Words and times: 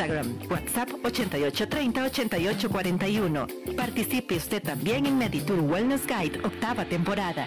Instagram, 0.00 0.48
WhatsApp 0.48 0.88
8830-8841. 1.02 3.74
Participe 3.76 4.36
usted 4.36 4.62
también 4.62 5.04
en 5.06 5.18
Meditour 5.18 5.60
Wellness 5.60 6.06
Guide, 6.06 6.40
octava 6.44 6.86
temporada. 6.86 7.46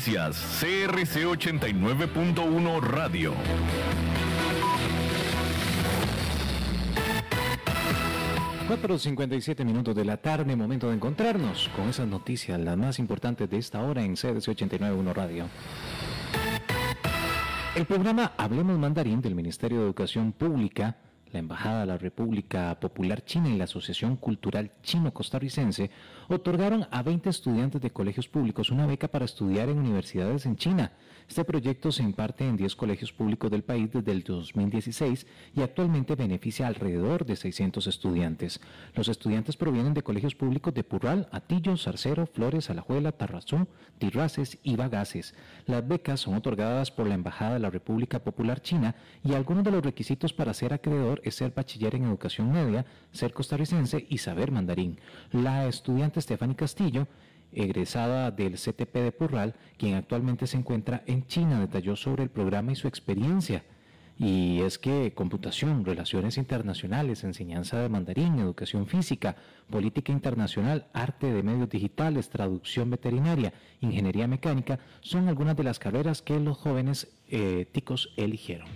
Noticias 0.00 0.60
CRC 0.60 1.26
89.1 1.26 2.80
Radio. 2.80 3.34
Cuatro 8.66 8.96
minutos 9.62 9.94
de 9.94 10.04
la 10.06 10.16
tarde, 10.16 10.56
momento 10.56 10.88
de 10.88 10.94
encontrarnos 10.94 11.68
con 11.76 11.90
esas 11.90 12.08
noticias, 12.08 12.58
las 12.58 12.78
más 12.78 12.98
importantes 12.98 13.50
de 13.50 13.58
esta 13.58 13.82
hora 13.82 14.02
en 14.02 14.14
CRC 14.14 14.56
89.1 14.56 15.12
Radio. 15.12 15.44
El 17.76 17.84
programa 17.84 18.32
Hablemos 18.38 18.78
Mandarín 18.78 19.20
del 19.20 19.34
Ministerio 19.34 19.80
de 19.80 19.84
Educación 19.84 20.32
Pública 20.32 20.96
la 21.32 21.38
Embajada 21.38 21.80
de 21.80 21.86
la 21.86 21.98
República 21.98 22.78
Popular 22.80 23.24
China 23.24 23.48
y 23.48 23.56
la 23.56 23.64
Asociación 23.64 24.16
Cultural 24.16 24.72
Chino-Costarricense 24.82 25.90
otorgaron 26.28 26.86
a 26.90 27.02
20 27.02 27.30
estudiantes 27.30 27.80
de 27.80 27.90
colegios 27.90 28.28
públicos 28.28 28.70
una 28.70 28.86
beca 28.86 29.08
para 29.08 29.24
estudiar 29.24 29.68
en 29.68 29.78
universidades 29.78 30.46
en 30.46 30.56
China. 30.56 30.92
Este 31.30 31.44
proyecto 31.44 31.92
se 31.92 32.02
imparte 32.02 32.44
en 32.44 32.56
10 32.56 32.74
colegios 32.74 33.12
públicos 33.12 33.52
del 33.52 33.62
país 33.62 33.88
desde 33.92 34.10
el 34.10 34.24
2016 34.24 35.28
y 35.54 35.62
actualmente 35.62 36.16
beneficia 36.16 36.66
alrededor 36.66 37.24
de 37.24 37.36
600 37.36 37.86
estudiantes. 37.86 38.60
Los 38.96 39.06
estudiantes 39.06 39.56
provienen 39.56 39.94
de 39.94 40.02
colegios 40.02 40.34
públicos 40.34 40.74
de 40.74 40.82
Purral, 40.82 41.28
Atillo, 41.30 41.76
Zarcero, 41.76 42.26
Flores, 42.26 42.68
Alajuela, 42.68 43.12
Tarrazú, 43.12 43.68
Tirraces 44.00 44.58
y 44.64 44.74
Bagaces. 44.74 45.36
Las 45.66 45.86
becas 45.86 46.18
son 46.18 46.34
otorgadas 46.34 46.90
por 46.90 47.06
la 47.06 47.14
Embajada 47.14 47.54
de 47.54 47.60
la 47.60 47.70
República 47.70 48.18
Popular 48.18 48.60
China 48.60 48.96
y 49.22 49.34
algunos 49.34 49.62
de 49.62 49.70
los 49.70 49.84
requisitos 49.84 50.32
para 50.32 50.52
ser 50.52 50.72
acreedor 50.72 51.20
es 51.22 51.36
ser 51.36 51.52
bachiller 51.54 51.94
en 51.94 52.06
educación 52.06 52.50
media, 52.50 52.84
ser 53.12 53.32
costarricense 53.32 54.04
y 54.08 54.18
saber 54.18 54.50
mandarín. 54.50 54.98
La 55.30 55.68
estudiante 55.68 56.20
Stephanie 56.20 56.56
Castillo 56.56 57.06
egresada 57.52 58.30
del 58.30 58.54
CTP 58.54 58.94
de 58.94 59.12
Purral, 59.12 59.54
quien 59.76 59.94
actualmente 59.94 60.46
se 60.46 60.56
encuentra 60.56 61.02
en 61.06 61.26
China, 61.26 61.60
detalló 61.60 61.96
sobre 61.96 62.22
el 62.22 62.30
programa 62.30 62.72
y 62.72 62.76
su 62.76 62.88
experiencia. 62.88 63.64
Y 64.18 64.60
es 64.60 64.78
que 64.78 65.14
computación, 65.14 65.82
relaciones 65.82 66.36
internacionales, 66.36 67.24
enseñanza 67.24 67.80
de 67.80 67.88
mandarín, 67.88 68.38
educación 68.38 68.86
física, 68.86 69.36
política 69.70 70.12
internacional, 70.12 70.88
arte 70.92 71.32
de 71.32 71.42
medios 71.42 71.70
digitales, 71.70 72.28
traducción 72.28 72.90
veterinaria, 72.90 73.54
ingeniería 73.80 74.26
mecánica, 74.26 74.78
son 75.00 75.28
algunas 75.28 75.56
de 75.56 75.64
las 75.64 75.78
carreras 75.78 76.20
que 76.20 76.38
los 76.38 76.58
jóvenes 76.58 77.08
eh, 77.28 77.66
ticos 77.72 78.12
eligieron. 78.18 78.68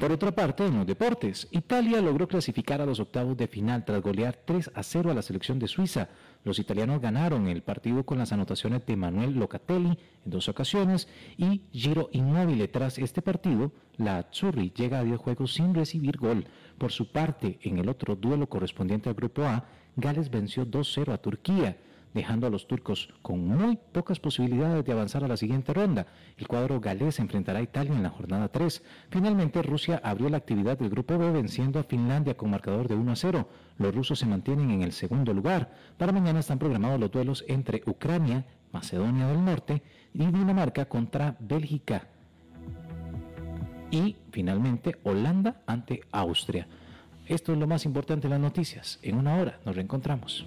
Por 0.00 0.10
otra 0.12 0.32
parte, 0.32 0.66
en 0.66 0.76
los 0.76 0.86
deportes, 0.86 1.48
Italia 1.50 2.00
logró 2.00 2.26
clasificar 2.26 2.80
a 2.80 2.86
los 2.86 3.00
octavos 3.00 3.36
de 3.36 3.46
final 3.46 3.84
tras 3.84 4.02
golear 4.02 4.36
3 4.44 4.72
a 4.74 4.82
0 4.82 5.10
a 5.10 5.14
la 5.14 5.22
selección 5.22 5.58
de 5.58 5.68
Suiza. 5.68 6.08
Los 6.42 6.58
italianos 6.58 7.00
ganaron 7.00 7.46
el 7.46 7.62
partido 7.62 8.04
con 8.04 8.18
las 8.18 8.32
anotaciones 8.32 8.84
de 8.84 8.96
Manuel 8.96 9.34
Locatelli 9.34 9.96
en 10.24 10.30
dos 10.30 10.48
ocasiones 10.48 11.08
y 11.38 11.62
Giro 11.72 12.10
Immobile. 12.12 12.68
Tras 12.68 12.98
este 12.98 13.22
partido, 13.22 13.72
la 13.96 14.18
Azzurri 14.18 14.72
llega 14.76 14.98
a 14.98 15.04
10 15.04 15.18
juegos 15.18 15.54
sin 15.54 15.74
recibir 15.74 16.18
gol. 16.18 16.44
Por 16.76 16.90
su 16.90 17.10
parte, 17.10 17.58
en 17.62 17.78
el 17.78 17.88
otro 17.88 18.16
duelo 18.16 18.48
correspondiente 18.48 19.08
al 19.08 19.14
Grupo 19.14 19.44
A, 19.44 19.64
Gales 19.96 20.28
venció 20.28 20.66
2-0 20.66 21.12
a 21.12 21.18
Turquía 21.18 21.78
dejando 22.14 22.46
a 22.46 22.50
los 22.50 22.66
turcos 22.66 23.12
con 23.20 23.46
muy 23.46 23.76
pocas 23.92 24.20
posibilidades 24.20 24.84
de 24.84 24.92
avanzar 24.92 25.24
a 25.24 25.28
la 25.28 25.36
siguiente 25.36 25.74
ronda. 25.74 26.06
El 26.38 26.46
cuadro 26.46 26.80
galés 26.80 27.18
enfrentará 27.18 27.58
a 27.58 27.62
Italia 27.62 27.92
en 27.92 28.04
la 28.04 28.10
jornada 28.10 28.48
3. 28.48 28.82
Finalmente, 29.10 29.62
Rusia 29.62 30.00
abrió 30.02 30.30
la 30.30 30.38
actividad 30.38 30.78
del 30.78 30.90
Grupo 30.90 31.18
B 31.18 31.30
venciendo 31.32 31.80
a 31.80 31.84
Finlandia 31.84 32.36
con 32.36 32.50
marcador 32.50 32.88
de 32.88 32.94
1 32.94 33.12
a 33.12 33.16
0. 33.16 33.48
Los 33.78 33.94
rusos 33.94 34.18
se 34.18 34.26
mantienen 34.26 34.70
en 34.70 34.82
el 34.82 34.92
segundo 34.92 35.34
lugar. 35.34 35.72
Para 35.98 36.12
mañana 36.12 36.40
están 36.40 36.58
programados 36.58 37.00
los 37.00 37.10
duelos 37.10 37.44
entre 37.48 37.82
Ucrania, 37.86 38.46
Macedonia 38.72 39.26
del 39.26 39.44
Norte 39.44 39.82
y 40.14 40.24
Dinamarca 40.26 40.86
contra 40.86 41.36
Bélgica. 41.40 42.06
Y 43.90 44.16
finalmente 44.30 44.96
Holanda 45.02 45.62
ante 45.66 46.02
Austria. 46.12 46.66
Esto 47.26 47.52
es 47.52 47.58
lo 47.58 47.66
más 47.66 47.84
importante 47.86 48.28
de 48.28 48.34
las 48.34 48.40
noticias. 48.40 48.98
En 49.02 49.16
una 49.16 49.36
hora 49.36 49.58
nos 49.64 49.74
reencontramos. 49.74 50.46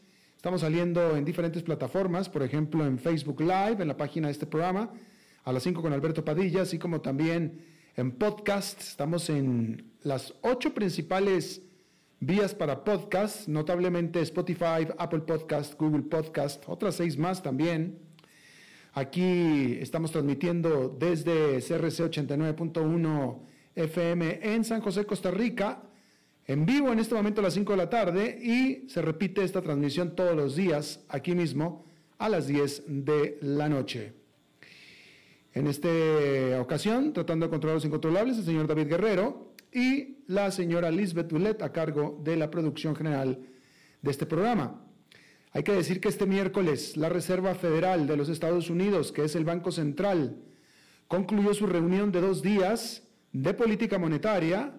Estamos 0.41 0.61
saliendo 0.61 1.15
en 1.15 1.23
diferentes 1.23 1.61
plataformas, 1.61 2.27
por 2.27 2.41
ejemplo 2.41 2.83
en 2.83 2.97
Facebook 2.97 3.41
Live, 3.41 3.77
en 3.79 3.87
la 3.87 3.95
página 3.95 4.27
de 4.27 4.31
este 4.31 4.47
programa, 4.47 4.91
a 5.43 5.53
las 5.53 5.61
5 5.61 5.83
con 5.83 5.93
Alberto 5.93 6.25
Padilla, 6.25 6.63
así 6.63 6.79
como 6.79 6.99
también 6.99 7.63
en 7.95 8.11
podcast. 8.13 8.81
Estamos 8.81 9.29
en 9.29 9.91
las 10.01 10.33
ocho 10.41 10.73
principales 10.73 11.61
vías 12.19 12.55
para 12.55 12.83
podcast, 12.83 13.47
notablemente 13.47 14.19
Spotify, 14.21 14.87
Apple 14.97 15.19
Podcast, 15.19 15.79
Google 15.79 16.05
Podcast, 16.09 16.63
otras 16.65 16.95
seis 16.95 17.19
más 17.19 17.43
también. 17.43 17.99
Aquí 18.93 19.77
estamos 19.79 20.11
transmitiendo 20.11 20.89
desde 20.89 21.59
CRC 21.59 22.09
89.1 22.09 23.41
FM 23.75 24.39
en 24.41 24.63
San 24.65 24.81
José, 24.81 25.05
Costa 25.05 25.29
Rica 25.29 25.83
en 26.51 26.65
vivo 26.65 26.91
en 26.91 26.99
este 26.99 27.15
momento 27.15 27.39
a 27.39 27.45
las 27.45 27.53
5 27.53 27.71
de 27.71 27.77
la 27.77 27.89
tarde 27.89 28.37
y 28.41 28.89
se 28.89 29.01
repite 29.01 29.41
esta 29.41 29.61
transmisión 29.61 30.15
todos 30.15 30.35
los 30.35 30.53
días 30.57 31.05
aquí 31.07 31.33
mismo 31.33 31.85
a 32.17 32.27
las 32.27 32.45
10 32.45 32.83
de 32.87 33.37
la 33.41 33.69
noche. 33.69 34.13
En 35.53 35.67
esta 35.67 35.87
ocasión, 36.59 37.13
tratando 37.13 37.45
de 37.45 37.49
controlar 37.49 37.75
los 37.75 37.85
incontrolables, 37.85 38.37
el 38.37 38.43
señor 38.43 38.67
David 38.67 38.87
Guerrero 38.87 39.53
y 39.71 40.17
la 40.27 40.51
señora 40.51 40.91
Lisbeth 40.91 41.31
Bullet 41.31 41.61
a 41.61 41.71
cargo 41.71 42.19
de 42.21 42.35
la 42.35 42.51
producción 42.51 42.97
general 42.97 43.39
de 44.01 44.11
este 44.11 44.25
programa. 44.25 44.85
Hay 45.53 45.63
que 45.63 45.71
decir 45.71 46.01
que 46.01 46.09
este 46.09 46.25
miércoles 46.25 46.97
la 46.97 47.07
Reserva 47.07 47.55
Federal 47.55 48.07
de 48.07 48.17
los 48.17 48.27
Estados 48.27 48.69
Unidos, 48.69 49.13
que 49.13 49.23
es 49.23 49.35
el 49.35 49.45
Banco 49.45 49.71
Central, 49.71 50.37
concluyó 51.07 51.53
su 51.53 51.65
reunión 51.65 52.11
de 52.11 52.19
dos 52.19 52.41
días 52.41 53.03
de 53.31 53.53
política 53.53 53.97
monetaria 53.97 54.73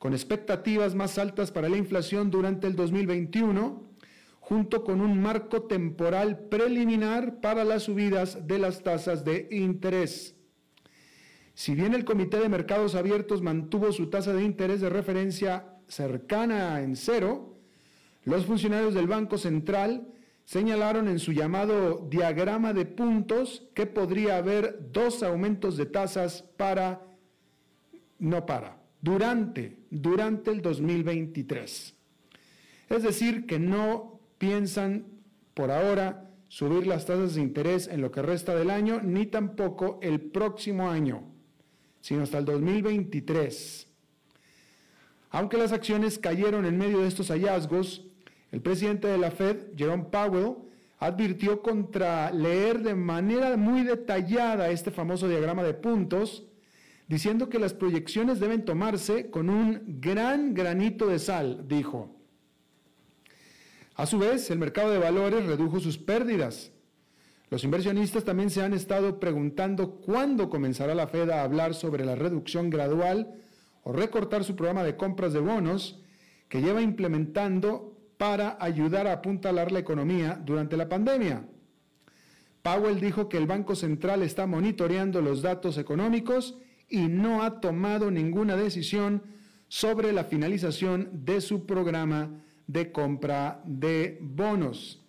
con 0.00 0.14
expectativas 0.14 0.94
más 0.94 1.18
altas 1.18 1.50
para 1.52 1.68
la 1.68 1.76
inflación 1.76 2.30
durante 2.30 2.66
el 2.66 2.74
2021 2.74 3.90
junto 4.40 4.82
con 4.82 5.02
un 5.02 5.20
marco 5.20 5.64
temporal 5.64 6.48
preliminar 6.48 7.42
para 7.42 7.64
las 7.64 7.82
subidas 7.82 8.48
de 8.48 8.58
las 8.58 8.82
tasas 8.82 9.26
de 9.26 9.46
interés. 9.50 10.34
Si 11.52 11.74
bien 11.74 11.92
el 11.92 12.06
Comité 12.06 12.38
de 12.38 12.48
Mercados 12.48 12.94
Abiertos 12.94 13.42
mantuvo 13.42 13.92
su 13.92 14.08
tasa 14.08 14.32
de 14.32 14.42
interés 14.42 14.80
de 14.80 14.88
referencia 14.88 15.76
cercana 15.86 16.80
en 16.80 16.96
cero, 16.96 17.58
los 18.24 18.46
funcionarios 18.46 18.94
del 18.94 19.06
Banco 19.06 19.36
Central 19.36 20.08
señalaron 20.46 21.08
en 21.08 21.18
su 21.18 21.32
llamado 21.32 22.08
diagrama 22.08 22.72
de 22.72 22.86
puntos 22.86 23.68
que 23.74 23.84
podría 23.84 24.38
haber 24.38 24.90
dos 24.92 25.22
aumentos 25.22 25.76
de 25.76 25.84
tasas 25.84 26.42
para, 26.56 27.02
no 28.18 28.46
para, 28.46 28.79
durante, 29.00 29.78
durante 29.90 30.50
el 30.50 30.62
2023. 30.62 31.94
Es 32.88 33.02
decir, 33.02 33.46
que 33.46 33.58
no 33.58 34.20
piensan 34.38 35.06
por 35.54 35.70
ahora 35.70 36.30
subir 36.48 36.86
las 36.86 37.06
tasas 37.06 37.34
de 37.34 37.42
interés 37.42 37.86
en 37.86 38.00
lo 38.00 38.10
que 38.10 38.22
resta 38.22 38.54
del 38.54 38.70
año, 38.70 39.00
ni 39.02 39.26
tampoco 39.26 40.00
el 40.02 40.20
próximo 40.20 40.90
año, 40.90 41.22
sino 42.00 42.22
hasta 42.22 42.38
el 42.38 42.44
2023. 42.44 43.86
Aunque 45.30 45.56
las 45.56 45.72
acciones 45.72 46.18
cayeron 46.18 46.66
en 46.66 46.76
medio 46.76 47.00
de 47.00 47.08
estos 47.08 47.28
hallazgos, 47.28 48.04
el 48.50 48.60
presidente 48.60 49.06
de 49.06 49.18
la 49.18 49.30
Fed, 49.30 49.76
Jerome 49.76 50.06
Powell, 50.10 50.56
advirtió 50.98 51.62
contra 51.62 52.32
leer 52.32 52.80
de 52.82 52.94
manera 52.94 53.56
muy 53.56 53.84
detallada 53.84 54.70
este 54.70 54.90
famoso 54.90 55.28
diagrama 55.28 55.62
de 55.62 55.74
puntos, 55.74 56.49
diciendo 57.10 57.48
que 57.48 57.58
las 57.58 57.74
proyecciones 57.74 58.38
deben 58.38 58.64
tomarse 58.64 59.30
con 59.30 59.50
un 59.50 60.00
gran 60.00 60.54
granito 60.54 61.08
de 61.08 61.18
sal, 61.18 61.64
dijo. 61.66 62.14
A 63.96 64.06
su 64.06 64.20
vez, 64.20 64.48
el 64.52 64.60
mercado 64.60 64.92
de 64.92 64.98
valores 64.98 65.44
redujo 65.44 65.80
sus 65.80 65.98
pérdidas. 65.98 66.70
Los 67.50 67.64
inversionistas 67.64 68.22
también 68.22 68.48
se 68.48 68.62
han 68.62 68.74
estado 68.74 69.18
preguntando 69.18 69.96
cuándo 69.96 70.48
comenzará 70.48 70.94
la 70.94 71.08
Fed 71.08 71.30
a 71.30 71.42
hablar 71.42 71.74
sobre 71.74 72.04
la 72.04 72.14
reducción 72.14 72.70
gradual 72.70 73.34
o 73.82 73.92
recortar 73.92 74.44
su 74.44 74.54
programa 74.54 74.84
de 74.84 74.96
compras 74.96 75.32
de 75.32 75.40
bonos 75.40 76.00
que 76.48 76.62
lleva 76.62 76.80
implementando 76.80 77.98
para 78.18 78.56
ayudar 78.60 79.08
a 79.08 79.14
apuntalar 79.14 79.72
la 79.72 79.80
economía 79.80 80.40
durante 80.40 80.76
la 80.76 80.88
pandemia. 80.88 81.44
Powell 82.62 83.00
dijo 83.00 83.28
que 83.28 83.36
el 83.36 83.48
Banco 83.48 83.74
Central 83.74 84.22
está 84.22 84.46
monitoreando 84.46 85.20
los 85.20 85.42
datos 85.42 85.76
económicos 85.76 86.56
y 86.90 87.08
no 87.08 87.42
ha 87.42 87.60
tomado 87.60 88.10
ninguna 88.10 88.56
decisión 88.56 89.22
sobre 89.68 90.12
la 90.12 90.24
finalización 90.24 91.08
de 91.24 91.40
su 91.40 91.64
programa 91.64 92.42
de 92.66 92.92
compra 92.92 93.62
de 93.64 94.18
bonos. 94.20 95.00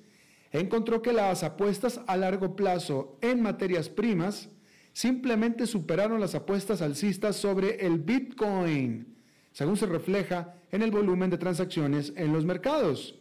encontró 0.52 1.02
que 1.02 1.12
las 1.12 1.44
apuestas 1.44 2.00
a 2.08 2.16
largo 2.16 2.56
plazo 2.56 3.18
en 3.22 3.42
materias 3.42 3.90
primas 3.90 4.50
simplemente 4.94 5.66
superaron 5.68 6.22
las 6.22 6.36
apuestas 6.36 6.82
alcistas 6.82 7.36
sobre 7.36 7.86
el 7.86 7.98
Bitcoin, 7.98 9.18
según 9.52 9.76
se 9.76 9.88
refleja 9.88 10.56
en 10.72 10.84
el 10.84 10.92
volumen 10.92 11.32
de 11.32 11.38
transacciones 11.40 12.14
en 12.16 12.32
los 12.32 12.46
mercados 12.46 13.20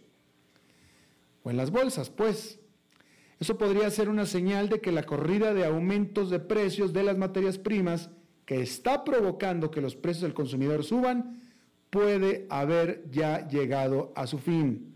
o 1.43 1.51
en 1.51 1.57
las 1.57 1.71
bolsas, 1.71 2.11
pues. 2.11 2.59
Eso 3.43 3.59
podría 3.59 3.91
ser 3.91 4.09
una 4.09 4.25
señal 4.25 4.69
de 4.69 4.81
que 4.81 4.93
la 4.93 5.03
corrida 5.03 5.53
de 5.53 5.65
aumentos 5.65 6.31
de 6.31 6.39
precios 6.39 6.93
de 6.93 7.03
las 7.03 7.19
materias 7.19 7.59
primas 7.59 8.09
que 8.47 8.61
está 8.61 9.03
provocando 9.03 9.69
que 9.69 9.81
los 9.81 9.97
precios 9.97 10.23
del 10.23 10.33
consumidor 10.33 10.85
suban 10.85 11.43
puede 11.91 12.47
haber 12.51 13.11
ya 13.11 13.49
llegado 13.49 14.13
a 14.15 14.29
su 14.29 14.39
fin. 14.39 14.95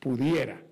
Pudiera. 0.00 0.62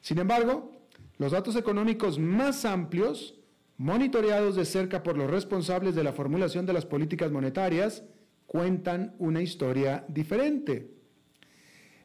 Sin 0.00 0.18
embargo, 0.18 0.72
los 1.18 1.32
datos 1.32 1.56
económicos 1.56 2.18
más 2.18 2.64
amplios, 2.64 3.38
monitoreados 3.76 4.56
de 4.56 4.64
cerca 4.64 5.02
por 5.02 5.18
los 5.18 5.30
responsables 5.30 5.94
de 5.94 6.04
la 6.04 6.14
formulación 6.14 6.64
de 6.64 6.72
las 6.72 6.86
políticas 6.86 7.30
monetarias, 7.30 8.02
cuentan 8.46 9.14
una 9.18 9.42
historia 9.42 10.06
diferente. 10.08 10.90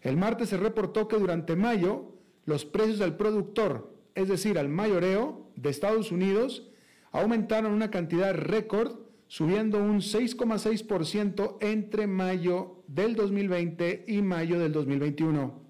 El 0.02 0.18
martes 0.18 0.50
se 0.50 0.58
reportó 0.58 1.08
que 1.08 1.16
durante 1.16 1.56
mayo 1.56 2.17
los 2.48 2.64
precios 2.64 3.02
al 3.02 3.18
productor, 3.18 3.94
es 4.16 4.30
decir, 4.30 4.58
al 4.58 4.70
mayoreo 4.70 5.52
de 5.58 5.70
Estados 5.70 6.14
Unidos, 6.14 6.72
aumentaron 7.12 7.74
una 7.74 7.92
cantidad 7.92 8.34
récord 8.34 8.94
subiendo 9.28 9.78
un 9.80 9.98
6,6% 9.98 11.58
entre 11.60 12.08
mayo 12.08 12.84
del 12.88 13.16
2020 13.16 14.06
y 14.08 14.22
mayo 14.22 14.60
del 14.60 14.72
2021. 14.72 15.62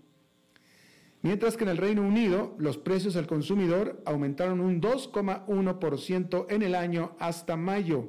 Mientras 1.23 1.57
que 1.57 1.63
en 1.63 1.71
el 1.71 1.77
Reino 1.77 2.03
Unido 2.03 2.55
los 2.59 2.77
precios 2.77 3.15
al 3.15 3.25
consumidor 3.25 3.99
aumentaron 4.05 4.59
un 4.59 4.79
2,1% 4.79 6.45
en 6.47 6.61
el 6.61 6.75
año 6.75 7.15
hasta 7.17 7.57
mayo, 7.57 8.07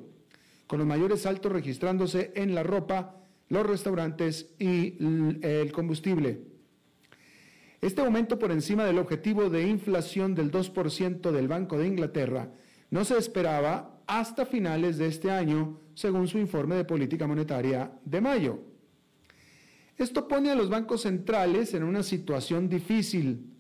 con 0.66 0.78
los 0.78 0.86
mayores 0.86 1.22
saltos 1.22 1.50
registrándose 1.50 2.32
en 2.36 2.54
la 2.54 2.62
ropa, 2.62 3.16
los 3.48 3.66
restaurantes 3.66 4.54
y 4.58 4.98
el 5.40 5.72
combustible. 5.72 6.57
Este 7.80 8.00
aumento 8.00 8.38
por 8.38 8.50
encima 8.50 8.84
del 8.84 8.98
objetivo 8.98 9.50
de 9.50 9.68
inflación 9.68 10.34
del 10.34 10.50
2% 10.50 11.30
del 11.30 11.46
Banco 11.46 11.78
de 11.78 11.86
Inglaterra 11.86 12.50
no 12.90 13.04
se 13.04 13.16
esperaba 13.16 14.02
hasta 14.08 14.46
finales 14.46 14.98
de 14.98 15.06
este 15.06 15.30
año, 15.30 15.80
según 15.94 16.26
su 16.26 16.38
informe 16.38 16.74
de 16.74 16.84
política 16.84 17.26
monetaria 17.26 17.92
de 18.04 18.20
mayo. 18.20 18.58
Esto 19.96 20.26
pone 20.26 20.50
a 20.50 20.56
los 20.56 20.70
bancos 20.70 21.02
centrales 21.02 21.72
en 21.74 21.84
una 21.84 22.02
situación 22.02 22.68
difícil. 22.68 23.52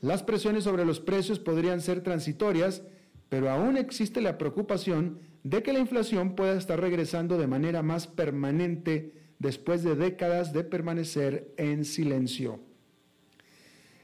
Las 0.00 0.22
presiones 0.22 0.64
sobre 0.64 0.84
los 0.84 1.00
precios 1.00 1.38
podrían 1.38 1.80
ser 1.80 2.02
transitorias, 2.02 2.82
pero 3.30 3.50
aún 3.50 3.78
existe 3.78 4.20
la 4.20 4.36
preocupación 4.36 5.20
de 5.42 5.62
que 5.62 5.72
la 5.72 5.78
inflación 5.78 6.34
pueda 6.34 6.54
estar 6.54 6.80
regresando 6.80 7.38
de 7.38 7.46
manera 7.46 7.82
más 7.82 8.06
permanente 8.06 9.14
después 9.38 9.82
de 9.82 9.94
décadas 9.94 10.52
de 10.52 10.64
permanecer 10.64 11.54
en 11.56 11.84
silencio. 11.84 12.60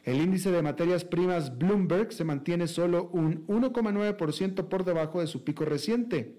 El 0.05 0.21
índice 0.21 0.51
de 0.51 0.63
materias 0.63 1.05
primas 1.05 1.59
Bloomberg 1.59 2.13
se 2.13 2.25
mantiene 2.25 2.67
solo 2.69 3.11
un 3.13 3.47
1,9% 3.47 4.69
por 4.69 4.85
debajo 4.85 5.21
de 5.21 5.27
su 5.27 5.45
pico 5.45 5.65
reciente. 5.65 6.37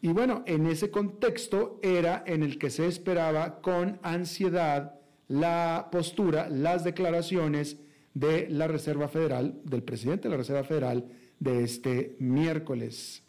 Y 0.00 0.08
bueno, 0.08 0.44
en 0.46 0.66
ese 0.66 0.90
contexto 0.90 1.80
era 1.82 2.22
en 2.26 2.42
el 2.42 2.58
que 2.58 2.70
se 2.70 2.86
esperaba 2.86 3.60
con 3.60 3.98
ansiedad 4.02 4.94
la 5.26 5.88
postura, 5.90 6.48
las 6.48 6.84
declaraciones 6.84 7.78
de 8.14 8.48
la 8.48 8.68
Reserva 8.68 9.08
Federal, 9.08 9.60
del 9.64 9.82
presidente 9.82 10.24
de 10.24 10.30
la 10.30 10.36
Reserva 10.36 10.64
Federal 10.64 11.06
de 11.40 11.64
este 11.64 12.16
miércoles. 12.20 13.22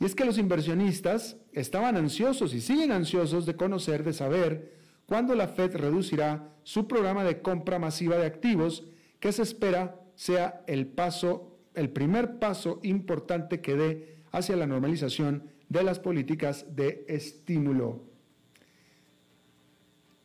Y 0.00 0.04
es 0.04 0.14
que 0.14 0.24
los 0.24 0.38
inversionistas 0.38 1.36
estaban 1.52 1.96
ansiosos 1.96 2.54
y 2.54 2.60
siguen 2.60 2.90
ansiosos 2.90 3.46
de 3.46 3.54
conocer, 3.56 4.02
de 4.02 4.12
saber 4.12 4.81
cuándo 5.12 5.34
la 5.34 5.48
Fed 5.48 5.76
reducirá 5.76 6.54
su 6.62 6.88
programa 6.88 7.22
de 7.22 7.42
compra 7.42 7.78
masiva 7.78 8.16
de 8.16 8.24
activos, 8.24 8.86
que 9.20 9.30
se 9.30 9.42
espera 9.42 10.00
sea 10.14 10.64
el 10.66 10.86
paso, 10.86 11.58
el 11.74 11.90
primer 11.90 12.38
paso 12.38 12.80
importante 12.82 13.60
que 13.60 13.76
dé 13.76 14.16
hacia 14.30 14.56
la 14.56 14.66
normalización 14.66 15.50
de 15.68 15.82
las 15.82 15.98
políticas 15.98 16.64
de 16.74 17.04
estímulo. 17.08 18.06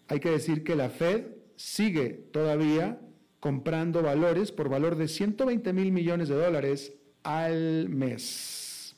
Hay 0.07 0.21
que 0.21 0.31
decir 0.31 0.63
que 0.63 0.77
la 0.77 0.89
Fed 0.89 1.33
sigue 1.57 2.11
todavía 2.31 3.01
comprando 3.41 4.01
valores 4.01 4.53
por 4.53 4.69
valor 4.69 4.95
de 4.95 5.09
120 5.09 5.73
mil 5.73 5.91
millones 5.91 6.29
de 6.29 6.35
dólares 6.35 6.93
al 7.23 7.89
mes. 7.89 8.95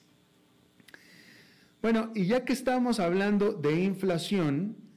Bueno, 1.81 2.11
y 2.13 2.27
ya 2.27 2.45
que 2.45 2.53
estamos 2.53 2.99
hablando 2.99 3.53
de 3.53 3.81
inflación, 3.81 4.88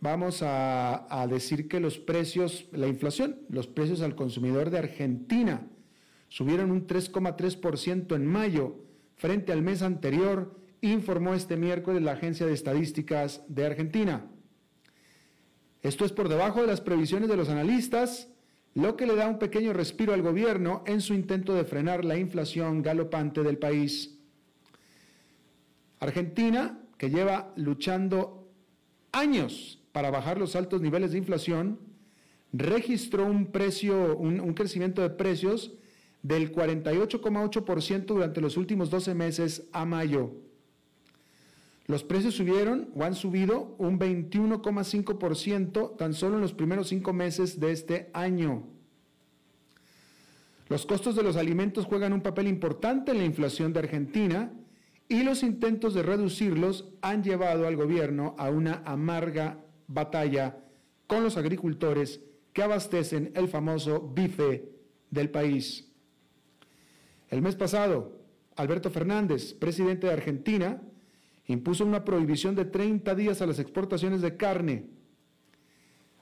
vamos 0.00 0.42
a, 0.42 1.26
decir 1.28 1.68
que 1.68 1.80
los 1.80 1.98
precios, 1.98 2.66
la 2.72 2.86
inflación, 2.86 3.40
los 3.48 3.66
precios 3.66 4.00
al 4.02 4.14
consumidor 4.14 4.70
de 4.70 4.78
Argentina 4.78 5.66
subieron 6.28 6.70
un 6.70 6.86
3,3% 6.86 8.14
en 8.14 8.26
mayo 8.26 8.76
frente 9.14 9.52
al 9.52 9.62
mes 9.62 9.82
anterior, 9.82 10.58
informó 10.80 11.34
este 11.34 11.56
miércoles 11.56 12.02
la 12.02 12.12
Agencia 12.12 12.46
de 12.46 12.52
Estadísticas 12.52 13.42
de 13.48 13.66
Argentina. 13.66 14.26
Esto 15.82 16.04
es 16.04 16.12
por 16.12 16.28
debajo 16.28 16.60
de 16.60 16.66
las 16.66 16.80
previsiones 16.80 17.28
de 17.28 17.36
los 17.36 17.48
analistas, 17.48 18.28
lo 18.74 18.96
que 18.96 19.06
le 19.06 19.16
da 19.16 19.28
un 19.28 19.38
pequeño 19.38 19.72
respiro 19.72 20.12
al 20.12 20.20
gobierno 20.20 20.82
en 20.86 21.00
su 21.00 21.14
intento 21.14 21.54
de 21.54 21.64
frenar 21.64 22.04
la 22.04 22.18
inflación 22.18 22.82
galopante 22.82 23.42
del 23.42 23.56
país. 23.56 24.18
Argentina, 25.98 26.78
que 26.98 27.08
lleva 27.08 27.52
luchando 27.56 28.50
años 29.12 29.80
para 29.96 30.10
bajar 30.10 30.36
los 30.36 30.54
altos 30.56 30.82
niveles 30.82 31.12
de 31.12 31.16
inflación, 31.16 31.78
registró 32.52 33.24
un 33.24 33.46
precio, 33.46 34.14
un, 34.18 34.52
crecimiento 34.52 35.00
de 35.00 35.08
precios 35.08 35.72
del 36.20 36.52
48,8% 36.54 38.04
durante 38.04 38.42
los 38.42 38.58
últimos 38.58 38.90
12 38.90 39.14
meses 39.14 39.70
a 39.72 39.86
mayo. 39.86 40.32
Los 41.86 42.04
precios 42.04 42.34
subieron 42.34 42.90
o 42.94 43.04
han 43.04 43.14
subido 43.14 43.74
un 43.78 43.98
21,5% 43.98 45.96
tan 45.96 46.12
solo 46.12 46.34
en 46.34 46.42
los 46.42 46.52
primeros 46.52 46.88
cinco 46.88 47.14
meses 47.14 47.58
de 47.58 47.72
este 47.72 48.10
año. 48.12 48.64
Los 50.68 50.84
costos 50.84 51.16
de 51.16 51.22
los 51.22 51.36
alimentos 51.36 51.86
juegan 51.86 52.12
un 52.12 52.20
papel 52.20 52.48
importante 52.48 53.12
en 53.12 53.18
la 53.18 53.24
inflación 53.24 53.72
de 53.72 53.78
Argentina 53.78 54.52
y 55.08 55.22
los 55.22 55.42
intentos 55.42 55.94
de 55.94 56.02
reducirlos 56.02 56.84
han 57.00 57.24
llevado 57.24 57.66
al 57.66 57.76
gobierno 57.76 58.34
a 58.36 58.50
una 58.50 58.82
amarga 58.84 59.62
batalla 59.88 60.58
con 61.06 61.22
los 61.22 61.36
agricultores 61.36 62.20
que 62.52 62.62
abastecen 62.62 63.32
el 63.34 63.48
famoso 63.48 64.00
bife 64.00 64.68
del 65.10 65.30
país. 65.30 65.90
El 67.28 67.42
mes 67.42 67.54
pasado, 67.54 68.20
Alberto 68.56 68.90
Fernández, 68.90 69.54
presidente 69.54 70.06
de 70.06 70.12
Argentina, 70.12 70.80
impuso 71.46 71.84
una 71.84 72.04
prohibición 72.04 72.54
de 72.54 72.64
30 72.64 73.14
días 73.14 73.42
a 73.42 73.46
las 73.46 73.58
exportaciones 73.58 74.20
de 74.20 74.36
carne. 74.36 74.86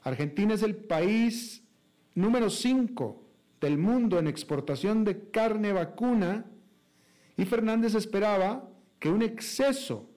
Argentina 0.02 0.54
es 0.54 0.62
el 0.62 0.76
país 0.76 1.62
número 2.14 2.50
5 2.50 3.22
del 3.60 3.78
mundo 3.78 4.18
en 4.18 4.26
exportación 4.26 5.04
de 5.04 5.30
carne 5.30 5.72
vacuna 5.72 6.44
y 7.36 7.44
Fernández 7.44 7.94
esperaba 7.94 8.68
que 8.98 9.08
un 9.08 9.22
exceso 9.22 10.08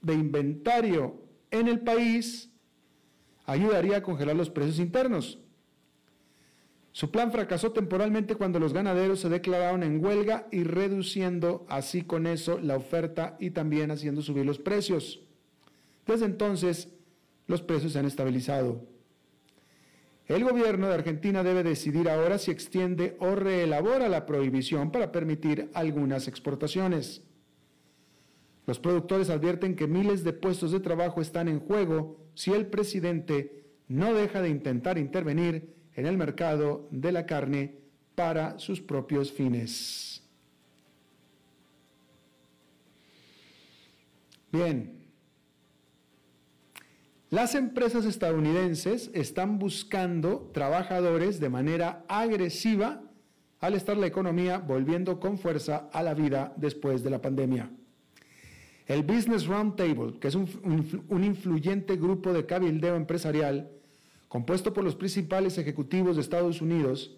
de 0.00 0.14
inventario 0.14 1.27
en 1.50 1.68
el 1.68 1.80
país 1.80 2.50
ayudaría 3.46 3.98
a 3.98 4.02
congelar 4.02 4.36
los 4.36 4.50
precios 4.50 4.78
internos. 4.78 5.38
Su 6.92 7.10
plan 7.10 7.30
fracasó 7.30 7.72
temporalmente 7.72 8.34
cuando 8.34 8.58
los 8.58 8.72
ganaderos 8.72 9.20
se 9.20 9.28
declararon 9.28 9.82
en 9.82 10.04
huelga 10.04 10.48
y 10.50 10.64
reduciendo 10.64 11.64
así 11.68 12.02
con 12.02 12.26
eso 12.26 12.58
la 12.58 12.76
oferta 12.76 13.36
y 13.38 13.50
también 13.50 13.90
haciendo 13.90 14.20
subir 14.20 14.44
los 14.44 14.58
precios. 14.58 15.20
Desde 16.06 16.26
entonces, 16.26 16.88
los 17.46 17.62
precios 17.62 17.92
se 17.92 18.00
han 18.00 18.06
estabilizado. 18.06 18.84
El 20.26 20.44
gobierno 20.44 20.88
de 20.88 20.94
Argentina 20.94 21.42
debe 21.42 21.62
decidir 21.62 22.10
ahora 22.10 22.36
si 22.38 22.50
extiende 22.50 23.16
o 23.18 23.34
reelabora 23.34 24.08
la 24.08 24.26
prohibición 24.26 24.90
para 24.90 25.10
permitir 25.10 25.70
algunas 25.72 26.28
exportaciones. 26.28 27.22
Los 28.68 28.78
productores 28.78 29.30
advierten 29.30 29.74
que 29.74 29.86
miles 29.86 30.24
de 30.24 30.34
puestos 30.34 30.72
de 30.72 30.80
trabajo 30.80 31.22
están 31.22 31.48
en 31.48 31.58
juego 31.58 32.18
si 32.34 32.52
el 32.52 32.66
presidente 32.66 33.64
no 33.88 34.12
deja 34.12 34.42
de 34.42 34.50
intentar 34.50 34.98
intervenir 34.98 35.74
en 35.94 36.04
el 36.04 36.18
mercado 36.18 36.86
de 36.90 37.10
la 37.10 37.24
carne 37.24 37.78
para 38.14 38.58
sus 38.58 38.82
propios 38.82 39.32
fines. 39.32 40.22
Bien, 44.52 44.98
las 47.30 47.54
empresas 47.54 48.04
estadounidenses 48.04 49.10
están 49.14 49.58
buscando 49.58 50.50
trabajadores 50.52 51.40
de 51.40 51.48
manera 51.48 52.04
agresiva 52.06 53.00
al 53.60 53.72
estar 53.72 53.96
la 53.96 54.08
economía 54.08 54.58
volviendo 54.58 55.18
con 55.18 55.38
fuerza 55.38 55.88
a 55.90 56.02
la 56.02 56.12
vida 56.12 56.52
después 56.58 57.02
de 57.02 57.08
la 57.08 57.22
pandemia. 57.22 57.70
El 58.88 59.02
Business 59.02 59.46
Roundtable, 59.46 60.18
que 60.18 60.28
es 60.28 60.34
un, 60.34 60.48
influyente 61.22 61.96
grupo 61.96 62.32
de 62.32 62.46
cabildeo 62.46 62.96
empresarial, 62.96 63.70
compuesto 64.28 64.72
por 64.72 64.82
los 64.82 64.96
principales 64.96 65.58
ejecutivos 65.58 66.16
de 66.16 66.22
Estados 66.22 66.62
Unidos, 66.62 67.14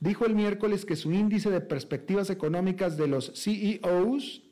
dijo 0.00 0.26
el 0.26 0.34
miércoles 0.34 0.84
que 0.84 0.96
su 0.96 1.12
índice 1.12 1.50
de 1.50 1.60
perspectivas 1.60 2.30
económicas 2.30 2.96
de 2.96 3.06
los 3.06 3.32
CEOs 3.40 4.42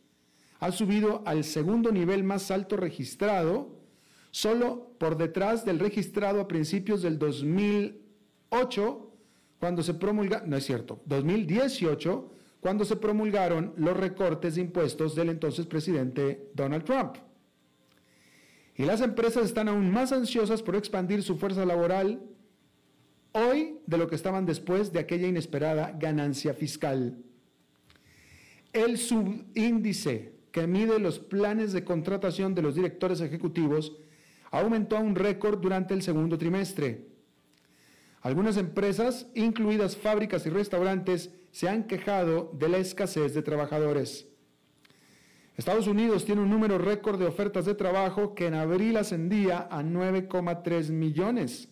ha 0.60 0.70
subido 0.70 1.24
al 1.26 1.42
segundo 1.42 1.90
nivel 1.90 2.22
más 2.22 2.52
alto 2.52 2.76
registrado, 2.76 3.80
solo 4.30 4.94
por 4.98 5.16
detrás 5.16 5.64
del 5.64 5.80
registrado 5.80 6.40
a 6.40 6.46
principios 6.46 7.02
del 7.02 7.18
2008, 7.18 9.10
cuando 9.58 9.82
se 9.82 9.94
promulgaron, 9.94 10.48
no 10.48 10.56
es 10.56 10.64
cierto, 10.64 11.02
2018, 11.06 12.30
cuando 12.62 12.84
se 12.84 12.94
promulgaron 12.94 13.74
los 13.76 13.96
recortes 13.96 14.54
de 14.54 14.60
impuestos 14.60 15.16
del 15.16 15.30
entonces 15.30 15.66
presidente 15.66 16.48
Donald 16.54 16.84
Trump. 16.84 17.16
Y 18.76 18.84
las 18.84 19.00
empresas 19.00 19.46
están 19.46 19.68
aún 19.68 19.90
más 19.90 20.12
ansiosas 20.12 20.62
por 20.62 20.76
expandir 20.76 21.24
su 21.24 21.36
fuerza 21.36 21.66
laboral 21.66 22.22
hoy 23.32 23.80
de 23.84 23.98
lo 23.98 24.06
que 24.06 24.14
estaban 24.14 24.46
después 24.46 24.92
de 24.92 25.00
aquella 25.00 25.26
inesperada 25.26 25.96
ganancia 25.98 26.54
fiscal. 26.54 27.18
El 28.72 28.96
subíndice 28.96 30.36
que 30.52 30.68
mide 30.68 31.00
los 31.00 31.18
planes 31.18 31.72
de 31.72 31.82
contratación 31.82 32.54
de 32.54 32.62
los 32.62 32.76
directores 32.76 33.20
ejecutivos 33.20 33.96
aumentó 34.52 34.96
a 34.96 35.00
un 35.00 35.16
récord 35.16 35.58
durante 35.58 35.94
el 35.94 36.02
segundo 36.02 36.38
trimestre. 36.38 37.08
Algunas 38.20 38.56
empresas, 38.56 39.26
incluidas 39.34 39.96
fábricas 39.96 40.46
y 40.46 40.50
restaurantes, 40.50 41.32
se 41.52 41.68
han 41.68 41.84
quejado 41.84 42.50
de 42.54 42.68
la 42.68 42.78
escasez 42.78 43.34
de 43.34 43.42
trabajadores. 43.42 44.26
Estados 45.56 45.86
Unidos 45.86 46.24
tiene 46.24 46.40
un 46.40 46.50
número 46.50 46.78
récord 46.78 47.18
de 47.18 47.26
ofertas 47.26 47.66
de 47.66 47.74
trabajo 47.74 48.34
que 48.34 48.46
en 48.46 48.54
abril 48.54 48.96
ascendía 48.96 49.68
a 49.70 49.82
9,3 49.82 50.90
millones. 50.90 51.68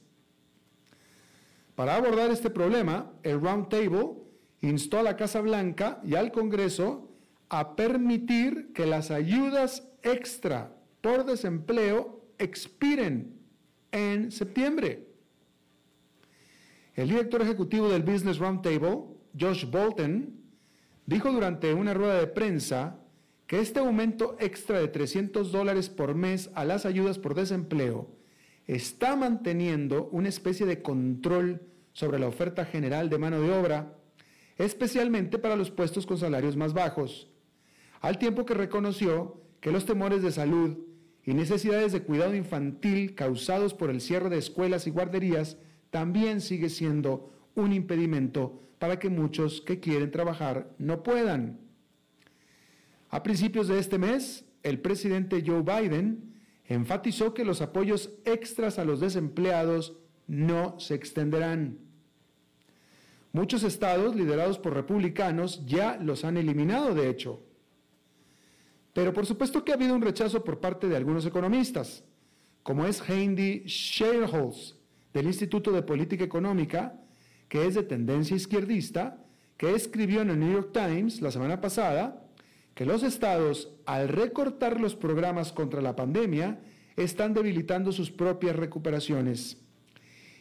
Para 1.75 1.97
abordar 1.97 2.31
este 2.31 2.51
problema, 2.51 3.11
el 3.23 3.41
Round 3.41 3.69
Table 3.69 4.13
instó 4.61 4.99
a 4.99 5.03
la 5.03 5.17
Casa 5.17 5.41
Blanca 5.41 6.01
y 6.05 6.15
al 6.15 6.31
Congreso 6.31 7.09
a 7.49 7.75
permitir 7.75 8.73
que 8.75 8.85
las 8.85 9.11
ayudas 9.11 9.89
extra 10.03 10.77
por 11.01 11.25
desempleo 11.25 12.23
expiren 12.39 13.41
en 13.93 14.31
septiembre. 14.31 15.07
El 16.95 17.09
director 17.09 17.41
ejecutivo 17.41 17.89
del 17.89 18.03
Business 18.03 18.39
Roundtable, 18.39 19.05
Josh 19.39 19.65
Bolton, 19.71 20.35
dijo 21.07 21.33
durante 21.33 21.75
una 21.75 21.95
rueda 21.95 22.19
de 22.19 22.27
prensa 22.27 23.01
que 23.47 23.61
este 23.61 23.81
aumento 23.81 24.37
extra 24.39 24.79
de 24.79 24.89
300 24.89 25.51
dólares 25.51 25.89
por 25.89 26.15
mes 26.15 26.51
a 26.55 26.65
las 26.65 26.87
ayudas 26.87 27.19
por 27.19 27.35
desempleo 27.35 28.17
está 28.67 29.17
manteniendo 29.17 30.09
una 30.13 30.29
especie 30.29 30.67
de 30.67 30.83
control 30.83 31.63
sobre 31.93 32.21
la 32.21 32.29
oferta 32.29 32.65
general 32.65 33.11
de 33.11 33.19
mano 33.19 33.41
de 33.41 33.51
obra, 33.51 33.97
especialmente 34.57 35.39
para 35.39 35.57
los 35.57 35.73
puestos 35.73 36.07
con 36.07 36.19
salarios 36.19 36.57
más 36.57 36.73
bajos, 36.73 37.29
al 38.01 38.19
tiempo 38.19 38.47
que 38.47 38.55
reconoció 38.55 39.43
que 39.61 39.73
los 39.73 39.85
temores 39.85 40.23
de 40.23 40.31
salud 40.31 40.79
y 41.25 41.35
necesidades 41.35 41.93
de 41.93 42.03
cuidado 42.03 42.35
infantil 42.35 43.15
causados 43.17 43.75
por 43.75 43.91
el 43.91 44.01
cierre 44.01 44.31
de 44.31 44.39
escuelas 44.39 44.87
y 44.87 44.91
guarderías 44.91 45.57
también 45.91 46.41
sigue 46.41 46.69
siendo 46.69 47.33
un 47.57 47.73
impedimento 47.73 48.63
para 48.81 48.99
que 48.99 49.11
muchos 49.11 49.61
que 49.61 49.79
quieren 49.79 50.11
trabajar 50.11 50.75
no 50.79 51.03
puedan. 51.03 51.61
A 53.11 53.23
principios 53.23 53.69
de 53.69 53.79
este 53.79 53.99
mes, 53.99 54.47
el 54.63 54.81
presidente 54.81 55.45
Joe 55.47 55.61
Biden 55.63 56.33
enfatizó 56.65 57.35
que 57.35 57.45
los 57.45 57.61
apoyos 57.61 58.11
extras 58.25 58.79
a 58.79 58.87
los 58.87 58.99
desempleados 58.99 59.99
no 60.27 60.81
se 60.81 60.95
extenderán. 60.95 61.79
Muchos 63.33 63.65
estados 63.65 64.17
liderados 64.17 64.59
por 64.59 64.73
republicanos 64.73 65.67
ya 65.67 65.99
los 65.99 66.25
han 66.25 66.39
eliminado, 66.39 66.95
de 66.95 67.11
hecho. 67.11 67.43
Pero 68.95 69.13
por 69.13 69.27
supuesto 69.27 69.63
que 69.63 69.73
ha 69.73 69.75
habido 69.75 69.95
un 69.95 70.01
rechazo 70.01 70.43
por 70.43 70.59
parte 70.59 70.89
de 70.89 70.97
algunos 70.97 71.27
economistas, 71.27 72.03
como 72.63 72.87
es 72.87 73.07
Heidi 73.07 73.63
Shareholz, 73.67 74.77
del 75.13 75.27
Instituto 75.27 75.71
de 75.71 75.83
Política 75.83 76.25
Económica, 76.25 76.99
que 77.50 77.66
es 77.66 77.75
de 77.75 77.83
tendencia 77.83 78.37
izquierdista, 78.37 79.19
que 79.59 79.75
escribió 79.75 80.23
en 80.23 80.30
el 80.30 80.38
New 80.38 80.52
York 80.52 80.71
Times 80.73 81.21
la 81.21 81.33
semana 81.33 81.61
pasada 81.61 82.26
que 82.75 82.87
los 82.87 83.02
estados, 83.02 83.73
al 83.85 84.09
recortar 84.09 84.80
los 84.80 84.95
programas 84.95 85.52
contra 85.52 85.83
la 85.83 85.97
pandemia, 85.97 86.61
están 86.97 87.35
debilitando 87.35 87.92
sus 87.92 88.11
propias 88.11 88.57
recuperaciones 88.57 89.59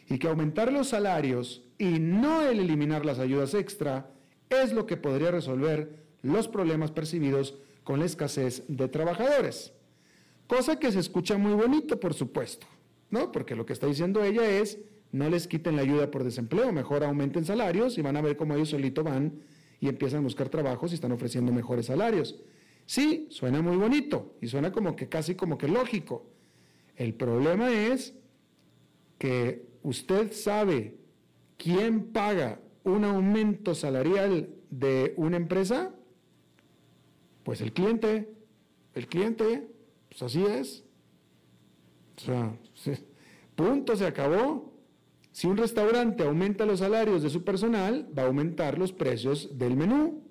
y 0.08 0.18
que 0.18 0.28
aumentar 0.28 0.72
los 0.72 0.88
salarios 0.88 1.64
y 1.78 1.98
no 1.98 2.42
el 2.42 2.60
eliminar 2.60 3.04
las 3.04 3.18
ayudas 3.18 3.54
extra 3.54 4.12
es 4.48 4.72
lo 4.72 4.86
que 4.86 4.96
podría 4.96 5.32
resolver 5.32 6.04
los 6.22 6.46
problemas 6.46 6.92
percibidos 6.92 7.56
con 7.82 7.98
la 7.98 8.06
escasez 8.06 8.62
de 8.68 8.86
trabajadores. 8.86 9.72
Cosa 10.46 10.78
que 10.78 10.92
se 10.92 11.00
escucha 11.00 11.36
muy 11.38 11.54
bonito, 11.54 11.98
por 11.98 12.14
supuesto, 12.14 12.68
¿no? 13.10 13.32
Porque 13.32 13.56
lo 13.56 13.66
que 13.66 13.72
está 13.72 13.88
diciendo 13.88 14.22
ella 14.22 14.48
es, 14.48 14.78
no 15.12 15.28
les 15.28 15.46
quiten 15.46 15.76
la 15.76 15.82
ayuda 15.82 16.10
por 16.10 16.24
desempleo, 16.24 16.72
mejor 16.72 17.04
aumenten 17.04 17.44
salarios 17.44 17.98
y 17.98 18.02
van 18.02 18.16
a 18.16 18.20
ver 18.20 18.36
cómo 18.36 18.54
ellos 18.54 18.70
solito 18.70 19.02
van 19.02 19.40
y 19.80 19.88
empiezan 19.88 20.20
a 20.20 20.22
buscar 20.22 20.48
trabajos 20.48 20.92
y 20.92 20.94
están 20.94 21.12
ofreciendo 21.12 21.52
mejores 21.52 21.86
salarios. 21.86 22.38
Sí, 22.86 23.28
suena 23.30 23.62
muy 23.62 23.76
bonito 23.76 24.36
y 24.40 24.48
suena 24.48 24.72
como 24.72 24.96
que 24.96 25.08
casi 25.08 25.34
como 25.34 25.58
que 25.58 25.68
lógico. 25.68 26.26
El 26.96 27.14
problema 27.14 27.70
es 27.70 28.14
que 29.18 29.66
usted 29.82 30.32
sabe 30.32 30.96
quién 31.56 32.12
paga 32.12 32.60
un 32.84 33.04
aumento 33.04 33.74
salarial 33.74 34.50
de 34.70 35.14
una 35.16 35.36
empresa, 35.36 35.94
pues 37.42 37.60
el 37.60 37.72
cliente, 37.72 38.32
el 38.94 39.06
cliente, 39.06 39.68
pues 40.08 40.22
así 40.22 40.44
es. 40.44 40.84
O 42.16 42.20
sea, 42.20 42.56
punto, 43.56 43.96
se 43.96 44.06
acabó. 44.06 44.69
Si 45.32 45.46
un 45.46 45.56
restaurante 45.56 46.24
aumenta 46.24 46.66
los 46.66 46.80
salarios 46.80 47.22
de 47.22 47.30
su 47.30 47.44
personal, 47.44 48.08
va 48.16 48.24
a 48.24 48.26
aumentar 48.26 48.78
los 48.78 48.92
precios 48.92 49.58
del 49.58 49.76
menú. 49.76 50.22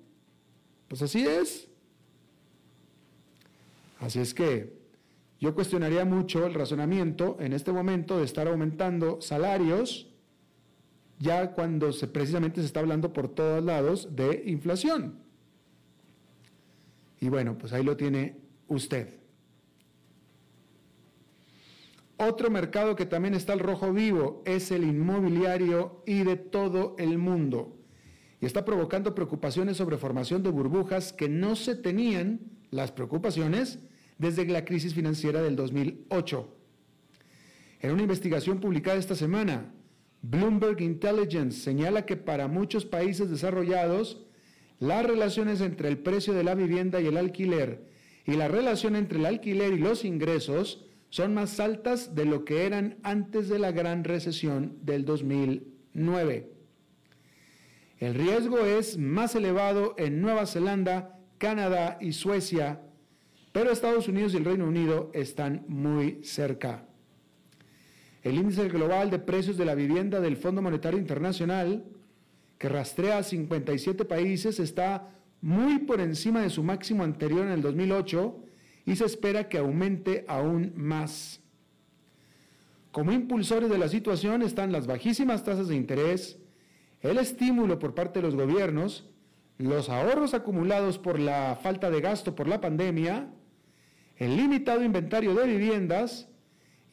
Pues 0.88 1.02
así 1.02 1.26
es. 1.26 1.68
Así 3.98 4.18
es 4.18 4.34
que 4.34 4.78
yo 5.40 5.54
cuestionaría 5.54 6.04
mucho 6.04 6.46
el 6.46 6.54
razonamiento 6.54 7.36
en 7.40 7.52
este 7.52 7.72
momento 7.72 8.18
de 8.18 8.24
estar 8.24 8.46
aumentando 8.48 9.20
salarios 9.20 10.10
ya 11.18 11.52
cuando 11.52 11.90
precisamente 12.12 12.60
se 12.60 12.66
está 12.66 12.80
hablando 12.80 13.12
por 13.12 13.28
todos 13.28 13.62
lados 13.62 14.08
de 14.16 14.42
inflación. 14.46 15.18
Y 17.20 17.28
bueno, 17.28 17.56
pues 17.58 17.72
ahí 17.72 17.84
lo 17.84 17.96
tiene 17.96 18.36
usted. 18.68 19.19
Otro 22.22 22.50
mercado 22.50 22.96
que 22.96 23.06
también 23.06 23.32
está 23.32 23.54
al 23.54 23.60
rojo 23.60 23.94
vivo 23.94 24.42
es 24.44 24.70
el 24.72 24.84
inmobiliario 24.84 26.02
y 26.04 26.22
de 26.22 26.36
todo 26.36 26.94
el 26.98 27.16
mundo. 27.16 27.78
Y 28.42 28.44
está 28.44 28.66
provocando 28.66 29.14
preocupaciones 29.14 29.78
sobre 29.78 29.96
formación 29.96 30.42
de 30.42 30.50
burbujas 30.50 31.14
que 31.14 31.30
no 31.30 31.56
se 31.56 31.76
tenían 31.76 32.40
las 32.70 32.92
preocupaciones 32.92 33.78
desde 34.18 34.44
la 34.44 34.66
crisis 34.66 34.92
financiera 34.92 35.40
del 35.40 35.56
2008. 35.56 36.54
En 37.80 37.90
una 37.92 38.02
investigación 38.02 38.60
publicada 38.60 38.98
esta 38.98 39.14
semana, 39.14 39.72
Bloomberg 40.20 40.82
Intelligence 40.82 41.58
señala 41.58 42.04
que 42.04 42.18
para 42.18 42.48
muchos 42.48 42.84
países 42.84 43.30
desarrollados, 43.30 44.26
las 44.78 45.06
relaciones 45.06 45.62
entre 45.62 45.88
el 45.88 45.96
precio 45.96 46.34
de 46.34 46.44
la 46.44 46.54
vivienda 46.54 47.00
y 47.00 47.06
el 47.06 47.16
alquiler 47.16 47.88
y 48.26 48.32
la 48.32 48.48
relación 48.48 48.94
entre 48.94 49.20
el 49.20 49.24
alquiler 49.24 49.72
y 49.72 49.78
los 49.78 50.04
ingresos 50.04 50.84
son 51.10 51.34
más 51.34 51.58
altas 51.60 52.14
de 52.14 52.24
lo 52.24 52.44
que 52.44 52.64
eran 52.64 52.98
antes 53.02 53.48
de 53.48 53.58
la 53.58 53.72
gran 53.72 54.04
recesión 54.04 54.78
del 54.82 55.04
2009. 55.04 56.52
El 57.98 58.14
riesgo 58.14 58.60
es 58.60 58.96
más 58.96 59.34
elevado 59.34 59.94
en 59.98 60.22
Nueva 60.22 60.46
Zelanda, 60.46 61.18
Canadá 61.36 61.98
y 62.00 62.12
Suecia, 62.12 62.80
pero 63.52 63.70
Estados 63.70 64.08
Unidos 64.08 64.32
y 64.32 64.38
el 64.38 64.44
Reino 64.44 64.66
Unido 64.66 65.10
están 65.12 65.64
muy 65.66 66.22
cerca. 66.22 66.86
El 68.22 68.36
índice 68.36 68.68
global 68.68 69.10
de 69.10 69.18
precios 69.18 69.56
de 69.56 69.64
la 69.64 69.74
vivienda 69.74 70.20
del 70.20 70.36
Fondo 70.36 70.62
Monetario 70.62 70.98
Internacional, 70.98 71.84
que 72.56 72.68
rastrea 72.68 73.18
a 73.18 73.22
57 73.22 74.04
países, 74.04 74.60
está 74.60 75.08
muy 75.40 75.78
por 75.78 76.00
encima 76.00 76.42
de 76.42 76.50
su 76.50 76.62
máximo 76.62 77.02
anterior 77.02 77.46
en 77.46 77.52
el 77.52 77.62
2008 77.62 78.44
y 78.90 78.96
se 78.96 79.04
espera 79.04 79.48
que 79.48 79.56
aumente 79.56 80.24
aún 80.26 80.72
más. 80.74 81.40
Como 82.90 83.12
impulsores 83.12 83.70
de 83.70 83.78
la 83.78 83.88
situación 83.88 84.42
están 84.42 84.72
las 84.72 84.88
bajísimas 84.88 85.44
tasas 85.44 85.68
de 85.68 85.76
interés, 85.76 86.38
el 87.00 87.16
estímulo 87.18 87.78
por 87.78 87.94
parte 87.94 88.18
de 88.18 88.26
los 88.26 88.34
gobiernos, 88.34 89.08
los 89.58 89.88
ahorros 89.88 90.34
acumulados 90.34 90.98
por 90.98 91.20
la 91.20 91.56
falta 91.62 91.88
de 91.88 92.00
gasto 92.00 92.34
por 92.34 92.48
la 92.48 92.60
pandemia, 92.60 93.28
el 94.16 94.36
limitado 94.36 94.82
inventario 94.82 95.34
de 95.34 95.46
viviendas 95.46 96.28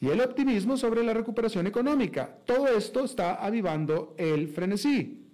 y 0.00 0.08
el 0.08 0.20
optimismo 0.20 0.76
sobre 0.76 1.02
la 1.02 1.14
recuperación 1.14 1.66
económica. 1.66 2.38
Todo 2.46 2.68
esto 2.68 3.04
está 3.04 3.44
avivando 3.44 4.14
el 4.18 4.46
frenesí. 4.46 5.24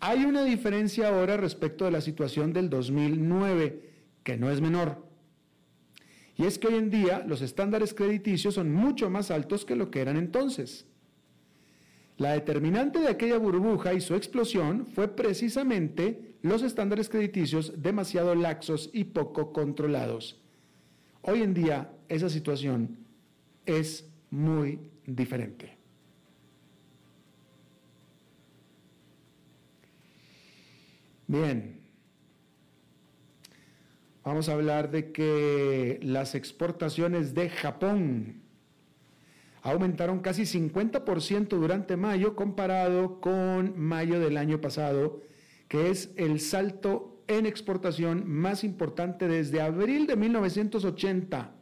Hay 0.00 0.24
una 0.24 0.42
diferencia 0.42 1.06
ahora 1.06 1.36
respecto 1.36 1.84
de 1.84 1.92
la 1.92 2.00
situación 2.00 2.52
del 2.52 2.68
2009, 2.68 3.91
que 4.24 4.36
no 4.36 4.50
es 4.50 4.60
menor. 4.60 5.06
Y 6.36 6.44
es 6.44 6.58
que 6.58 6.68
hoy 6.68 6.76
en 6.76 6.90
día 6.90 7.24
los 7.26 7.42
estándares 7.42 7.94
crediticios 7.94 8.54
son 8.54 8.72
mucho 8.72 9.10
más 9.10 9.30
altos 9.30 9.64
que 9.64 9.76
lo 9.76 9.90
que 9.90 10.00
eran 10.00 10.16
entonces. 10.16 10.86
La 12.16 12.32
determinante 12.32 13.00
de 13.00 13.08
aquella 13.08 13.38
burbuja 13.38 13.94
y 13.94 14.00
su 14.00 14.14
explosión 14.14 14.86
fue 14.86 15.08
precisamente 15.08 16.36
los 16.42 16.62
estándares 16.62 17.08
crediticios 17.08 17.82
demasiado 17.82 18.34
laxos 18.34 18.90
y 18.92 19.04
poco 19.04 19.52
controlados. 19.52 20.40
Hoy 21.22 21.42
en 21.42 21.54
día 21.54 21.92
esa 22.08 22.28
situación 22.28 22.98
es 23.66 24.08
muy 24.30 24.78
diferente. 25.06 25.76
Bien, 31.26 31.81
vamos 34.24 34.48
a 34.48 34.52
hablar 34.52 34.90
de 34.90 35.12
que 35.12 35.98
las 36.02 36.34
exportaciones 36.34 37.34
de 37.34 37.50
Japón 37.50 38.42
aumentaron 39.62 40.20
casi 40.20 40.42
50% 40.42 41.48
durante 41.48 41.96
mayo 41.96 42.34
comparado 42.34 43.20
con 43.20 43.78
mayo 43.78 44.18
del 44.20 44.36
año 44.36 44.60
pasado, 44.60 45.20
que 45.68 45.90
es 45.90 46.10
el 46.16 46.40
salto 46.40 47.22
en 47.28 47.46
exportación 47.46 48.28
más 48.28 48.64
importante 48.64 49.28
desde 49.28 49.60
abril 49.60 50.06
de 50.06 50.16
1980. 50.16 51.54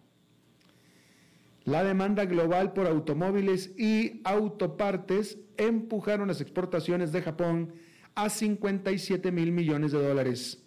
La 1.64 1.84
demanda 1.84 2.24
global 2.24 2.72
por 2.72 2.86
automóviles 2.86 3.78
y 3.78 4.22
autopartes 4.24 5.38
empujaron 5.58 6.28
las 6.28 6.40
exportaciones 6.40 7.12
de 7.12 7.20
Japón 7.20 7.74
a 8.14 8.30
57 8.30 9.30
mil 9.30 9.52
millones 9.52 9.92
de 9.92 10.02
dólares. 10.02 10.59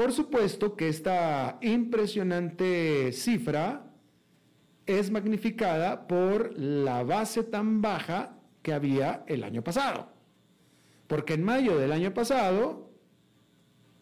Por 0.00 0.12
supuesto 0.12 0.76
que 0.76 0.88
esta 0.88 1.58
impresionante 1.60 3.12
cifra 3.12 3.92
es 4.86 5.10
magnificada 5.10 6.08
por 6.08 6.58
la 6.58 7.02
base 7.02 7.42
tan 7.42 7.82
baja 7.82 8.38
que 8.62 8.72
había 8.72 9.24
el 9.26 9.44
año 9.44 9.62
pasado. 9.62 10.08
Porque 11.06 11.34
en 11.34 11.44
mayo 11.44 11.76
del 11.76 11.92
año 11.92 12.14
pasado, 12.14 12.90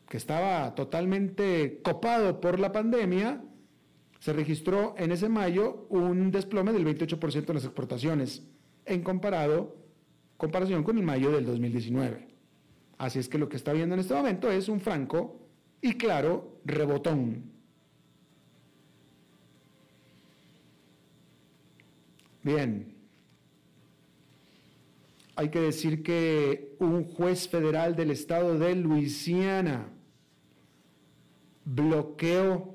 que 0.08 0.18
estaba 0.18 0.72
totalmente 0.76 1.80
copado 1.82 2.40
por 2.40 2.60
la 2.60 2.70
pandemia, 2.70 3.42
se 4.20 4.32
registró 4.32 4.94
en 4.98 5.10
ese 5.10 5.28
mayo 5.28 5.88
un 5.90 6.30
desplome 6.30 6.72
del 6.72 6.86
28% 6.86 7.48
en 7.48 7.54
las 7.56 7.64
exportaciones 7.64 8.46
en 8.84 9.02
comparado, 9.02 9.74
comparación 10.36 10.84
con 10.84 10.96
el 10.96 11.02
mayo 11.02 11.32
del 11.32 11.44
2019. 11.44 12.28
Así 12.98 13.18
es 13.18 13.28
que 13.28 13.38
lo 13.38 13.48
que 13.48 13.56
está 13.56 13.72
viendo 13.72 13.96
en 13.96 14.00
este 14.00 14.14
momento 14.14 14.48
es 14.48 14.68
un 14.68 14.78
franco 14.78 15.47
y 15.80 15.94
claro 15.94 16.60
rebotón. 16.64 17.44
Bien. 22.42 22.94
Hay 25.36 25.50
que 25.50 25.60
decir 25.60 26.02
que 26.02 26.74
un 26.80 27.04
juez 27.04 27.48
federal 27.48 27.94
del 27.94 28.10
estado 28.10 28.58
de 28.58 28.74
Luisiana 28.74 29.88
bloqueó 31.64 32.74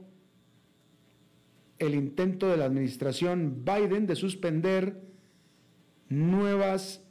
el 1.80 1.96
intento 1.96 2.48
de 2.48 2.58
la 2.58 2.66
administración 2.66 3.66
Biden 3.66 4.08
de 4.08 4.16
suspender 4.16 5.02
nuevas 6.08 7.02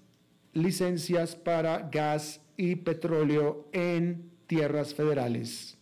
licencias 0.54 1.34
para 1.34 1.90
gas 1.90 2.40
y 2.56 2.76
petróleo 2.76 3.68
en 3.72 4.30
tierras 4.46 4.94
federales. 4.94 5.76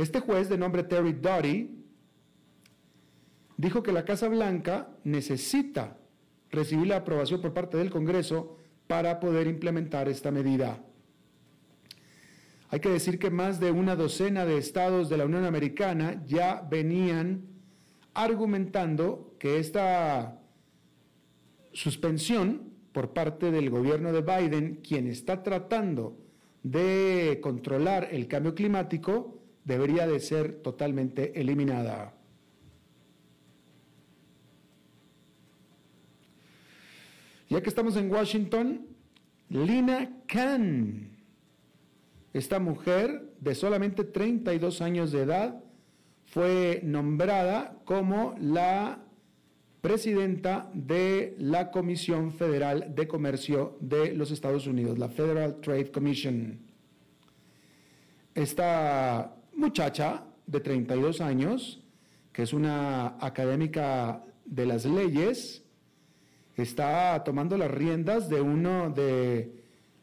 Este 0.00 0.20
juez 0.20 0.48
de 0.48 0.56
nombre 0.56 0.82
Terry 0.82 1.12
Doughty 1.12 1.84
dijo 3.58 3.82
que 3.82 3.92
la 3.92 4.06
Casa 4.06 4.28
Blanca 4.28 4.96
necesita 5.04 5.98
recibir 6.50 6.86
la 6.86 6.96
aprobación 6.96 7.42
por 7.42 7.52
parte 7.52 7.76
del 7.76 7.90
Congreso 7.90 8.56
para 8.86 9.20
poder 9.20 9.46
implementar 9.46 10.08
esta 10.08 10.30
medida. 10.30 10.82
Hay 12.70 12.80
que 12.80 12.88
decir 12.88 13.18
que 13.18 13.28
más 13.28 13.60
de 13.60 13.72
una 13.72 13.94
docena 13.94 14.46
de 14.46 14.56
estados 14.56 15.10
de 15.10 15.18
la 15.18 15.26
Unión 15.26 15.44
Americana 15.44 16.24
ya 16.26 16.66
venían 16.70 17.42
argumentando 18.14 19.34
que 19.38 19.58
esta 19.58 20.40
suspensión 21.74 22.72
por 22.92 23.12
parte 23.12 23.50
del 23.50 23.68
gobierno 23.68 24.14
de 24.14 24.22
Biden, 24.22 24.76
quien 24.76 25.08
está 25.08 25.42
tratando 25.42 26.16
de 26.62 27.38
controlar 27.42 28.08
el 28.10 28.28
cambio 28.28 28.54
climático, 28.54 29.39
debería 29.64 30.06
de 30.06 30.20
ser 30.20 30.62
totalmente 30.62 31.40
eliminada. 31.40 32.14
Ya 37.48 37.60
que 37.60 37.68
estamos 37.68 37.96
en 37.96 38.10
Washington, 38.10 38.86
Lina 39.48 40.22
Khan, 40.28 41.10
esta 42.32 42.60
mujer 42.60 43.34
de 43.40 43.54
solamente 43.56 44.04
32 44.04 44.80
años 44.80 45.10
de 45.10 45.22
edad, 45.22 45.64
fue 46.26 46.80
nombrada 46.84 47.76
como 47.84 48.36
la 48.40 49.02
presidenta 49.80 50.70
de 50.74 51.34
la 51.38 51.72
Comisión 51.72 52.30
Federal 52.30 52.94
de 52.94 53.08
Comercio 53.08 53.76
de 53.80 54.14
los 54.14 54.30
Estados 54.30 54.68
Unidos, 54.68 54.98
la 54.98 55.08
Federal 55.08 55.60
Trade 55.60 55.90
Commission. 55.90 56.60
Esta 58.34 59.34
muchacha 59.60 60.24
de 60.46 60.60
32 60.60 61.20
años, 61.20 61.82
que 62.32 62.42
es 62.42 62.52
una 62.52 63.16
académica 63.20 64.24
de 64.44 64.66
las 64.66 64.84
leyes, 64.84 65.62
está 66.56 67.22
tomando 67.24 67.56
las 67.56 67.70
riendas 67.70 68.28
de 68.28 68.40
una 68.40 68.88
de 68.88 69.60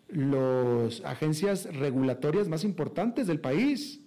las 0.07 1.01
agencias 1.03 1.65
regulatorias 1.75 2.47
más 2.47 2.63
importantes 2.63 3.27
del 3.27 3.39
país. 3.39 4.01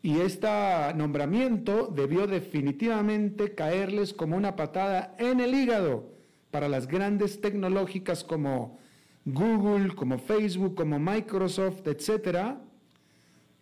Y 0.00 0.20
este 0.20 0.48
nombramiento 0.94 1.88
debió 1.88 2.26
definitivamente 2.26 3.54
caerles 3.54 4.14
como 4.14 4.36
una 4.36 4.56
patada 4.56 5.14
en 5.18 5.40
el 5.40 5.54
hígado 5.54 6.12
para 6.50 6.68
las 6.68 6.86
grandes 6.86 7.40
tecnológicas 7.40 8.24
como 8.24 8.78
Google, 9.24 9.94
como 9.94 10.18
Facebook, 10.18 10.76
como 10.76 10.98
Microsoft, 10.98 11.86
etcétera, 11.86 12.62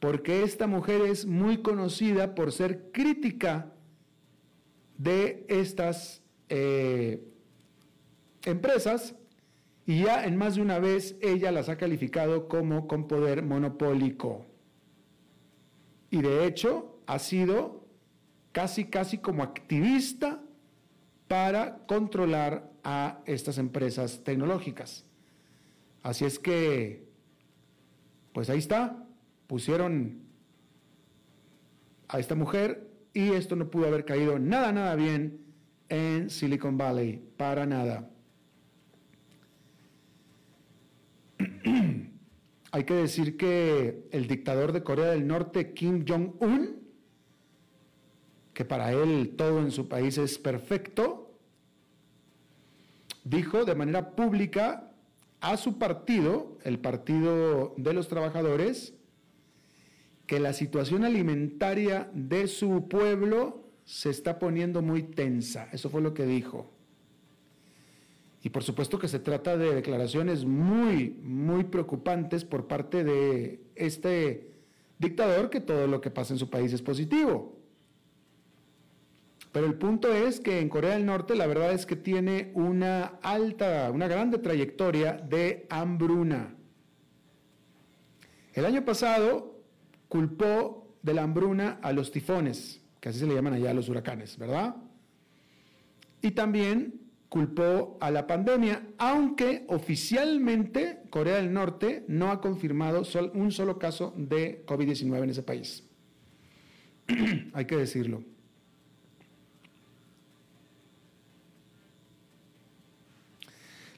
porque 0.07 0.45
esta 0.45 0.69
mujer 0.69 1.01
es 1.01 1.27
muy 1.27 1.63
conocida 1.63 2.37
por 2.37 2.53
ser 2.53 2.93
crítica 2.93 3.73
de 4.97 5.45
estas 5.49 6.23
eh, 6.49 7.27
empresas 8.45 9.17
y 9.85 10.05
ya 10.05 10.25
en 10.25 10.37
más 10.37 10.55
de 10.55 10.63
una 10.63 10.79
vez 10.79 11.17
ella 11.21 11.51
las 11.51 11.69
ha 11.69 11.77
calificado 11.77 12.47
como 12.47 12.87
con 12.87 13.09
poder 13.09 13.43
monopólico 13.43 14.47
y 16.09 16.23
de 16.23 16.47
hecho 16.47 17.01
ha 17.09 17.19
sido 17.19 17.85
casi, 18.53 18.85
casi 18.85 19.19
como 19.19 19.43
activista 19.43 20.41
para 21.27 21.79
controlar 21.89 22.71
a 22.85 23.23
estas 23.27 23.59
empresas 23.59 24.23
tecnológicas. 24.23 25.05
Así 26.05 26.25
es 26.25 26.39
que, 26.39 27.09
pues 28.33 28.49
ahí 28.49 28.59
está, 28.59 29.03
pusieron 29.47 30.23
a 32.09 32.19
esta 32.19 32.35
mujer 32.35 32.91
y 33.13 33.31
esto 33.31 33.57
no 33.57 33.71
pudo 33.71 33.87
haber 33.87 34.05
caído 34.05 34.39
nada, 34.39 34.73
nada 34.73 34.95
bien 34.95 35.41
en 35.89 36.29
Silicon 36.31 36.77
Valley, 36.77 37.23
para 37.37 37.65
nada. 37.67 38.11
Hay 42.73 42.85
que 42.85 42.95
decir 42.95 43.37
que 43.37 44.09
el 44.11 44.27
dictador 44.27 44.73
de 44.73 44.83
Corea 44.83 45.11
del 45.11 45.27
Norte, 45.27 45.73
Kim 45.73 46.05
Jong-un, 46.07 46.77
que 48.53 48.65
para 48.65 48.93
él 48.93 49.35
todo 49.37 49.61
en 49.61 49.71
su 49.71 49.89
país 49.89 50.19
es 50.19 50.39
perfecto, 50.39 51.39
dijo 53.25 53.65
de 53.65 53.75
manera 53.75 54.11
pública 54.17 54.93
a 55.41 55.57
su 55.57 55.79
partido, 55.79 56.59
el 56.65 56.79
Partido 56.79 57.75
de 57.77 57.93
los 57.93 58.09
Trabajadores, 58.09 58.96
que 60.27 60.41
la 60.41 60.53
situación 60.53 61.05
alimentaria 61.05 62.11
de 62.13 62.49
su 62.49 62.89
pueblo 62.89 63.65
se 63.85 64.11
está 64.11 64.39
poniendo 64.39 64.83
muy 64.83 65.03
tensa. 65.05 65.69
Eso 65.73 65.89
fue 65.89 66.03
lo 66.03 66.13
que 66.13 66.27
dijo. 66.27 66.73
Y 68.43 68.51
por 68.51 68.63
supuesto 68.63 68.99
que 68.99 69.09
se 69.09 69.19
trata 69.19 69.57
de 69.57 69.75
declaraciones 69.75 70.45
muy, 70.45 71.11
muy 71.23 71.65
preocupantes 71.65 72.45
por 72.45 72.67
parte 72.67 73.05
de 73.05 73.61
este 73.75 74.51
dictador 74.99 75.51
que 75.51 75.61
todo 75.61 75.87
lo 75.87 76.01
que 76.01 76.11
pasa 76.11 76.35
en 76.35 76.39
su 76.39 76.51
país 76.51 76.73
es 76.73 76.83
positivo. 76.83 77.57
Pero 79.53 79.67
el 79.67 79.75
punto 79.75 80.13
es 80.13 80.39
que 80.39 80.61
en 80.61 80.69
Corea 80.69 80.95
del 80.95 81.07
Norte 81.07 81.35
la 81.35 81.47
verdad 81.47 81.73
es 81.73 81.87
que 81.87 81.97
tiene 81.97 82.51
una 82.55 83.19
alta, 83.23 83.91
una 83.91 84.07
grande 84.07 84.39
trayectoria 84.39 85.15
de 85.15 85.67
hambruna. 85.71 86.55
El 88.53 88.65
año 88.65 88.85
pasado 88.85 89.56
culpó 90.09 90.97
de 91.03 91.15
la 91.15 91.23
hambruna 91.23 91.79
a 91.83 91.93
los 91.93 92.11
tifones, 92.11 92.81
que 93.01 93.09
así 93.09 93.21
se 93.21 93.27
le 93.27 93.35
llaman 93.35 93.55
allá 93.55 93.71
a 93.71 93.75
los 93.75 93.89
huracanes, 93.89 94.39
¿verdad? 94.39 94.77
Y 96.23 96.33
también 96.33 97.07
culpó 97.29 97.99
a 98.01 98.11
la 98.11 98.27
pandemia, 98.27 98.83
aunque 98.99 99.65
oficialmente 99.69 101.03
Corea 101.11 101.37
del 101.37 101.53
Norte 101.53 102.05
no 102.09 102.31
ha 102.31 102.41
confirmado 102.41 103.03
un 103.35 103.53
solo 103.53 103.79
caso 103.79 104.15
de 104.17 104.65
COVID-19 104.67 105.23
en 105.23 105.31
ese 105.31 105.43
país. 105.43 105.85
Hay 107.53 107.65
que 107.67 107.77
decirlo. 107.77 108.23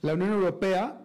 La 0.01 0.15
Unión 0.15 0.31
Europea, 0.31 1.01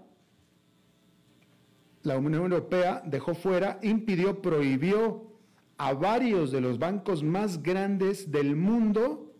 la 2.03 2.17
Unión 2.17 2.43
Europea 2.43 3.01
dejó 3.05 3.33
fuera, 3.33 3.79
impidió, 3.81 4.41
prohibió 4.41 5.31
a 5.77 5.93
varios 5.93 6.51
de 6.51 6.61
los 6.61 6.77
bancos 6.77 7.23
más 7.23 7.63
grandes 7.63 8.31
del 8.31 8.55
mundo 8.55 9.33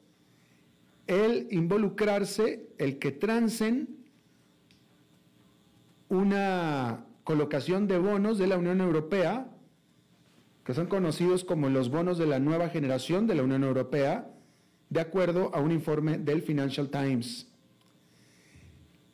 el 1.07 1.47
involucrarse, 1.51 2.69
el 2.77 2.97
que 2.97 3.11
trancen 3.11 3.97
una 6.07 7.05
colocación 7.23 7.87
de 7.87 7.97
bonos 7.97 8.37
de 8.37 8.47
la 8.47 8.57
Unión 8.57 8.79
Europea, 8.79 9.49
que 10.63 10.73
son 10.73 10.87
conocidos 10.87 11.43
como 11.43 11.69
los 11.69 11.89
bonos 11.89 12.17
de 12.17 12.25
la 12.25 12.39
nueva 12.39 12.69
generación 12.69 13.27
de 13.27 13.35
la 13.35 13.43
Unión 13.43 13.63
Europea, 13.63 14.29
de 14.89 15.01
acuerdo 15.01 15.53
a 15.53 15.59
un 15.59 15.71
informe 15.71 16.17
del 16.17 16.41
Financial 16.41 16.89
Times. 16.89 17.47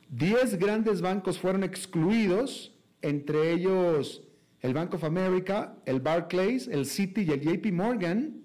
Diez 0.08 0.58
grandes 0.58 1.00
bancos 1.00 1.38
fueron 1.38 1.64
excluidos, 1.64 2.72
entre 3.02 3.52
ellos 3.52 4.22
el 4.60 4.74
Bank 4.74 4.94
of 4.94 5.04
America, 5.04 5.76
el 5.86 6.00
Barclays, 6.00 6.68
el 6.68 6.86
Citi 6.86 7.22
y 7.22 7.30
el 7.30 7.40
JP 7.40 7.72
Morgan, 7.72 8.42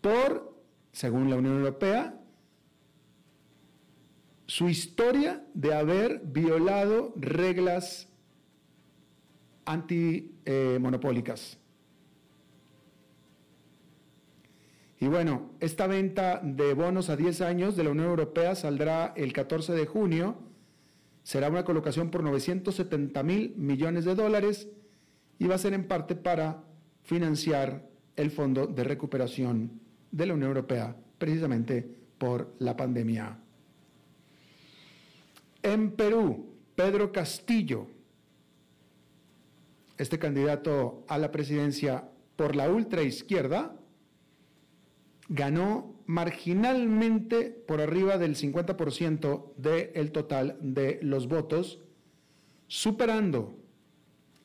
por, 0.00 0.56
según 0.92 1.28
la 1.30 1.36
Unión 1.36 1.58
Europea, 1.58 2.18
su 4.46 4.68
historia 4.68 5.44
de 5.54 5.74
haber 5.74 6.20
violado 6.24 7.12
reglas 7.16 8.08
antimonopólicas. 9.64 11.58
y 15.02 15.08
bueno, 15.08 15.50
esta 15.58 15.88
venta 15.88 16.40
de 16.44 16.74
bonos 16.74 17.10
a 17.10 17.16
10 17.16 17.40
años 17.40 17.74
de 17.74 17.82
la 17.82 17.90
Unión 17.90 18.06
Europea 18.06 18.54
saldrá 18.54 19.12
el 19.16 19.32
14 19.32 19.72
de 19.72 19.84
junio. 19.84 20.36
Será 21.22 21.48
una 21.48 21.64
colocación 21.64 22.10
por 22.10 22.22
970 22.22 23.22
mil 23.22 23.54
millones 23.56 24.04
de 24.04 24.14
dólares 24.14 24.68
y 25.38 25.46
va 25.46 25.54
a 25.54 25.58
ser 25.58 25.72
en 25.72 25.86
parte 25.86 26.14
para 26.14 26.64
financiar 27.02 27.88
el 28.16 28.30
Fondo 28.30 28.66
de 28.66 28.84
Recuperación 28.84 29.80
de 30.10 30.26
la 30.26 30.34
Unión 30.34 30.48
Europea, 30.48 30.96
precisamente 31.18 31.88
por 32.18 32.54
la 32.58 32.76
pandemia. 32.76 33.38
En 35.62 35.92
Perú, 35.92 36.54
Pedro 36.74 37.12
Castillo, 37.12 37.86
este 39.96 40.18
candidato 40.18 41.04
a 41.08 41.18
la 41.18 41.30
presidencia 41.30 42.08
por 42.36 42.56
la 42.56 42.68
ultraizquierda, 42.68 43.76
ganó 45.28 45.91
marginalmente 46.12 47.48
por 47.48 47.80
arriba 47.80 48.18
del 48.18 48.36
50% 48.36 49.54
del 49.56 50.12
total 50.12 50.58
de 50.60 50.98
los 51.02 51.26
votos, 51.26 51.80
superando 52.66 53.56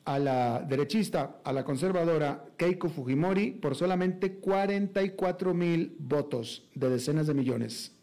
a 0.06 0.18
la 0.18 0.60
derechista, 0.60 1.42
a 1.44 1.52
la 1.52 1.64
conservadora 1.64 2.46
Keiko 2.56 2.88
Fujimori 2.88 3.50
por 3.50 3.74
solamente 3.74 4.36
44 4.36 5.52
mil 5.52 5.94
votos 5.98 6.66
de 6.74 6.88
decenas 6.88 7.26
de 7.26 7.34
millones. 7.34 7.94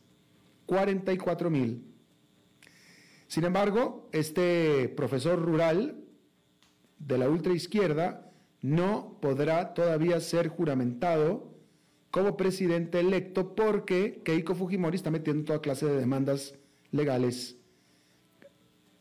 44 0.67 1.49
mil. 1.49 1.84
Sin 3.28 3.45
embargo, 3.45 4.08
este 4.12 4.89
profesor 4.89 5.41
rural 5.41 6.04
de 6.99 7.17
la 7.17 7.28
ultraizquierda 7.28 8.32
no 8.62 9.17
podrá 9.21 9.73
todavía 9.73 10.19
ser 10.19 10.49
juramentado 10.49 11.55
como 12.15 12.38
presidente 12.38 13.01
electo 13.01 13.56
porque 13.56 14.21
Keiko 14.23 14.56
Fujimori 14.56 14.95
está 14.95 15.12
metiendo 15.12 15.43
toda 15.43 15.60
clase 15.60 15.86
de 15.86 15.97
demandas 15.97 16.56
legales 16.91 17.58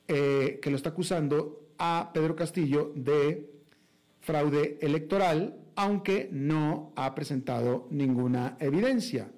eh, 0.09 0.59
que 0.61 0.69
lo 0.69 0.75
está 0.75 0.89
acusando 0.89 1.69
a 1.79 2.11
Pedro 2.13 2.35
Castillo 2.35 2.93
de 2.97 3.53
fraude 4.19 4.79
electoral, 4.83 5.61
aunque 5.77 6.29
no 6.33 6.93
ha 6.97 7.15
presentado 7.15 7.87
ninguna 7.93 8.57
evidencia. 8.59 9.31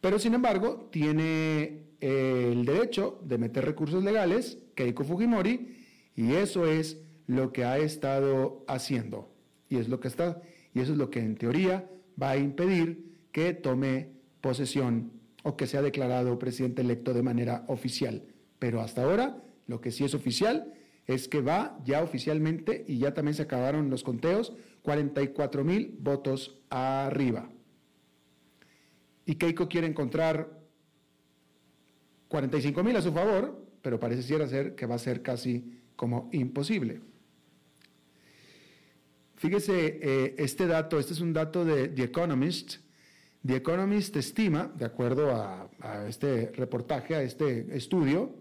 Pero 0.00 0.18
sin 0.18 0.32
embargo, 0.32 0.88
tiene 0.90 1.82
eh, 2.00 2.48
el 2.52 2.64
derecho 2.64 3.20
de 3.22 3.36
meter 3.36 3.66
recursos 3.66 4.02
legales, 4.02 4.56
Keiko 4.74 5.04
Fujimori, 5.04 5.76
y 6.16 6.32
eso 6.36 6.64
es 6.64 7.02
lo 7.26 7.52
que 7.52 7.66
ha 7.66 7.76
estado 7.76 8.64
haciendo. 8.66 9.28
Y 9.68 9.76
es 9.76 9.90
lo 9.90 10.00
que 10.00 10.08
está, 10.08 10.40
y 10.72 10.80
eso 10.80 10.92
es 10.92 10.98
lo 10.98 11.10
que 11.10 11.20
en 11.20 11.36
teoría 11.36 11.86
va 12.20 12.30
a 12.30 12.36
impedir 12.36 13.12
que 13.32 13.54
tome 13.54 14.10
posesión 14.40 15.12
o 15.42 15.56
que 15.56 15.66
sea 15.66 15.82
declarado 15.82 16.38
presidente 16.38 16.82
electo 16.82 17.14
de 17.14 17.22
manera 17.22 17.64
oficial. 17.68 18.22
Pero 18.58 18.80
hasta 18.80 19.02
ahora, 19.02 19.42
lo 19.66 19.80
que 19.80 19.90
sí 19.90 20.04
es 20.04 20.14
oficial 20.14 20.72
es 21.06 21.28
que 21.28 21.40
va 21.40 21.78
ya 21.84 22.02
oficialmente, 22.02 22.84
y 22.86 22.98
ya 22.98 23.12
también 23.12 23.34
se 23.34 23.42
acabaron 23.42 23.90
los 23.90 24.04
conteos, 24.04 24.52
44 24.82 25.64
mil 25.64 25.96
votos 25.98 26.58
arriba. 26.70 27.50
Y 29.26 29.34
Keiko 29.36 29.68
quiere 29.68 29.86
encontrar 29.86 30.60
45 32.28 32.82
mil 32.84 32.96
a 32.96 33.02
su 33.02 33.12
favor, 33.12 33.66
pero 33.82 33.98
parece 34.00 34.22
ser 34.22 34.74
que 34.74 34.86
va 34.86 34.94
a 34.94 34.98
ser 34.98 35.22
casi 35.22 35.80
como 35.96 36.28
imposible. 36.32 37.00
Fíjese 39.42 39.98
eh, 40.00 40.34
este 40.38 40.68
dato, 40.68 41.00
este 41.00 41.14
es 41.14 41.20
un 41.20 41.32
dato 41.32 41.64
de 41.64 41.88
The 41.88 42.04
Economist. 42.04 42.76
The 43.44 43.56
Economist 43.56 44.14
estima, 44.14 44.72
de 44.76 44.84
acuerdo 44.84 45.32
a, 45.32 45.68
este 46.08 46.52
reportaje, 46.52 47.16
a 47.16 47.24
este 47.24 47.76
estudio, 47.76 48.36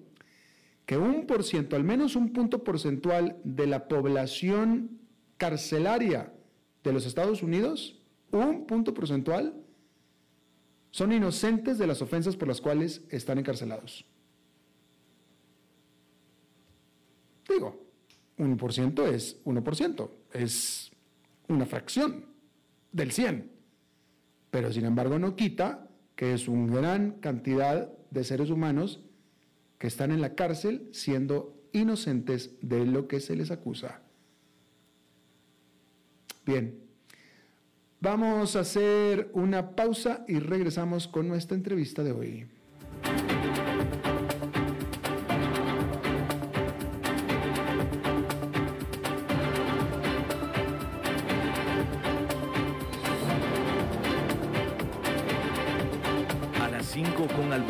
que 0.86 0.98
un 0.98 1.26
por 1.26 1.44
ciento, 1.44 1.76
al 1.76 1.84
menos 1.84 2.16
un 2.16 2.32
punto 2.34 2.64
porcentual 2.64 3.36
de 3.44 3.66
la 3.66 3.88
población 3.88 5.00
carcelaria 5.38 6.32
de 6.84 6.94
los 6.94 7.08
Estados 7.08 7.42
Unidos, 7.42 8.00
un 8.30 8.68
punto 8.68 8.94
porcentual, 8.94 9.56
son 10.92 11.14
inocentes 11.14 11.80
de 11.80 11.88
las 11.88 12.04
ofensas 12.04 12.36
por 12.36 12.48
las 12.48 12.62
cuales 12.62 13.02
están 13.10 13.40
encarcelados. 13.40 14.06
Digo, 17.50 17.88
un 18.38 18.56
por 18.56 18.72
ciento 18.72 19.08
es 19.08 19.42
uno 19.46 19.64
por 19.64 19.76
ciento, 19.76 20.16
es 20.32 20.91
una 21.52 21.66
fracción 21.66 22.26
del 22.92 23.12
100, 23.12 23.52
pero 24.50 24.72
sin 24.72 24.86
embargo 24.86 25.20
no 25.20 25.36
quita 25.36 25.88
que 26.16 26.34
es 26.34 26.48
una 26.48 26.76
gran 26.76 27.12
cantidad 27.20 27.92
de 28.10 28.24
seres 28.24 28.50
humanos 28.50 29.04
que 29.78 29.88
están 29.88 30.12
en 30.12 30.22
la 30.22 30.36
cárcel 30.36 30.90
siendo 30.92 31.62
inocentes 31.72 32.56
de 32.62 32.86
lo 32.86 33.08
que 33.08 33.20
se 33.20 33.36
les 33.36 33.50
acusa. 33.50 34.02
Bien, 36.46 36.80
vamos 38.00 38.56
a 38.56 38.60
hacer 38.60 39.30
una 39.34 39.76
pausa 39.76 40.26
y 40.28 40.40
regresamos 40.40 41.08
con 41.08 41.28
nuestra 41.28 41.56
entrevista 41.56 42.04
de 42.04 42.12
hoy. 42.12 42.48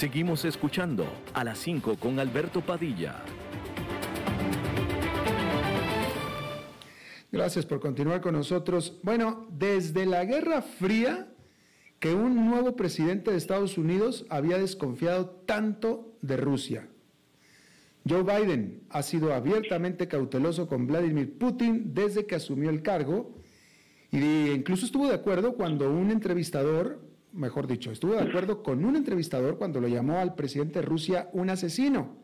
Seguimos 0.00 0.46
escuchando 0.46 1.04
a 1.34 1.44
las 1.44 1.58
5 1.58 1.96
con 1.96 2.18
Alberto 2.18 2.62
Padilla. 2.62 3.16
Gracias 7.30 7.66
por 7.66 7.80
continuar 7.80 8.22
con 8.22 8.32
nosotros. 8.32 8.98
Bueno, 9.02 9.46
desde 9.50 10.06
la 10.06 10.24
Guerra 10.24 10.62
Fría 10.62 11.28
que 11.98 12.14
un 12.14 12.48
nuevo 12.48 12.76
presidente 12.76 13.30
de 13.30 13.36
Estados 13.36 13.76
Unidos 13.76 14.24
había 14.30 14.56
desconfiado 14.56 15.42
tanto 15.44 16.16
de 16.22 16.38
Rusia. 16.38 16.88
Joe 18.08 18.22
Biden 18.22 18.84
ha 18.88 19.02
sido 19.02 19.34
abiertamente 19.34 20.08
cauteloso 20.08 20.66
con 20.66 20.86
Vladimir 20.86 21.36
Putin 21.36 21.92
desde 21.92 22.24
que 22.24 22.36
asumió 22.36 22.70
el 22.70 22.80
cargo 22.80 23.34
y 24.10 24.48
incluso 24.48 24.86
estuvo 24.86 25.08
de 25.08 25.14
acuerdo 25.14 25.56
cuando 25.56 25.92
un 25.92 26.10
entrevistador, 26.10 27.09
mejor 27.32 27.66
dicho, 27.66 27.90
estuvo 27.90 28.12
de 28.12 28.22
acuerdo 28.22 28.62
con 28.62 28.84
un 28.84 28.96
entrevistador 28.96 29.58
cuando 29.58 29.80
lo 29.80 29.88
llamó 29.88 30.18
al 30.18 30.34
presidente 30.34 30.80
de 30.80 30.86
Rusia 30.86 31.28
un 31.32 31.50
asesino. 31.50 32.16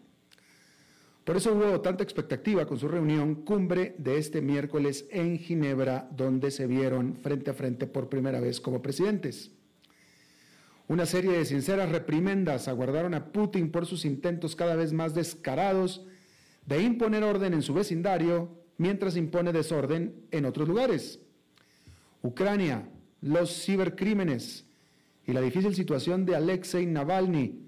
Por 1.24 1.36
eso 1.36 1.54
hubo 1.54 1.80
tanta 1.80 2.04
expectativa 2.04 2.66
con 2.66 2.78
su 2.78 2.86
reunión 2.86 3.36
cumbre 3.44 3.96
de 3.98 4.18
este 4.18 4.40
miércoles 4.40 5.08
en 5.10 5.38
Ginebra, 5.38 6.08
donde 6.12 6.52
se 6.52 6.68
vieron 6.68 7.16
frente 7.16 7.50
a 7.50 7.54
frente 7.54 7.86
por 7.86 8.08
primera 8.08 8.38
vez 8.38 8.60
como 8.60 8.80
presidentes. 8.80 9.50
Una 10.88 11.04
serie 11.04 11.32
de 11.32 11.44
sinceras 11.44 11.90
reprimendas 11.90 12.68
aguardaron 12.68 13.14
a 13.14 13.32
Putin 13.32 13.72
por 13.72 13.86
sus 13.86 14.04
intentos 14.04 14.54
cada 14.54 14.76
vez 14.76 14.92
más 14.92 15.14
descarados 15.14 16.06
de 16.64 16.80
imponer 16.80 17.24
orden 17.24 17.54
en 17.54 17.62
su 17.62 17.74
vecindario 17.74 18.48
mientras 18.78 19.16
impone 19.16 19.52
desorden 19.52 20.26
en 20.30 20.44
otros 20.44 20.68
lugares. 20.68 21.18
Ucrania, 22.22 22.88
los 23.20 23.64
cibercrímenes 23.64 24.65
y 25.26 25.32
la 25.32 25.40
difícil 25.40 25.74
situación 25.74 26.24
de 26.24 26.36
Alexei 26.36 26.86
Navalny, 26.86 27.66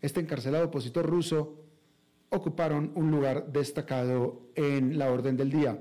este 0.00 0.20
encarcelado 0.20 0.66
opositor 0.66 1.06
ruso, 1.06 1.60
ocuparon 2.30 2.92
un 2.94 3.10
lugar 3.10 3.52
destacado 3.52 4.48
en 4.54 4.98
la 4.98 5.10
orden 5.10 5.36
del 5.36 5.50
día. 5.50 5.78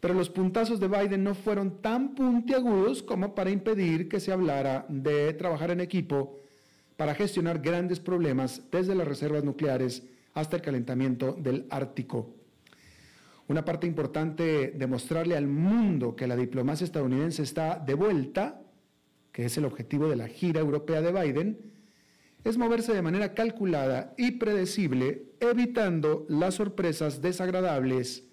Pero 0.00 0.14
los 0.14 0.28
puntazos 0.28 0.78
de 0.78 0.88
Biden 0.88 1.24
no 1.24 1.34
fueron 1.34 1.80
tan 1.80 2.14
puntiagudos 2.14 3.02
como 3.02 3.34
para 3.34 3.50
impedir 3.50 4.08
que 4.08 4.20
se 4.20 4.32
hablara 4.32 4.84
de 4.88 5.32
trabajar 5.34 5.70
en 5.70 5.80
equipo 5.80 6.38
para 6.96 7.14
gestionar 7.14 7.60
grandes 7.60 8.00
problemas 8.00 8.62
desde 8.70 8.94
las 8.94 9.08
reservas 9.08 9.44
nucleares 9.44 10.02
hasta 10.34 10.56
el 10.56 10.62
calentamiento 10.62 11.32
del 11.32 11.66
Ártico. 11.70 12.34
Una 13.48 13.64
parte 13.64 13.86
importante 13.86 14.72
de 14.72 14.86
mostrarle 14.86 15.36
al 15.36 15.46
mundo 15.46 16.16
que 16.16 16.26
la 16.26 16.36
diplomacia 16.36 16.84
estadounidense 16.84 17.42
está 17.42 17.78
de 17.78 17.94
vuelta, 17.94 18.65
que 19.36 19.44
es 19.44 19.58
el 19.58 19.66
objetivo 19.66 20.08
de 20.08 20.16
la 20.16 20.28
gira 20.28 20.60
europea 20.60 21.02
de 21.02 21.12
Biden, 21.12 21.58
es 22.42 22.56
moverse 22.56 22.94
de 22.94 23.02
manera 23.02 23.34
calculada 23.34 24.14
y 24.16 24.30
predecible, 24.30 25.26
evitando 25.40 26.24
las 26.30 26.54
sorpresas 26.54 27.20
desagradables 27.20 28.24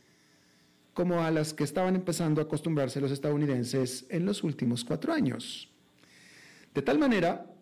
como 0.93 1.21
a 1.21 1.29
las 1.29 1.53
que 1.53 1.65
estaban 1.65 1.95
empezando 1.95 2.39
a 2.39 2.45
acostumbrarse 2.45 3.01
los 3.01 3.11
estadounidenses 3.11 4.05
en 4.07 4.25
los 4.25 4.45
últimos 4.45 4.85
cuatro 4.85 5.11
años. 5.11 5.69
De 6.73 6.81
tal 6.81 6.99
manera 6.99 7.53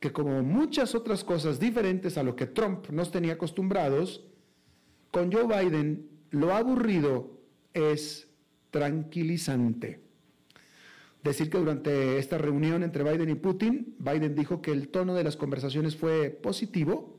que 0.00 0.10
como 0.10 0.42
muchas 0.42 0.94
otras 0.94 1.22
cosas 1.22 1.60
diferentes 1.60 2.16
a 2.16 2.22
lo 2.22 2.34
que 2.34 2.46
Trump 2.46 2.88
nos 2.88 3.10
tenía 3.10 3.34
acostumbrados, 3.34 4.24
con 5.10 5.30
Joe 5.30 5.44
Biden 5.44 6.08
lo 6.30 6.54
aburrido 6.54 7.42
es 7.74 8.26
tranquilizante. 8.70 10.05
Decir 11.26 11.50
que 11.50 11.58
durante 11.58 12.18
esta 12.18 12.38
reunión 12.38 12.84
entre 12.84 13.02
Biden 13.02 13.28
y 13.28 13.34
Putin, 13.34 13.96
Biden 13.98 14.36
dijo 14.36 14.62
que 14.62 14.70
el 14.70 14.90
tono 14.90 15.12
de 15.12 15.24
las 15.24 15.36
conversaciones 15.36 15.96
fue 15.96 16.30
positivo 16.30 17.18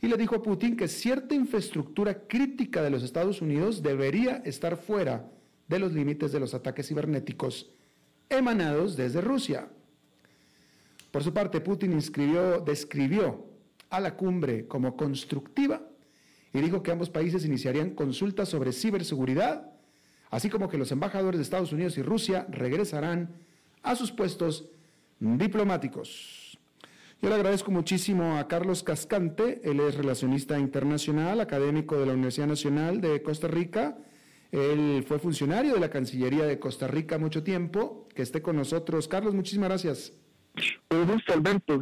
y 0.00 0.06
le 0.08 0.16
dijo 0.16 0.36
a 0.36 0.42
Putin 0.42 0.78
que 0.78 0.88
cierta 0.88 1.34
infraestructura 1.34 2.26
crítica 2.26 2.82
de 2.82 2.88
los 2.88 3.02
Estados 3.02 3.42
Unidos 3.42 3.82
debería 3.82 4.36
estar 4.46 4.78
fuera 4.78 5.30
de 5.68 5.78
los 5.78 5.92
límites 5.92 6.32
de 6.32 6.40
los 6.40 6.54
ataques 6.54 6.88
cibernéticos 6.88 7.70
emanados 8.30 8.96
desde 8.96 9.20
Rusia. 9.20 9.68
Por 11.10 11.22
su 11.22 11.34
parte, 11.34 11.60
Putin 11.60 11.98
describió 12.64 13.44
a 13.90 14.00
la 14.00 14.16
cumbre 14.16 14.66
como 14.66 14.96
constructiva 14.96 15.86
y 16.54 16.60
dijo 16.60 16.82
que 16.82 16.92
ambos 16.92 17.10
países 17.10 17.44
iniciarían 17.44 17.90
consultas 17.90 18.48
sobre 18.48 18.72
ciberseguridad, 18.72 19.70
así 20.30 20.50
como 20.50 20.68
que 20.68 20.78
los 20.78 20.92
embajadores 20.92 21.38
de 21.38 21.42
Estados 21.42 21.72
Unidos 21.72 21.98
y 21.98 22.02
Rusia 22.02 22.46
regresarán 22.50 23.30
a 23.82 23.96
sus 23.96 24.12
puestos 24.12 24.66
diplomáticos. 25.20 26.58
Yo 27.20 27.28
le 27.28 27.34
agradezco 27.34 27.72
muchísimo 27.72 28.38
a 28.38 28.46
Carlos 28.46 28.84
Cascante, 28.84 29.60
él 29.64 29.80
es 29.80 29.96
relacionista 29.96 30.58
internacional, 30.58 31.40
académico 31.40 31.98
de 31.98 32.06
la 32.06 32.12
Universidad 32.12 32.46
Nacional 32.46 33.00
de 33.00 33.22
Costa 33.22 33.48
Rica. 33.48 33.98
Él 34.52 35.04
fue 35.06 35.18
funcionario 35.18 35.74
de 35.74 35.80
la 35.80 35.90
Cancillería 35.90 36.44
de 36.44 36.58
Costa 36.58 36.86
Rica 36.86 37.18
mucho 37.18 37.42
tiempo. 37.42 38.08
Que 38.14 38.22
esté 38.22 38.40
con 38.40 38.56
nosotros. 38.56 39.08
Carlos, 39.08 39.34
muchísimas 39.34 39.68
gracias. 39.68 40.12
Un 40.90 41.06
gusto, 41.06 41.32
Alberto. 41.32 41.80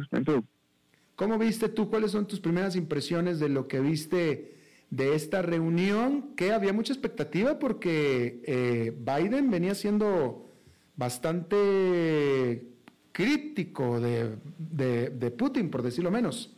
¿Cómo 1.15 1.37
viste 1.37 1.69
tú? 1.69 1.89
¿Cuáles 1.89 2.11
son 2.11 2.27
tus 2.27 2.39
primeras 2.39 2.75
impresiones 2.75 3.39
de 3.39 3.49
lo 3.49 3.67
que 3.67 3.79
viste 3.79 4.56
de 4.89 5.15
esta 5.15 5.41
reunión? 5.41 6.35
Que 6.35 6.51
había 6.51 6.73
mucha 6.73 6.93
expectativa 6.93 7.59
porque 7.59 8.41
eh, 8.45 8.93
Biden 8.97 9.49
venía 9.51 9.75
siendo 9.75 10.51
bastante 10.95 12.67
crítico 13.11 13.99
de, 13.99 15.31
Putin, 15.37 15.69
por 15.69 15.81
decirlo 15.81 16.11
menos. 16.11 16.53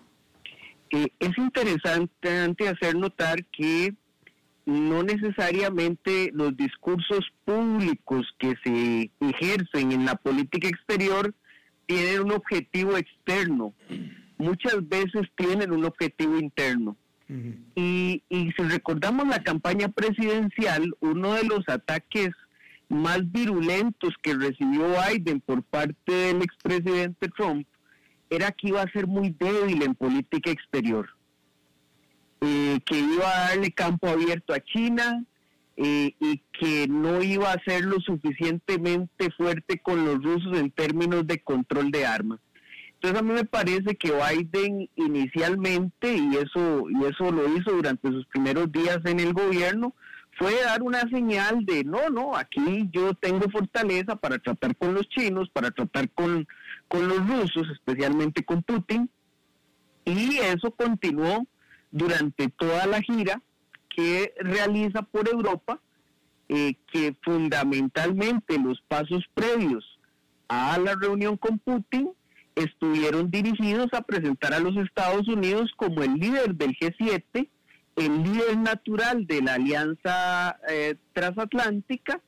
Eh, 0.89 1.07
es 1.19 1.37
interesante 1.37 2.67
hacer 2.67 2.95
notar 2.95 3.45
que 3.45 3.93
no 4.65 5.03
necesariamente 5.03 6.31
los 6.33 6.55
discursos 6.55 7.25
públicos 7.45 8.27
que 8.37 8.55
se 8.63 9.11
ejercen 9.19 9.91
en 9.91 10.05
la 10.05 10.15
política 10.15 10.67
exterior 10.67 11.33
tienen 11.85 12.21
un 12.21 12.33
objetivo 12.33 12.97
externo, 12.97 13.73
muchas 14.37 14.87
veces 14.87 15.23
tienen 15.35 15.71
un 15.71 15.85
objetivo 15.85 16.37
interno. 16.37 16.95
Y, 17.75 18.23
y 18.27 18.51
si 18.51 18.63
recordamos 18.63 19.27
la 19.27 19.43
campaña 19.43 19.89
presidencial, 19.89 20.95
uno 20.99 21.33
de 21.35 21.43
los 21.43 21.67
ataques 21.69 22.31
más 22.89 23.31
virulentos 23.31 24.15
que 24.21 24.33
recibió 24.33 24.87
Biden 24.87 25.39
por 25.41 25.63
parte 25.63 26.11
del 26.11 26.41
expresidente 26.41 27.29
Trump 27.29 27.67
era 28.29 28.51
que 28.51 28.69
iba 28.69 28.81
a 28.81 28.91
ser 28.91 29.07
muy 29.07 29.29
débil 29.29 29.83
en 29.83 29.95
política 29.95 30.51
exterior, 30.51 31.09
eh, 32.41 32.79
que 32.85 32.99
iba 32.99 33.27
a 33.27 33.49
darle 33.49 33.71
campo 33.71 34.07
abierto 34.07 34.53
a 34.53 34.59
China 34.59 35.23
eh, 35.77 36.15
y 36.19 36.41
que 36.51 36.87
no 36.87 37.21
iba 37.21 37.51
a 37.51 37.63
ser 37.63 37.85
lo 37.85 37.99
suficientemente 37.99 39.31
fuerte 39.31 39.79
con 39.79 40.05
los 40.05 40.21
rusos 40.23 40.57
en 40.57 40.71
términos 40.71 41.25
de 41.25 41.39
control 41.39 41.91
de 41.91 42.05
armas. 42.05 42.39
Entonces 43.01 43.21
a 43.21 43.23
mí 43.23 43.31
me 43.31 43.45
parece 43.45 43.95
que 43.95 44.11
Biden 44.11 44.89
inicialmente, 44.95 46.17
y 46.17 46.35
eso, 46.35 46.89
y 46.89 47.05
eso 47.05 47.31
lo 47.31 47.55
hizo 47.55 47.71
durante 47.71 48.09
sus 48.09 48.25
primeros 48.25 48.69
días 48.73 48.99
en 49.05 49.21
el 49.21 49.31
gobierno, 49.31 49.95
fue 50.37 50.53
dar 50.61 50.83
una 50.83 51.01
señal 51.09 51.65
de 51.65 51.85
no, 51.85 52.09
no, 52.09 52.35
aquí 52.35 52.89
yo 52.91 53.13
tengo 53.13 53.49
fortaleza 53.49 54.17
para 54.17 54.37
tratar 54.37 54.75
con 54.75 54.93
los 54.93 55.07
chinos, 55.07 55.49
para 55.49 55.71
tratar 55.71 56.09
con, 56.09 56.45
los 56.91 57.27
rusos, 57.29 57.69
especialmente 57.71 58.43
con 58.43 58.63
Putin, 58.63 59.09
y 60.03 60.37
eso 60.39 60.71
continuó 60.71 61.47
durante 61.91 62.49
toda 62.49 62.85
la 62.85 63.01
gira 63.01 63.41
que 63.87 64.33
realiza 64.39 65.03
por 65.03 65.29
Europa, 65.29 65.79
eh, 66.49 66.75
que 66.91 67.15
fundamentalmente 67.21 68.59
los 68.59 68.81
pasos 68.89 69.23
previos 69.33 69.85
a 70.49 70.77
la 70.79 70.95
reunión 70.95 71.37
con 71.37 71.59
Putin 71.59 72.11
estuvieron 72.55 73.31
dirigidos 73.31 73.87
a 73.93 74.01
presentar 74.01 74.53
a 74.53 74.59
los 74.59 74.75
Estados 74.77 75.27
Unidos 75.27 75.71
como 75.77 76.03
el 76.03 76.15
líder 76.15 76.55
del 76.55 76.75
G7 76.75 77.47
el 77.99 78.23
líder 78.23 78.57
natural 78.57 79.27
de 79.27 79.41
la 79.41 79.55
alianza 79.55 80.57
eh, 80.69 80.95
transatlántica 81.13 82.21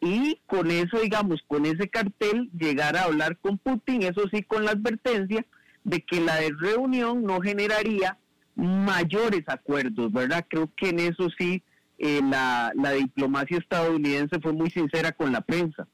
y 0.00 0.40
con 0.46 0.70
eso, 0.70 0.98
digamos, 0.98 1.42
con 1.46 1.66
ese 1.66 1.88
cartel 1.88 2.50
llegar 2.58 2.96
a 2.96 3.04
hablar 3.04 3.36
con 3.38 3.58
Putin, 3.58 4.02
eso 4.02 4.22
sí 4.32 4.42
con 4.42 4.64
la 4.64 4.70
advertencia 4.70 5.44
de 5.84 6.00
que 6.00 6.20
la 6.20 6.38
reunión 6.58 7.22
no 7.22 7.40
generaría 7.40 8.18
mayores 8.54 9.42
acuerdos, 9.46 10.12
¿verdad? 10.12 10.46
Creo 10.48 10.70
que 10.74 10.88
en 10.88 11.00
eso 11.00 11.28
sí 11.38 11.62
eh, 11.98 12.20
la, 12.22 12.72
diplomacia 12.94 13.58
estadounidense 13.58 14.40
fue 14.40 14.52
muy 14.52 14.70
sincera 14.70 15.12
con 15.12 15.32
la 15.32 15.42
prensa. 15.42 15.86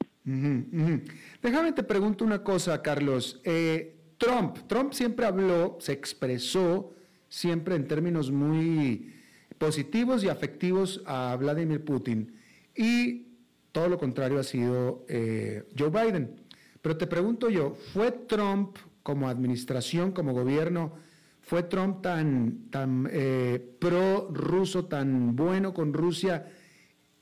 Déjame 1.47 1.71
te 1.71 1.85
pregunto 1.85 2.25
una 2.25 2.43
cosa, 2.43 2.83
Carlos. 2.83 3.41
Eh, 3.45 3.95
Trump, 4.19 4.67
Trump 4.67 4.93
siempre 4.93 5.27
habló, 5.27 5.77
se 5.79 5.93
expresó 5.93 6.93
siempre 7.29 7.77
en 7.77 7.87
términos 7.87 8.33
muy 8.33 9.15
positivos 9.57 10.25
y 10.25 10.29
afectivos 10.29 11.05
a 11.07 11.37
Vladimir 11.37 11.85
Putin 11.85 12.35
y 12.75 13.29
todo 13.71 13.89
lo 13.89 13.97
contrario 13.97 14.41
ha 14.41 14.43
sido 14.43 15.05
eh, 15.09 15.69
Joe 15.79 15.89
Biden. 15.89 16.35
Pero 16.83 16.97
te 16.97 17.07
pregunto 17.07 17.49
yo, 17.49 17.75
¿fue 17.93 18.11
Trump 18.11 18.77
como 19.05 19.29
administración, 19.29 20.11
como 20.11 20.33
gobierno, 20.33 20.95
fue 21.43 21.63
Trump 21.63 22.03
tan, 22.03 22.71
tan 22.71 23.09
eh, 23.13 23.77
pro-ruso, 23.79 24.87
tan 24.87 25.37
bueno 25.37 25.73
con 25.73 25.93
Rusia 25.93 26.49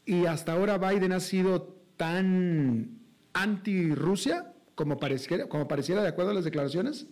y 0.07 0.25
hasta 0.25 0.55
ahora 0.55 0.79
Biden 0.79 1.13
ha 1.13 1.21
sido 1.21 1.77
tan 1.99 3.04
anti-Rusia 3.35 4.53
como 4.75 4.99
pareciera, 4.99 5.49
como 5.49 5.69
pareciera 5.69 6.03
de 6.03 6.09
acuerdo 6.09 6.31
a 6.31 6.35
las 6.35 6.45
declaraciones? 6.45 7.07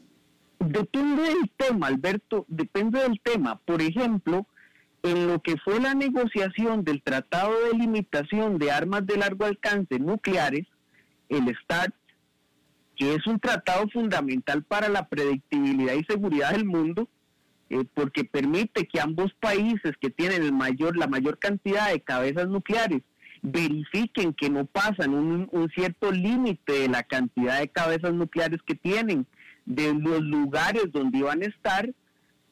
Depende 0.58 1.22
del 1.22 1.50
tema, 1.56 1.88
Alberto, 1.88 2.44
depende 2.48 3.00
del 3.00 3.20
tema. 3.20 3.60
Por 3.64 3.82
ejemplo, 3.82 4.46
en 5.02 5.26
lo 5.26 5.42
que 5.42 5.56
fue 5.58 5.80
la 5.80 5.94
negociación 5.94 6.84
del 6.84 7.02
Tratado 7.02 7.52
de 7.64 7.78
Limitación 7.78 8.58
de 8.58 8.70
Armas 8.70 9.06
de 9.06 9.16
Largo 9.16 9.44
Alcance 9.44 9.98
Nucleares, 9.98 10.66
el 11.28 11.54
START, 11.62 11.94
que 12.96 13.14
es 13.14 13.26
un 13.26 13.40
tratado 13.40 13.88
fundamental 13.88 14.62
para 14.62 14.88
la 14.88 15.08
predictibilidad 15.08 15.94
y 15.94 16.04
seguridad 16.04 16.52
del 16.52 16.64
mundo, 16.64 17.08
eh, 17.70 17.84
porque 17.94 18.24
permite 18.24 18.86
que 18.86 19.00
ambos 19.00 19.32
países 19.40 19.92
que 20.00 20.10
tienen 20.10 20.42
el 20.42 20.52
mayor, 20.52 20.96
la 20.96 21.06
mayor 21.06 21.38
cantidad 21.38 21.90
de 21.90 22.00
cabezas 22.00 22.48
nucleares 22.48 23.02
verifiquen 23.42 24.32
que 24.32 24.48
no 24.48 24.64
pasan 24.64 25.14
un, 25.14 25.70
cierto 25.74 26.12
límite 26.12 26.72
de 26.72 26.88
la 26.88 27.02
cantidad 27.02 27.58
de 27.58 27.68
cabezas 27.68 28.14
nucleares 28.14 28.60
que 28.64 28.76
tienen, 28.76 29.26
de 29.66 29.92
los 29.94 30.22
lugares 30.22 30.84
donde 30.92 31.18
iban 31.18 31.42
a 31.42 31.46
estar, 31.46 31.92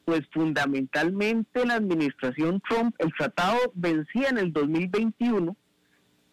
pues 0.05 0.21
fundamentalmente 0.31 1.65
la 1.65 1.75
administración 1.75 2.61
Trump, 2.67 2.95
el 2.99 3.13
tratado 3.13 3.57
vencía 3.73 4.29
en 4.29 4.37
el 4.37 4.51
2021 4.53 5.55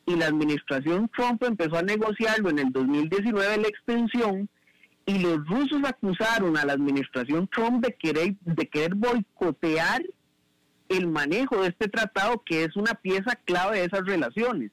y 0.07 0.17
la 0.17 0.27
administración 0.27 1.11
Trump 1.17 1.43
empezó 1.45 1.77
a 1.77 1.83
negociarlo 1.83 2.51
en 2.51 2.59
el 2.59 2.73
2019 2.73 3.59
la 3.59 3.69
extensión 3.69 4.49
y 5.07 5.19
los 5.19 5.47
rusos 5.47 5.83
acusaron 5.85 6.57
a 6.57 6.65
la 6.65 6.73
administración 6.73 7.49
Trump 7.49 7.85
de 7.85 7.95
querer, 7.95 8.35
de 8.41 8.67
querer 8.67 8.95
boicotear 8.95 10.03
el 10.89 11.07
manejo 11.07 11.63
de 11.63 11.69
este 11.69 11.89
tratado 11.89 12.43
que 12.45 12.65
es 12.65 12.77
una 12.77 12.95
pieza 12.95 13.37
clave 13.45 13.79
de 13.79 13.85
esas 13.87 14.05
relaciones. 14.07 14.71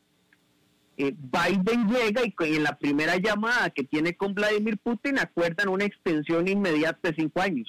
Eh, 0.97 1.13
Biden 1.17 1.89
llega 1.89 2.21
y 2.25 2.55
en 2.55 2.63
la 2.63 2.77
primera 2.77 3.17
llamada 3.17 3.69
que 3.69 3.83
tiene 3.83 4.15
con 4.15 4.33
Vladimir 4.33 4.77
Putin 4.77 5.19
acuerdan 5.19 5.67
una 5.67 5.83
extensión 5.83 6.47
inmediata 6.47 7.09
de 7.09 7.15
cinco 7.15 7.41
años 7.41 7.67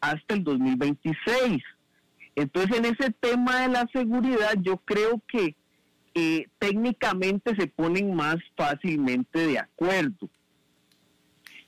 hasta 0.00 0.34
el 0.34 0.44
2026. 0.44 1.62
Entonces 2.36 2.78
en 2.78 2.84
ese 2.84 3.10
tema 3.18 3.62
de 3.62 3.68
la 3.68 3.88
seguridad 3.92 4.54
yo 4.60 4.76
creo 4.78 5.22
que 5.26 5.56
eh, 6.14 6.48
técnicamente 6.58 7.54
se 7.56 7.66
ponen 7.66 8.14
más 8.14 8.36
fácilmente 8.56 9.46
de 9.46 9.58
acuerdo. 9.58 10.28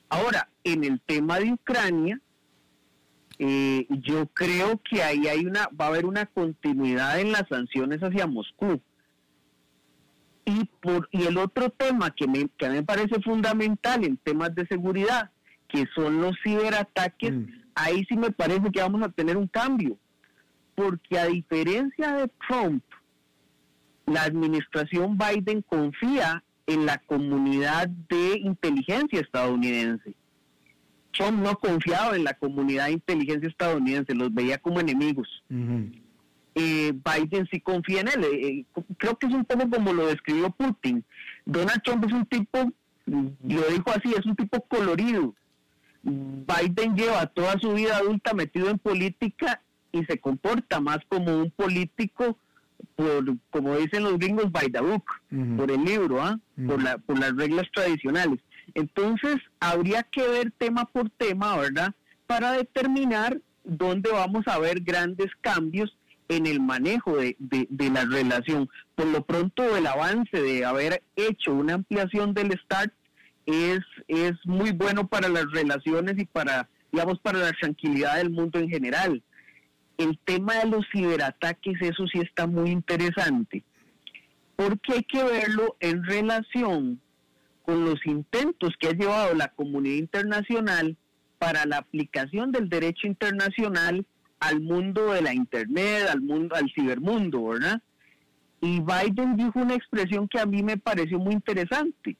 Ahora, 0.08 0.48
en 0.64 0.84
el 0.84 1.00
tema 1.00 1.38
de 1.38 1.52
Ucrania, 1.52 2.20
eh, 3.44 3.88
yo 3.88 4.28
creo 4.28 4.80
que 4.88 5.02
ahí 5.02 5.26
hay 5.26 5.44
una, 5.44 5.68
va 5.68 5.86
a 5.86 5.88
haber 5.88 6.06
una 6.06 6.26
continuidad 6.26 7.18
en 7.18 7.32
las 7.32 7.42
sanciones 7.48 8.00
hacia 8.00 8.28
Moscú. 8.28 8.80
Y, 10.44 10.64
por, 10.80 11.08
y 11.10 11.24
el 11.24 11.36
otro 11.38 11.68
tema 11.70 12.12
que, 12.12 12.28
me, 12.28 12.48
que 12.56 12.66
a 12.66 12.68
mí 12.68 12.76
me 12.76 12.82
parece 12.84 13.20
fundamental 13.20 14.04
en 14.04 14.16
temas 14.18 14.54
de 14.54 14.64
seguridad, 14.68 15.32
que 15.66 15.86
son 15.92 16.20
los 16.20 16.36
ciberataques, 16.44 17.32
mm. 17.32 17.46
ahí 17.74 18.04
sí 18.08 18.16
me 18.16 18.30
parece 18.30 18.70
que 18.70 18.80
vamos 18.80 19.02
a 19.02 19.08
tener 19.08 19.36
un 19.36 19.48
cambio. 19.48 19.98
Porque 20.76 21.18
a 21.18 21.26
diferencia 21.26 22.12
de 22.12 22.30
Trump, 22.46 22.84
la 24.06 24.22
administración 24.22 25.18
Biden 25.18 25.62
confía 25.62 26.44
en 26.68 26.86
la 26.86 26.98
comunidad 26.98 27.88
de 27.88 28.38
inteligencia 28.38 29.18
estadounidense. 29.18 30.14
Trump 31.12 31.42
no 31.42 31.56
confiaba 31.58 32.16
en 32.16 32.24
la 32.24 32.34
comunidad 32.34 32.86
de 32.86 32.92
inteligencia 32.92 33.48
estadounidense, 33.48 34.14
los 34.14 34.32
veía 34.32 34.58
como 34.58 34.80
enemigos. 34.80 35.28
Eh, 36.54 36.92
Biden 36.92 37.48
sí 37.50 37.60
confía 37.60 38.00
en 38.00 38.08
él. 38.08 38.24
Eh, 38.24 38.46
eh, 38.46 38.82
creo 38.98 39.18
que 39.18 39.26
es 39.26 39.32
un 39.32 39.44
poco 39.44 39.68
como 39.70 39.92
lo 39.92 40.06
describió 40.06 40.50
Putin. 40.50 41.04
Donald 41.46 41.82
Trump 41.82 42.04
es 42.04 42.12
un 42.12 42.26
tipo, 42.26 42.72
lo 43.06 43.62
dijo 43.70 43.90
así, 43.90 44.14
es 44.16 44.26
un 44.26 44.36
tipo 44.36 44.60
colorido. 44.62 45.34
Biden 46.02 46.96
lleva 46.96 47.26
toda 47.26 47.58
su 47.60 47.74
vida 47.74 47.96
adulta 47.96 48.34
metido 48.34 48.68
en 48.68 48.78
política 48.78 49.62
y 49.92 50.04
se 50.04 50.18
comporta 50.18 50.80
más 50.80 50.98
como 51.08 51.38
un 51.38 51.50
político 51.50 52.36
por, 52.96 53.24
como 53.50 53.76
dicen 53.76 54.02
los 54.02 54.18
gringos, 54.18 54.50
by 54.50 54.68
the 54.70 54.80
book, 54.80 55.04
por 55.56 55.70
el 55.70 55.84
libro, 55.84 56.20
¿ah? 56.20 56.38
por, 56.66 56.82
la, 56.82 56.98
por 56.98 57.18
las 57.18 57.36
reglas 57.36 57.68
tradicionales. 57.72 58.40
Entonces, 58.74 59.36
habría 59.60 60.02
que 60.02 60.26
ver 60.26 60.52
tema 60.52 60.86
por 60.86 61.10
tema, 61.10 61.56
¿verdad? 61.56 61.94
Para 62.26 62.52
determinar 62.52 63.40
dónde 63.64 64.10
vamos 64.10 64.46
a 64.46 64.58
ver 64.58 64.80
grandes 64.80 65.30
cambios 65.40 65.96
en 66.28 66.46
el 66.46 66.60
manejo 66.60 67.16
de, 67.16 67.36
de, 67.38 67.90
la 67.90 68.04
relación. 68.04 68.68
Por 68.94 69.06
lo 69.06 69.24
pronto, 69.24 69.76
el 69.76 69.86
avance 69.86 70.40
de 70.40 70.64
haber 70.64 71.02
hecho 71.16 71.52
una 71.52 71.74
ampliación 71.74 72.32
del 72.32 72.58
START 72.58 72.92
es, 73.46 73.80
es 74.08 74.32
muy 74.44 74.72
bueno 74.72 75.06
para 75.08 75.28
las 75.28 75.50
relaciones 75.50 76.18
y 76.18 76.24
para, 76.24 76.68
digamos, 76.90 77.18
para 77.20 77.38
la 77.38 77.52
tranquilidad 77.52 78.16
del 78.16 78.30
mundo 78.30 78.58
en 78.58 78.70
general. 78.70 79.22
El 79.98 80.18
tema 80.24 80.54
de 80.54 80.70
los 80.70 80.86
ciberataques, 80.90 81.80
eso 81.80 82.06
sí 82.06 82.20
está 82.20 82.46
muy 82.46 82.70
interesante, 82.70 83.62
porque 84.56 84.94
hay 84.94 85.04
que 85.04 85.22
verlo 85.22 85.76
en 85.80 86.04
relación 86.04 87.00
con 87.64 87.84
los 87.84 88.04
intentos 88.06 88.74
que 88.78 88.88
ha 88.88 88.92
llevado 88.92 89.34
la 89.34 89.48
comunidad 89.48 89.96
internacional 89.96 90.96
para 91.38 91.66
la 91.66 91.78
aplicación 91.78 92.52
del 92.52 92.68
derecho 92.68 93.06
internacional 93.06 94.06
al 94.38 94.60
mundo 94.60 95.12
de 95.12 95.22
la 95.22 95.34
internet, 95.34 96.08
al 96.10 96.20
mundo, 96.20 96.54
al 96.54 96.70
cibermundo, 96.74 97.44
¿verdad? 97.44 97.80
Y 98.60 98.80
Biden 98.80 99.36
dijo 99.36 99.58
una 99.58 99.74
expresión 99.74 100.28
que 100.28 100.38
a 100.38 100.46
mí 100.46 100.62
me 100.62 100.76
pareció 100.76 101.18
muy 101.18 101.34
interesante. 101.34 102.16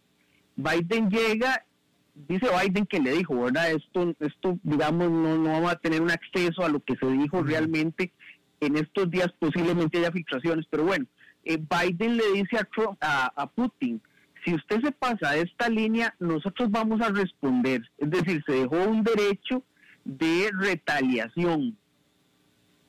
Biden 0.56 1.08
llega, 1.08 1.64
dice 2.14 2.46
Biden 2.48 2.86
que 2.86 3.00
le 3.00 3.12
dijo, 3.12 3.40
¿verdad? 3.40 3.70
Esto, 3.70 4.14
esto 4.20 4.58
digamos, 4.62 5.10
no, 5.10 5.38
no 5.38 5.50
vamos 5.50 5.72
a 5.72 5.78
tener 5.78 6.02
un 6.02 6.10
acceso 6.10 6.64
a 6.64 6.68
lo 6.68 6.80
que 6.80 6.96
se 6.96 7.06
dijo 7.06 7.42
realmente. 7.42 8.12
En 8.60 8.76
estos 8.76 9.10
días 9.10 9.32
posiblemente 9.38 9.98
haya 9.98 10.12
filtraciones, 10.12 10.66
pero 10.70 10.84
bueno, 10.84 11.06
eh, 11.44 11.58
Biden 11.58 12.16
le 12.16 12.32
dice 12.34 12.58
a, 13.00 13.32
a 13.34 13.46
Putin, 13.48 14.00
si 14.44 14.54
usted 14.54 14.80
se 14.82 14.92
pasa 14.92 15.30
a 15.30 15.36
esta 15.36 15.68
línea, 15.68 16.14
nosotros 16.18 16.70
vamos 16.70 17.00
a 17.00 17.10
responder. 17.10 17.82
Es 17.98 18.10
decir, 18.10 18.42
se 18.46 18.52
dejó 18.52 18.76
un 18.84 19.02
derecho 19.02 19.62
de 20.04 20.50
retaliación 20.58 21.76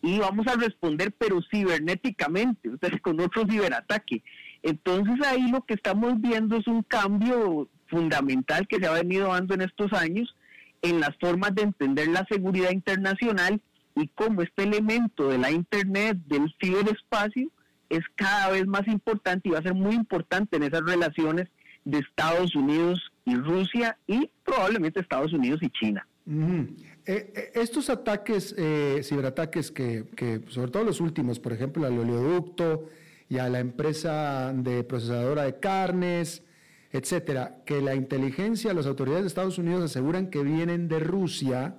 y 0.02 0.20
vamos 0.20 0.46
a 0.48 0.56
responder, 0.56 1.14
pero 1.18 1.40
cibernéticamente, 1.50 2.70
o 2.70 3.02
con 3.02 3.20
otro 3.22 3.46
ciberataque. 3.48 4.22
Entonces 4.62 5.26
ahí 5.26 5.50
lo 5.50 5.62
que 5.62 5.74
estamos 5.76 6.20
viendo 6.20 6.58
es 6.58 6.68
un 6.68 6.84
cambio 6.84 7.70
fundamental 7.88 8.68
que 8.68 8.78
se 8.78 8.88
ha 8.88 8.92
venido 8.92 9.30
dando 9.30 9.54
en 9.54 9.62
estos 9.62 9.94
años 9.94 10.36
en 10.82 11.00
las 11.00 11.16
formas 11.20 11.56
de 11.56 11.64
entender 11.64 12.10
la 12.10 12.26
seguridad 12.30 12.72
internacional 12.72 13.62
y 13.96 14.08
cómo 14.10 14.42
este 14.42 14.64
elemento 14.64 15.30
de 15.30 15.38
la 15.38 15.52
Internet, 15.52 16.18
del 16.26 16.54
ciberespacio, 16.62 17.50
es 17.98 18.04
cada 18.16 18.50
vez 18.50 18.66
más 18.66 18.88
importante 18.88 19.50
y 19.50 19.52
va 19.52 19.60
a 19.60 19.64
ser 19.64 19.74
muy 19.74 19.96
importante 19.96 20.58
en 20.58 20.64
esas 20.64 20.82
relaciones 20.82 21.48
de 21.86 22.00
Estados 22.00 22.56
Unidos 22.56 23.12
y 23.26 23.36
Rusia 23.36 23.98
y 24.08 24.30
probablemente 24.44 25.00
Estados 25.00 25.34
Unidos 25.34 25.60
y 25.62 25.70
China. 25.70 26.08
Eh, 26.26 26.86
eh, 27.06 27.52
estos 27.56 27.90
ataques, 27.90 28.56
eh, 28.58 29.02
ciberataques 29.04 29.72
que, 29.72 30.06
que, 30.16 30.42
sobre 30.48 30.72
todo 30.72 30.84
los 30.84 31.02
últimos, 31.02 31.40
por 31.40 31.54
ejemplo, 31.54 31.86
al 31.86 32.00
oleoducto 32.00 32.90
y 33.30 33.38
a 33.38 33.50
la 33.50 33.60
empresa 33.60 34.54
de 34.54 34.84
procesadora 34.84 35.44
de 35.44 35.60
carnes, 35.60 36.44
etcétera, 36.92 37.58
que 37.66 37.82
la 37.82 37.96
inteligencia, 37.96 38.74
las 38.74 38.86
autoridades 38.86 39.24
de 39.24 39.28
Estados 39.28 39.58
Unidos 39.58 39.84
aseguran 39.84 40.30
que 40.30 40.44
vienen 40.44 40.88
de 40.88 41.00
Rusia, 41.00 41.76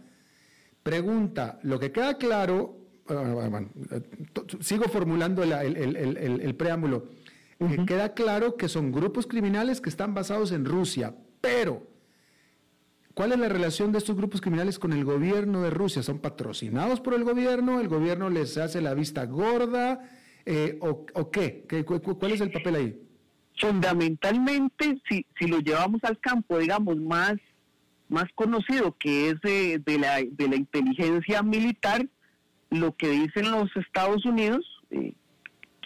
pregunta, 0.82 1.58
lo 1.62 1.80
que 1.80 1.92
queda 1.92 2.18
claro 2.18 2.83
sigo 4.60 4.84
formulando 4.84 5.42
el, 5.42 6.54
preámbulo. 6.56 7.08
queda 7.86 8.14
claro 8.14 8.56
que 8.56 8.68
son 8.68 8.92
grupos 8.92 9.26
criminales 9.26 9.80
que 9.80 9.90
están 9.90 10.14
basados 10.14 10.52
en 10.52 10.64
Rusia, 10.64 11.14
pero 11.40 11.86
¿cuál 13.12 13.32
es 13.32 13.38
la 13.38 13.48
relación 13.48 13.92
de 13.92 13.98
estos 13.98 14.16
grupos 14.16 14.40
criminales 14.40 14.78
con 14.78 14.92
el 14.92 15.04
gobierno 15.04 15.62
de 15.62 15.70
Rusia? 15.70 16.02
¿Son 16.02 16.18
patrocinados 16.18 17.00
por 17.00 17.14
el 17.14 17.24
gobierno? 17.24 17.80
¿El 17.80 17.88
gobierno 17.88 18.30
les 18.30 18.56
hace 18.56 18.80
la 18.80 18.94
vista 18.94 19.26
gorda? 19.26 20.08
Eh, 20.46 20.78
o, 20.80 21.30
qué? 21.30 21.64
¿Cuál 21.84 22.32
es 22.32 22.40
el 22.40 22.50
papel 22.50 22.74
ahí? 22.74 23.00
Fundamentalmente, 23.58 25.00
si, 25.08 25.26
si 25.38 25.46
lo 25.46 25.58
llevamos 25.60 26.02
al 26.04 26.18
campo, 26.18 26.58
digamos, 26.58 26.96
más, 26.96 27.34
más 28.08 28.24
conocido, 28.34 28.96
que 28.98 29.30
es 29.30 29.40
de, 29.42 29.98
la, 29.98 30.16
de 30.16 30.48
la 30.48 30.56
inteligencia 30.56 31.42
militar, 31.42 32.06
lo 32.70 32.94
que 32.96 33.08
dicen 33.08 33.50
los 33.50 33.74
Estados 33.76 34.24
Unidos, 34.24 34.64
eh, 34.90 35.14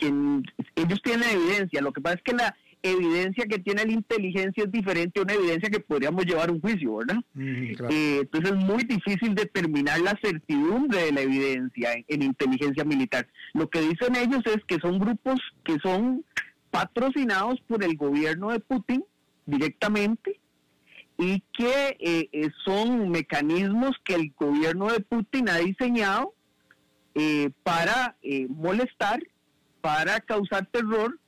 ellos 0.00 1.02
tienen 1.02 1.28
evidencia, 1.30 1.80
lo 1.80 1.92
que 1.92 2.00
pasa 2.00 2.16
es 2.16 2.22
que 2.22 2.32
la 2.32 2.54
evidencia 2.82 3.46
que 3.46 3.58
tiene 3.58 3.84
la 3.84 3.92
inteligencia 3.92 4.64
es 4.64 4.70
diferente 4.70 5.18
a 5.18 5.22
una 5.24 5.34
evidencia 5.34 5.70
que 5.70 5.80
podríamos 5.80 6.24
llevar 6.24 6.48
a 6.48 6.52
un 6.52 6.60
juicio, 6.60 6.96
¿verdad? 6.96 7.18
Mm, 7.34 7.72
eh, 7.90 8.18
entonces 8.20 8.52
es 8.52 8.56
muy 8.56 8.84
difícil 8.84 9.34
determinar 9.34 10.00
la 10.00 10.16
certidumbre 10.22 11.04
de 11.04 11.12
la 11.12 11.20
evidencia 11.22 11.90
en, 12.06 12.22
inteligencia 12.22 12.84
militar. 12.84 13.26
Lo 13.54 13.68
que 13.68 13.80
dicen 13.80 14.14
ellos 14.16 14.42
es 14.46 14.62
que 14.66 14.78
son 14.78 14.98
grupos 14.98 15.40
que 15.64 15.78
son 15.82 16.24
patrocinados 16.70 17.60
por 17.62 17.82
el 17.82 17.96
gobierno 17.96 18.50
de 18.50 18.60
Putin 18.60 19.04
directamente 19.46 20.38
y 21.16 21.42
que 21.52 21.96
eh, 21.98 22.28
eh, 22.30 22.50
son 22.64 23.10
mecanismos 23.10 23.96
que 24.04 24.14
el 24.14 24.32
gobierno 24.36 24.92
de 24.92 25.00
Putin 25.00 25.48
ha 25.48 25.56
diseñado 25.56 26.34
eh, 27.14 27.50
para 27.62 28.16
molestar, 28.48 29.20
para 29.80 30.20
causar 30.20 30.66
terror 30.66 31.18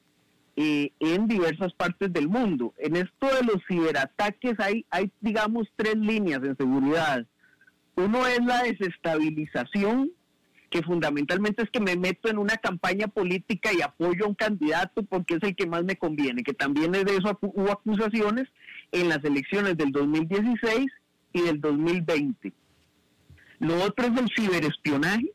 en 0.57 1.26
diversas 1.26 1.72
partes 1.72 2.12
del 2.12 2.28
mundo. 2.28 2.74
En 2.76 2.97
esto 2.97 3.26
de 3.26 3.45
los 3.45 3.62
ciberataques 3.66 4.59
hay, 4.59 4.85
hay, 4.91 5.11
digamos, 5.20 5.68
tres 5.76 5.97
líneas 5.97 6.43
de 6.43 6.55
seguridad. 6.55 7.26
Uno 7.95 8.26
es 8.26 8.45
la 8.45 8.64
desestabilización, 8.64 10.11
que 10.70 10.83
fundamentalmente 10.83 11.62
es 11.62 11.70
que 11.70 11.81
me 11.81 11.97
meto 11.97 12.28
en 12.28 12.39
una 12.39 12.57
campaña 12.57 13.09
política 13.09 13.70
y 13.76 13.83
apoyo 13.83 14.24
a 14.24 14.28
un 14.28 14.35
candidato 14.35 15.03
porque 15.03 15.35
es 15.35 15.43
el 15.43 15.57
que 15.57 15.66
más 15.66 15.85
me 15.85 15.97
conviene, 15.97 16.45
que 16.45 16.55
también 16.55 16.95
es 16.95 17.05
de 17.05 17.16
eso 17.16 17.37
hubo 17.43 17.72
acusaciones 17.72 18.49
en 18.93 19.09
las 19.09 19.22
elecciones 19.24 19.76
del 19.76 19.91
2016 19.91 20.87
y 21.33 21.41
del 21.43 21.61
2020. 21.61 22.53
Lo 23.59 23.83
otro 23.85 24.07
es 24.07 24.18
el 24.18 24.28
ciberespionaje. 24.35 25.33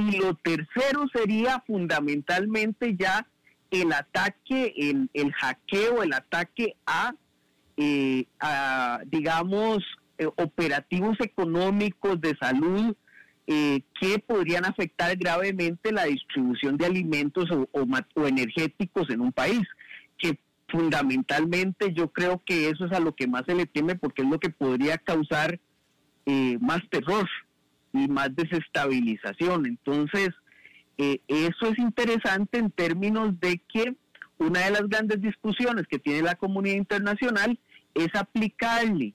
Y 0.00 0.18
lo 0.18 0.34
tercero 0.34 1.06
sería 1.12 1.62
fundamentalmente 1.66 2.96
ya 2.98 3.26
el 3.70 3.92
ataque, 3.92 4.72
el, 4.76 5.10
el 5.12 5.32
hackeo, 5.32 6.02
el 6.02 6.12
ataque 6.14 6.74
a, 6.86 7.14
eh, 7.76 8.24
digamos, 9.06 9.78
eh, 10.18 10.26
operativos 10.36 11.16
económicos 11.20 12.20
de 12.20 12.36
salud 12.40 12.94
eh, 13.46 13.82
que 14.00 14.18
podrían 14.18 14.64
afectar 14.64 15.14
gravemente 15.16 15.92
la 15.92 16.04
distribución 16.04 16.76
de 16.76 16.86
alimentos 16.86 17.50
o, 17.50 17.68
o 17.72 18.26
energéticos 18.26 19.10
en 19.10 19.20
un 19.20 19.32
país, 19.32 19.62
que 20.18 20.38
fundamentalmente 20.68 21.92
yo 21.92 22.08
creo 22.08 22.40
que 22.44 22.68
eso 22.68 22.86
es 22.86 22.92
a 22.92 23.00
lo 23.00 23.14
que 23.14 23.26
más 23.26 23.44
se 23.46 23.54
le 23.54 23.66
teme 23.66 23.96
porque 23.96 24.22
es 24.22 24.28
lo 24.28 24.38
que 24.38 24.50
podría 24.50 24.98
causar 24.98 25.58
eh, 26.26 26.58
más 26.60 26.80
terror 26.90 27.28
y 27.92 28.08
más 28.08 28.34
desestabilización. 28.34 29.66
Entonces, 29.66 30.30
eh, 30.98 31.20
eso 31.28 31.66
es 31.66 31.78
interesante 31.78 32.58
en 32.58 32.70
términos 32.70 33.38
de 33.40 33.60
que 33.72 33.94
una 34.38 34.60
de 34.60 34.70
las 34.70 34.88
grandes 34.88 35.20
discusiones 35.20 35.86
que 35.86 35.98
tiene 35.98 36.22
la 36.22 36.34
comunidad 36.34 36.76
internacional 36.76 37.58
es 37.94 38.08
aplicarle 38.14 39.14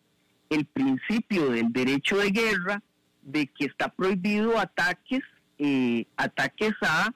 el 0.49 0.65
principio 0.65 1.49
del 1.49 1.71
derecho 1.71 2.17
de 2.17 2.30
guerra, 2.30 2.84
de 3.21 3.47
que 3.47 3.65
está 3.65 3.89
prohibido 3.89 4.59
ataques, 4.59 5.21
eh, 5.57 6.05
ataques 6.15 6.73
a 6.82 7.13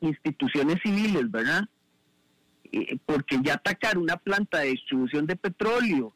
instituciones 0.00 0.80
civiles, 0.82 1.30
¿verdad? 1.30 1.68
Eh, 2.72 2.98
porque 3.04 3.38
ya 3.42 3.54
atacar 3.54 3.98
una 3.98 4.16
planta 4.16 4.58
de 4.58 4.70
distribución 4.70 5.26
de 5.26 5.34
petróleo, 5.34 6.12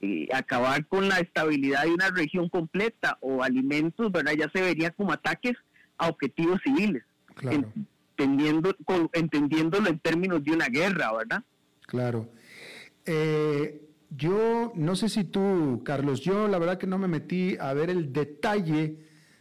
eh, 0.00 0.28
acabar 0.32 0.86
con 0.86 1.08
la 1.08 1.18
estabilidad 1.18 1.84
de 1.84 1.92
una 1.92 2.10
región 2.10 2.48
completa 2.48 3.18
o 3.20 3.42
alimentos, 3.42 4.10
¿verdad? 4.10 4.32
Ya 4.38 4.50
se 4.52 4.62
vería 4.62 4.90
como 4.90 5.12
ataques 5.12 5.56
a 5.98 6.08
objetivos 6.08 6.60
civiles, 6.64 7.02
entendiendo, 7.42 8.74
entendiéndolo 9.12 9.90
en 9.90 9.98
términos 9.98 10.42
de 10.42 10.52
una 10.52 10.68
guerra, 10.68 11.12
¿verdad? 11.16 11.44
Claro. 11.86 12.28
Eh, 13.04 13.82
yo 14.10 14.72
no 14.74 14.96
sé 14.96 15.08
si 15.08 15.24
tú, 15.24 15.82
Carlos, 15.84 16.20
yo 16.20 16.48
la 16.48 16.58
verdad 16.58 16.78
que 16.78 16.86
no 16.86 16.98
me 16.98 17.08
metí 17.08 17.56
a 17.60 17.72
ver 17.74 17.90
el 17.90 18.12
detalle 18.12 18.96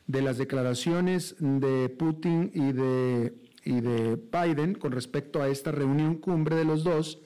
de 0.07 0.21
las 0.21 0.37
declaraciones 0.37 1.35
de 1.39 1.89
Putin 1.89 2.51
y 2.53 2.71
de 2.73 3.33
y 3.69 3.81
de 3.81 4.15
Biden 4.15 4.73
con 4.73 4.91
respecto 4.91 5.41
a 5.41 5.47
esta 5.47 5.71
reunión 5.71 6.15
cumbre 6.15 6.55
de 6.55 6.65
los 6.65 6.83
dos, 6.83 7.21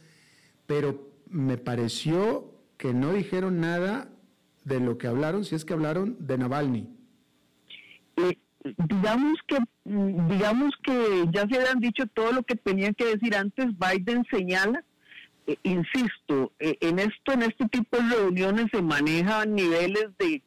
pero 0.66 1.10
me 1.30 1.58
pareció 1.58 2.53
que 2.78 2.94
no 2.94 3.14
dijeron 3.14 3.60
nada 3.60 4.10
de 4.64 4.80
lo 4.80 4.98
que 4.98 5.08
hablaron, 5.08 5.46
si 5.46 5.56
es 5.56 5.66
que 5.66 5.74
hablaron 5.74 6.16
de 6.20 6.38
Navalny. 6.38 6.90
Eh, 8.18 8.38
digamos 8.64 9.40
que 9.48 9.58
digamos 9.86 10.74
que 10.84 11.26
ya 11.32 11.48
se 11.48 11.68
han 11.68 11.80
dicho 11.80 12.06
todo 12.08 12.32
lo 12.32 12.44
que 12.44 12.56
tenían 12.56 12.94
que 12.94 13.06
decir 13.06 13.36
antes. 13.36 13.68
Biden 13.78 14.26
señala, 14.32 14.84
eh, 15.48 15.58
insisto, 15.64 16.54
eh, 16.60 16.78
en 16.82 17.00
esto, 17.00 17.34
en 17.34 17.44
este 17.44 17.68
tipo 17.68 17.98
de 17.98 18.16
reuniones 18.16 18.68
se 18.72 18.82
manejan 18.82 19.56
niveles 19.56 20.08
de, 20.18 20.42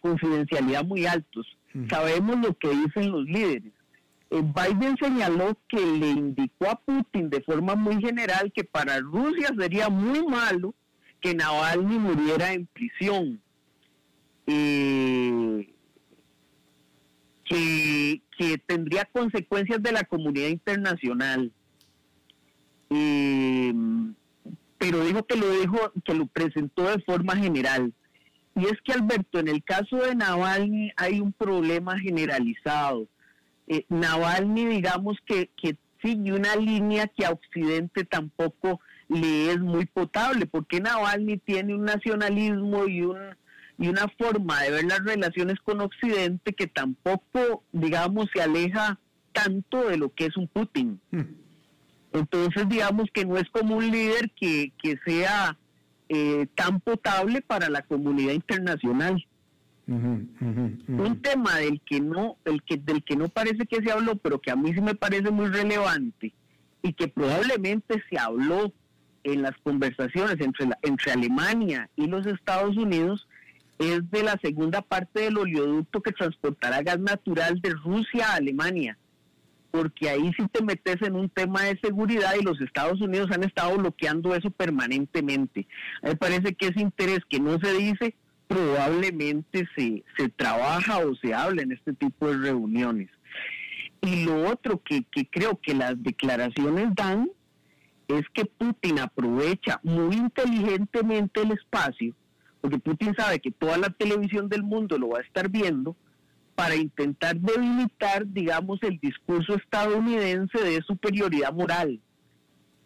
confidencialidad 0.00 0.84
muy 0.84 1.06
altos. 1.06 1.46
Sabemos 1.88 2.38
lo 2.38 2.56
que 2.56 2.68
dicen 2.68 3.10
los 3.10 3.24
líderes. 3.24 3.72
Eh, 4.30 4.42
Biden 4.42 4.96
señaló 4.98 5.58
que 5.68 5.80
le 5.80 6.10
indicó 6.10 6.70
a 6.70 6.76
Putin 6.76 7.28
de 7.28 7.42
forma 7.42 7.74
muy 7.74 8.00
general 8.00 8.52
que 8.54 8.64
para 8.64 8.98
Rusia 9.00 9.48
sería 9.58 9.88
muy 9.88 10.24
malo 10.26 10.74
que 11.22 11.34
Navalny 11.34 11.98
muriera 11.98 12.52
en 12.52 12.66
prisión. 12.66 13.40
Eh, 14.46 15.68
que, 17.48 18.20
tendría 18.66 19.04
consecuencias 19.04 19.80
de 19.82 19.92
la 19.92 20.02
comunidad 20.02 20.48
internacional. 20.48 21.52
Eh, 22.90 23.72
pero 24.78 25.04
dijo 25.04 25.24
que 25.24 25.36
lo 25.36 25.50
dijo, 25.50 25.92
que 26.04 26.12
lo 26.12 26.26
presentó 26.26 26.90
de 26.90 27.00
forma 27.02 27.36
general. 27.36 27.92
Y 28.56 28.66
es 28.66 28.80
que 28.84 28.92
Alberto, 28.92 29.38
en 29.38 29.48
el 29.48 29.62
caso 29.62 29.96
de 29.96 30.14
Navalny 30.14 30.90
hay 30.96 31.20
un 31.20 31.32
problema 31.32 31.98
generalizado 31.98 33.06
eh, 33.66 33.84
Navalny, 33.88 34.66
digamos 34.66 35.16
que, 35.26 35.50
que 35.56 35.76
sigue 36.02 36.32
una 36.32 36.56
línea 36.56 37.06
que 37.06 37.24
a 37.24 37.30
Occidente 37.30 38.04
tampoco 38.04 38.80
le 39.12 39.52
es 39.52 39.60
muy 39.60 39.86
potable, 39.86 40.46
porque 40.46 40.80
Navalny 40.80 41.38
tiene 41.38 41.74
un 41.74 41.84
nacionalismo 41.84 42.86
y 42.86 43.02
un 43.02 43.18
y 43.78 43.88
una 43.88 44.06
forma 44.18 44.62
de 44.62 44.70
ver 44.70 44.84
las 44.84 45.04
relaciones 45.04 45.58
con 45.64 45.80
Occidente 45.80 46.52
que 46.52 46.66
tampoco, 46.66 47.64
digamos, 47.72 48.28
se 48.32 48.42
aleja 48.42 48.98
tanto 49.32 49.88
de 49.88 49.96
lo 49.96 50.14
que 50.14 50.26
es 50.26 50.36
un 50.36 50.46
Putin. 50.46 51.00
Hmm. 51.10 51.22
Entonces, 52.12 52.68
digamos 52.68 53.08
que 53.12 53.24
no 53.24 53.38
es 53.38 53.48
como 53.50 53.76
un 53.76 53.90
líder 53.90 54.30
que, 54.38 54.72
que 54.80 54.98
sea 55.04 55.58
eh, 56.08 56.46
tan 56.54 56.80
potable 56.80 57.40
para 57.40 57.70
la 57.70 57.82
comunidad 57.82 58.34
internacional. 58.34 59.26
Un 59.88 61.20
tema 61.22 61.56
del 61.56 61.80
que 61.80 62.00
no, 62.00 62.36
el 62.44 62.62
que, 62.62 62.76
del 62.76 63.02
que 63.02 63.16
no 63.16 63.28
parece 63.28 63.66
que 63.66 63.82
se 63.82 63.90
habló, 63.90 64.16
pero 64.16 64.40
que 64.40 64.50
a 64.50 64.56
mí 64.56 64.72
sí 64.72 64.80
me 64.80 64.94
parece 64.94 65.30
muy 65.30 65.48
relevante 65.48 66.32
y 66.82 66.92
que 66.92 67.08
probablemente 67.08 68.02
se 68.08 68.18
habló 68.18 68.72
en 69.24 69.42
las 69.42 69.56
conversaciones 69.62 70.36
entre, 70.40 70.68
entre 70.82 71.12
Alemania 71.12 71.88
y 71.96 72.06
los 72.06 72.26
Estados 72.26 72.76
Unidos, 72.76 73.28
es 73.78 74.10
de 74.10 74.22
la 74.22 74.38
segunda 74.42 74.82
parte 74.82 75.22
del 75.22 75.38
oleoducto 75.38 76.00
que 76.00 76.12
transportará 76.12 76.82
gas 76.82 77.00
natural 77.00 77.60
de 77.60 77.70
Rusia 77.70 78.28
a 78.28 78.36
Alemania. 78.36 78.96
Porque 79.70 80.10
ahí 80.10 80.30
sí 80.36 80.46
te 80.52 80.62
metes 80.62 81.00
en 81.00 81.16
un 81.16 81.30
tema 81.30 81.62
de 81.62 81.78
seguridad 81.82 82.34
y 82.38 82.44
los 82.44 82.60
Estados 82.60 83.00
Unidos 83.00 83.30
han 83.30 83.42
estado 83.42 83.76
bloqueando 83.78 84.34
eso 84.34 84.50
permanentemente. 84.50 85.66
me 86.02 86.14
parece 86.14 86.54
que 86.54 86.68
ese 86.68 86.80
interés 86.80 87.20
que 87.28 87.40
no 87.40 87.58
se 87.58 87.72
dice 87.72 88.14
probablemente 88.46 89.66
se, 89.74 90.04
se 90.18 90.28
trabaja 90.28 90.98
o 90.98 91.14
se 91.16 91.32
habla 91.32 91.62
en 91.62 91.72
este 91.72 91.94
tipo 91.94 92.28
de 92.28 92.36
reuniones. 92.36 93.08
Y 94.02 94.24
lo 94.24 94.50
otro 94.50 94.82
que, 94.82 95.04
que 95.04 95.26
creo 95.26 95.58
que 95.60 95.74
las 95.74 96.00
declaraciones 96.02 96.94
dan 96.94 97.30
es 98.18 98.28
que 98.32 98.44
Putin 98.44 99.00
aprovecha 99.00 99.80
muy 99.82 100.16
inteligentemente 100.16 101.42
el 101.42 101.52
espacio, 101.52 102.14
porque 102.60 102.78
Putin 102.78 103.14
sabe 103.14 103.40
que 103.40 103.50
toda 103.50 103.76
la 103.78 103.90
televisión 103.90 104.48
del 104.48 104.62
mundo 104.62 104.98
lo 104.98 105.10
va 105.10 105.18
a 105.18 105.22
estar 105.22 105.48
viendo, 105.48 105.96
para 106.54 106.76
intentar 106.76 107.36
debilitar, 107.36 108.26
digamos, 108.26 108.78
el 108.82 108.98
discurso 108.98 109.54
estadounidense 109.54 110.62
de 110.62 110.82
superioridad 110.82 111.52
moral. 111.52 111.98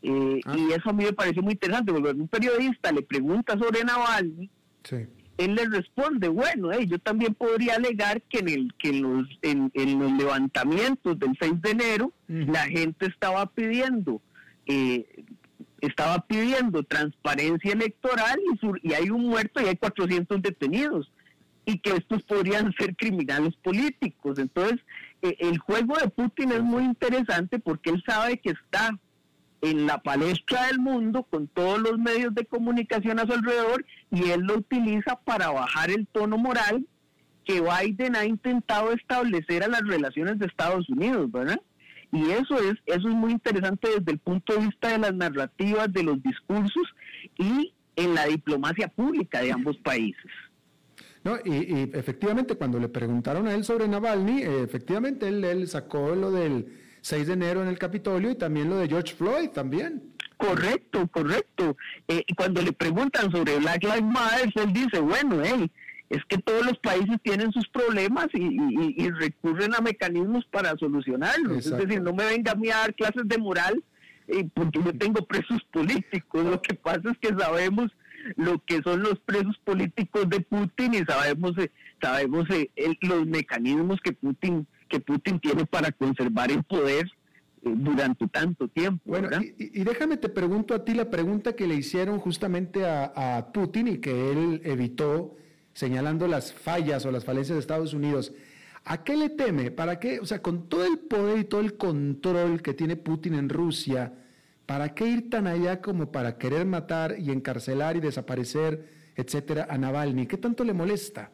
Eh, 0.03 0.41
ah. 0.45 0.57
Y 0.57 0.73
eso 0.73 0.91
a 0.91 0.93
mí 0.93 1.05
me 1.05 1.13
parece 1.13 1.43
muy 1.43 1.55
interesante, 1.55 1.93
porque 1.93 2.11
un 2.11 2.29
periodista 2.29 2.93
le 2.93 3.03
pregunta 3.03 3.59
sobre 3.59 3.83
Navalny, 3.83 4.49
sí 4.85 5.07
él 5.39 5.55
le 5.55 5.67
responde, 5.67 6.29
bueno, 6.29 6.73
eh, 6.73 6.87
yo 6.87 6.99
también 6.99 7.35
podría 7.35 7.75
alegar 7.75 8.23
que 8.23 8.39
en, 8.39 8.49
el, 8.49 8.75
que 8.79 8.89
en, 8.89 9.03
los, 9.03 9.29
en, 9.43 9.99
los 9.99 10.13
levantamientos 10.13 11.19
del 11.19 11.37
6 11.39 11.61
de 11.61 11.71
enero 11.71 12.13
la 12.29 12.65
gente 12.67 13.07
estaba 13.07 13.47
pidiendo, 13.47 14.23
eh, 14.67 15.25
estaba 15.81 16.27
pidiendo 16.27 16.83
transparencia 16.83 17.73
electoral 17.73 18.39
y, 18.83 18.89
y 18.91 18.95
hay 18.95 19.11
un 19.11 19.27
muerto 19.27 19.61
y 19.61 19.67
hay 19.67 19.77
400 19.77 20.43
detenidos 20.43 21.11
y 21.67 21.81
que 21.81 21.91
estos 21.91 22.23
podrían 22.23 22.73
ser 22.79 22.95
criminales 22.97 23.55
políticos. 23.57 24.39
Entonces, 24.39 24.79
eh, 25.23 25.37
el 25.41 25.59
juego 25.59 25.97
de 25.97 26.09
Putin 26.09 26.53
es 26.53 26.63
muy 26.63 26.85
interesante 26.85 27.59
porque 27.59 27.91
él 27.91 28.03
sabe 28.07 28.39
que 28.39 28.51
está 28.51 28.99
en 29.63 29.87
la 29.87 29.99
palestra 29.99 30.67
del 30.69 30.79
mundo 30.79 31.25
con 31.25 31.49
todos 31.49 31.81
los 31.81 31.99
medios 31.99 32.35
de 32.35 32.47
comunicación 32.47 33.19
a 33.19 33.27
su 33.27 33.33
alrededor 33.33 33.85
y 34.13 34.31
él 34.31 34.43
lo 34.43 34.59
utiliza 34.59 35.17
para 35.25 35.51
bajar 35.51 35.91
el 35.91 36.07
tono 36.07 36.39
moral 36.39 36.87
que 37.45 37.61
Biden 37.61 38.17
ha 38.17 38.25
intentado 38.25 38.93
establecer 38.93 39.65
a 39.65 39.69
las 39.69 39.83
relaciones 39.83 40.39
de 40.39 40.47
Estados 40.47 40.89
Unidos, 40.89 41.31
¿verdad? 41.31 41.61
Y 42.17 42.31
eso 42.31 42.57
es 42.59 42.77
eso 42.87 43.09
es 43.09 43.15
muy 43.15 43.33
interesante 43.33 43.89
desde 43.99 44.13
el 44.13 44.19
punto 44.19 44.55
de 44.55 44.61
vista 44.67 44.89
de 44.89 44.99
las 44.99 45.15
narrativas, 45.15 45.93
de 45.93 46.03
los 46.03 46.23
discursos 46.23 46.83
y 47.37 47.75
en 47.95 48.15
la 48.15 48.25
diplomacia 48.25 48.89
pública 48.89 49.43
de 49.43 49.53
ambos 49.53 49.77
países. 49.79 50.31
No, 51.25 51.37
y, 51.45 51.91
efectivamente, 51.93 52.55
cuando 52.55 52.79
le 52.79 52.89
preguntaron 52.89 53.49
a 53.49 53.55
él 53.55 53.65
sobre 53.65 53.89
Navalny, 53.89 54.43
eh, 54.43 54.63
efectivamente 54.63 55.27
él, 55.27 55.45
él 55.45 55.67
sacó 55.67 56.15
lo 56.15 56.31
del 56.31 56.69
6 57.03 57.27
de 57.27 57.33
enero 57.35 57.63
en 57.63 57.69
el 57.69 57.79
Capitolio 57.79 58.31
y 58.31 58.37
también 58.37 58.71
lo 58.71 58.79
de 58.79 58.89
George 58.89 59.15
Floyd 59.15 59.51
también. 59.51 60.15
Correcto, 60.37 61.07
correcto. 61.09 61.77
Eh, 62.09 62.25
cuando 62.37 62.63
le 62.63 62.73
preguntan 62.73 63.31
sobre 63.31 63.59
Black 63.59 63.83
Lives 63.83 64.05
Matter, 64.05 64.53
él 64.55 64.73
dice, 64.73 65.01
bueno, 65.01 65.43
hey, 65.45 65.71
es 66.09 66.25
que 66.29 66.39
todos 66.39 66.65
los 66.65 66.79
países 66.79 67.17
tienen 67.23 67.53
sus 67.53 67.69
problemas 67.69 68.29
y, 68.33 69.11
recurren 69.11 69.75
a 69.75 69.81
mecanismos 69.81 70.45
para 70.47 70.77
solucionarlos. 70.77 71.67
Es 71.67 71.77
decir, 71.77 72.01
no 72.01 72.13
me 72.13 72.27
venga 72.27 72.53
a 72.53 72.55
mí 72.55 72.71
a 72.71 72.77
dar 72.77 72.95
clases 72.95 73.27
de 73.27 73.39
moral 73.39 73.83
eh, 74.29 74.49
porque 74.55 74.81
yo 74.85 74.97
tengo 74.97 75.27
presos 75.27 75.63
políticos. 75.73 76.45
Lo 76.45 76.61
que 76.63 76.75
pasa 76.75 77.11
es 77.11 77.19
que 77.19 77.35
sabemos 77.37 77.91
lo 78.35 78.59
que 78.65 78.83
son 78.83 79.03
los 79.03 79.19
presos 79.21 79.57
políticos 79.65 80.29
de 80.29 80.41
Putin 80.41 80.95
y 80.95 81.05
sabemos 81.05 81.57
eh, 81.59 81.71
sabemos 82.01 82.45
eh, 82.51 82.71
los 83.03 83.27
mecanismos 83.27 84.01
que 84.01 84.13
Putin 84.13 84.67
que 84.89 85.01
Putin 85.01 85.39
tiene 85.41 85.67
para 85.67 85.93
conservar 85.93 86.51
el 86.51 86.63
poder 86.65 87.07
eh, 87.63 87.73
durante 87.75 88.27
tanto 88.29 88.69
tiempo. 88.69 89.03
Bueno, 89.05 89.29
y, 89.59 89.85
déjame 89.85 90.17
te 90.17 90.29
pregunto 90.29 90.75
a 90.75 90.85
ti 90.85 90.95
la 90.95 91.11
pregunta 91.11 91.55
que 91.55 91.67
le 91.67 91.75
hicieron 91.77 92.19
justamente 92.19 92.85
a, 92.85 93.13
a, 93.37 93.53
Putin 93.53 93.89
y 93.89 93.99
que 93.99 94.33
él 94.33 94.61
evitó 94.65 95.37
señalando 95.77 96.27
las 96.27 96.53
fallas 96.53 97.05
o 97.05 97.13
las 97.13 97.25
falencias 97.25 97.55
de 97.55 97.61
Estados 97.61 97.93
Unidos. 97.93 98.33
¿A 98.85 99.05
qué 99.05 99.17
le 99.17 99.29
teme? 99.29 99.71
¿Para 99.71 100.01
qué? 100.01 100.21
O 100.21 100.27
sea, 100.27 100.41
con 100.41 100.69
todo 100.69 100.87
el 100.87 100.99
poder 100.99 101.39
y 101.39 101.45
todo 101.45 101.61
el 101.61 101.77
control 101.77 102.63
que 102.63 102.73
tiene 102.73 102.97
Putin 102.97 103.35
en 103.35 103.49
Rusia, 103.49 104.13
¿Para 104.67 104.95
qué 104.95 105.07
ir 105.07 105.31
tan 105.31 105.47
allá 105.47 105.81
como 105.81 106.11
para 106.11 106.39
querer 106.39 106.67
matar 106.67 107.15
y 107.19 107.31
encarcelar 107.31 107.97
y 107.97 108.01
desaparecer, 108.01 109.13
etcétera, 109.15 109.69
a 109.71 109.79
Navalny? 109.79 110.27
¿Qué 110.27 110.37
tanto 110.37 110.65
le 110.65 110.73
molesta? 110.73 111.31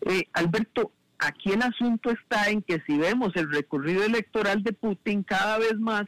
Eh, 0.00 0.22
Alberto, 0.32 0.92
aquí 1.18 1.52
el 1.52 1.60
asunto 1.60 2.10
está 2.10 2.48
en 2.48 2.62
que 2.62 2.80
si 2.86 2.96
vemos 2.96 3.36
el 3.36 3.52
recorrido 3.52 4.04
electoral 4.04 4.62
de 4.62 4.72
Putin, 4.72 5.22
cada 5.22 5.58
vez 5.58 5.74
más 5.78 6.06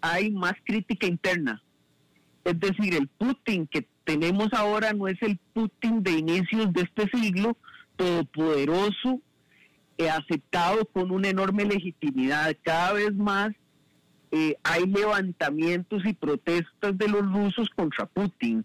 hay 0.00 0.32
más 0.32 0.54
crítica 0.64 1.06
interna. 1.06 1.62
Es 2.42 2.58
decir, 2.58 2.94
el 2.94 3.06
Putin 3.06 3.68
que 3.68 3.86
tenemos 4.06 4.48
ahora 4.52 4.92
no 4.92 5.08
es 5.08 5.20
el 5.20 5.36
Putin 5.52 6.02
de 6.02 6.12
inicios 6.12 6.72
de 6.72 6.82
este 6.82 7.10
siglo, 7.12 7.56
todopoderoso, 7.96 9.20
eh, 9.98 10.08
aceptado 10.08 10.86
con 10.86 11.10
una 11.10 11.28
enorme 11.28 11.64
legitimidad. 11.64 12.56
Cada 12.62 12.92
vez 12.92 13.12
más 13.14 13.50
eh, 14.30 14.54
hay 14.62 14.86
levantamientos 14.86 16.06
y 16.06 16.12
protestas 16.12 16.96
de 16.96 17.08
los 17.08 17.22
rusos 17.32 17.68
contra 17.70 18.06
Putin. 18.06 18.64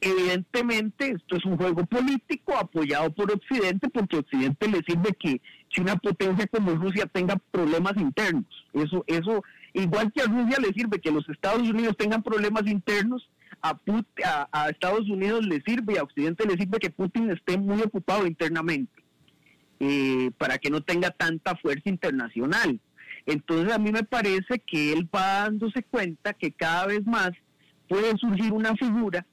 Evidentemente, 0.00 1.10
esto 1.10 1.36
es 1.36 1.44
un 1.44 1.56
juego 1.56 1.86
político 1.86 2.56
apoyado 2.56 3.12
por 3.12 3.30
Occidente, 3.30 3.88
porque 3.88 4.18
Occidente 4.18 4.66
le 4.66 4.82
sirve 4.82 5.14
que, 5.18 5.40
si 5.72 5.80
una 5.80 5.96
potencia 5.96 6.48
como 6.48 6.72
Rusia 6.72 7.06
tenga 7.06 7.36
problemas 7.52 7.96
internos. 7.96 8.66
Eso, 8.72 9.04
eso, 9.06 9.44
igual 9.72 10.12
que 10.12 10.22
a 10.22 10.26
Rusia 10.26 10.58
le 10.60 10.72
sirve 10.72 11.00
que 11.00 11.12
los 11.12 11.28
Estados 11.28 11.62
Unidos 11.68 11.96
tengan 11.96 12.22
problemas 12.22 12.66
internos, 12.66 13.28
a, 13.62 14.48
a, 14.52 14.68
Estados 14.70 15.08
Unidos 15.08 15.46
le 15.46 15.60
sirve 15.62 15.94
y 15.94 15.96
a 15.98 16.02
Occidente 16.02 16.46
le 16.46 16.56
sirve 16.56 16.78
que 16.78 16.90
Putin 16.90 17.30
esté 17.30 17.58
muy 17.58 17.80
ocupado 17.82 18.26
internamente, 18.26 19.02
eh, 19.80 20.30
para 20.38 20.58
que 20.58 20.70
no 20.70 20.82
tenga 20.82 21.10
tanta 21.10 21.56
fuerza 21.56 21.88
internacional. 21.88 22.80
Entonces 23.26 23.72
a 23.72 23.78
mí 23.78 23.92
me 23.92 24.04
parece 24.04 24.58
que 24.66 24.92
él 24.92 25.08
va 25.14 25.44
dándose 25.44 25.82
cuenta 25.82 26.32
que 26.32 26.52
cada 26.52 26.86
vez 26.86 27.04
más 27.06 27.30
puede 27.88 28.16
surgir 28.18 28.52
una 28.52 28.74
figura 28.76 29.26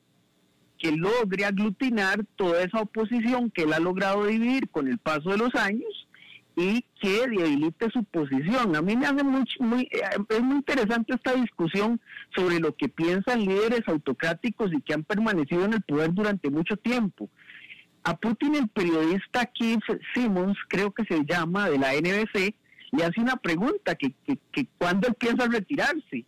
que 0.78 0.91
logre 0.91 1.45
aglutinar 1.45 2.26
toda 2.36 2.61
esa 2.61 2.82
oposición 2.82 3.49
que 3.49 3.63
él 3.63 3.73
ha 3.73 3.80
logrado 3.80 4.26
dividir 4.26 4.69
con 4.69 4.88
el 4.88 4.97
paso 4.97 5.30
de 5.30 5.38
los 5.38 5.55
años 5.55 6.07
y 6.56 6.86
que 7.01 7.28
debilite 7.28 7.89
su 7.91 8.03
posición. 8.06 8.76
A 8.76 8.82
mí 8.82 8.95
me 8.95 9.06
hace 9.06 9.24
muy, 9.24 9.84
eh, 9.91 10.01
es 10.30 10.41
muy 10.41 10.58
interesante 10.58 11.14
esta 11.14 11.34
discusión 11.34 11.99
sobre 12.36 12.60
lo 12.60 12.76
que 12.76 12.88
piensan 12.88 13.45
líderes 13.45 13.82
autocráticos 13.88 14.72
y 14.74 14.82
que 14.82 14.93
han 14.93 15.03
permanecido 15.03 15.66
en 15.66 15.74
el 15.74 15.82
poder 15.82 16.14
durante 16.14 16.49
mucho 16.49 16.78
tiempo. 16.78 17.30
A 18.03 18.16
Putin, 18.16 18.56
el 18.56 18.70
periodista 18.70 19.45
Keith 19.47 19.82
Simmons, 20.14 20.58
creo 20.70 20.91
que 20.91 21.03
se 21.06 21.26
llama, 21.26 21.70
de 21.70 21.80
la 21.80 21.93
NBC, 21.93 22.56
le 22.91 23.03
hace 23.03 23.20
una 23.20 23.36
pregunta, 23.36 23.95
que, 23.95 24.14
que, 24.26 24.38
que 24.51 24.68
cuándo 24.78 25.12
piensa 25.14 25.47
retirarse. 25.47 26.24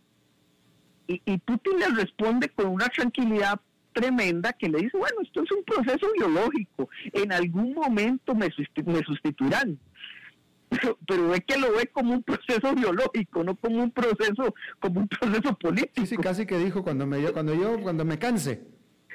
Y, 1.06 1.22
y 1.24 1.38
Putin 1.38 1.78
le 1.78 1.88
responde 1.88 2.50
con 2.50 2.66
una 2.66 2.88
tranquilidad 2.88 3.60
tremenda 3.92 4.52
que 4.52 4.68
le 4.68 4.78
dice, 4.78 4.96
bueno, 4.96 5.20
esto 5.22 5.42
es 5.42 5.50
un 5.50 5.64
proceso 5.64 6.06
biológico, 6.16 6.88
en 7.12 7.32
algún 7.32 7.74
momento 7.74 8.34
me, 8.34 8.48
me 8.84 9.02
sustituirán. 9.04 9.78
Pero, 10.68 10.98
pero 11.06 11.34
es 11.34 11.44
que 11.44 11.58
lo 11.58 11.72
ve 11.72 11.86
como 11.86 12.14
un 12.14 12.22
proceso 12.22 12.74
biológico, 12.74 13.44
no 13.44 13.56
como 13.56 13.82
un 13.82 13.90
proceso, 13.90 14.54
como 14.80 15.00
un 15.00 15.08
proceso 15.08 15.54
político. 15.56 16.06
Sí, 16.06 16.16
casi 16.16 16.46
que 16.46 16.58
dijo 16.58 16.82
cuando 16.82 17.06
me 17.06 17.18
cuando 17.32 17.54
yo, 17.54 17.80
cuando 17.80 18.04
me 18.04 18.18
canse. 18.18 18.62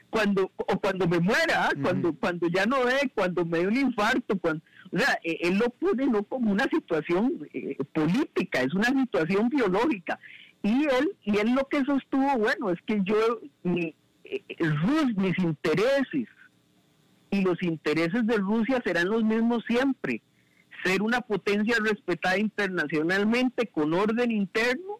Cuando, 0.09 0.51
o 0.57 0.79
cuando 0.79 1.07
me 1.07 1.19
muera, 1.19 1.69
cuando, 1.81 2.13
cuando 2.13 2.47
ya 2.47 2.67
no 2.67 2.85
ve, 2.85 3.11
cuando 3.15 3.43
me 3.45 3.59
dé 3.59 3.67
un 3.67 3.77
infarto, 3.77 4.37
cuando, 4.37 4.61
o 4.91 4.99
sea, 4.99 5.17
eh, 5.23 5.39
él 5.41 5.57
lo 5.57 5.71
pone 5.71 6.05
no 6.05 6.21
como 6.23 6.51
una 6.51 6.65
situación 6.65 7.47
eh, 7.51 7.77
política, 7.93 8.61
es 8.61 8.75
una 8.75 8.89
situación 8.89 9.49
biológica. 9.49 10.19
Y 10.61 10.85
él, 10.85 11.15
y 11.23 11.37
él 11.39 11.55
lo 11.55 11.67
que 11.67 11.83
sostuvo, 11.83 12.37
bueno, 12.37 12.69
es 12.69 12.79
que 12.85 13.01
yo, 13.03 13.39
mi, 13.63 13.95
eh, 14.23 14.43
mis 15.17 15.37
intereses 15.39 16.27
y 17.31 17.41
los 17.41 17.61
intereses 17.63 18.25
de 18.27 18.37
Rusia 18.37 18.81
serán 18.85 19.09
los 19.09 19.23
mismos 19.23 19.63
siempre. 19.67 20.21
Ser 20.83 21.01
una 21.01 21.21
potencia 21.21 21.77
respetada 21.81 22.37
internacionalmente 22.37 23.67
con 23.67 23.93
orden 23.93 24.31
interno 24.31 24.99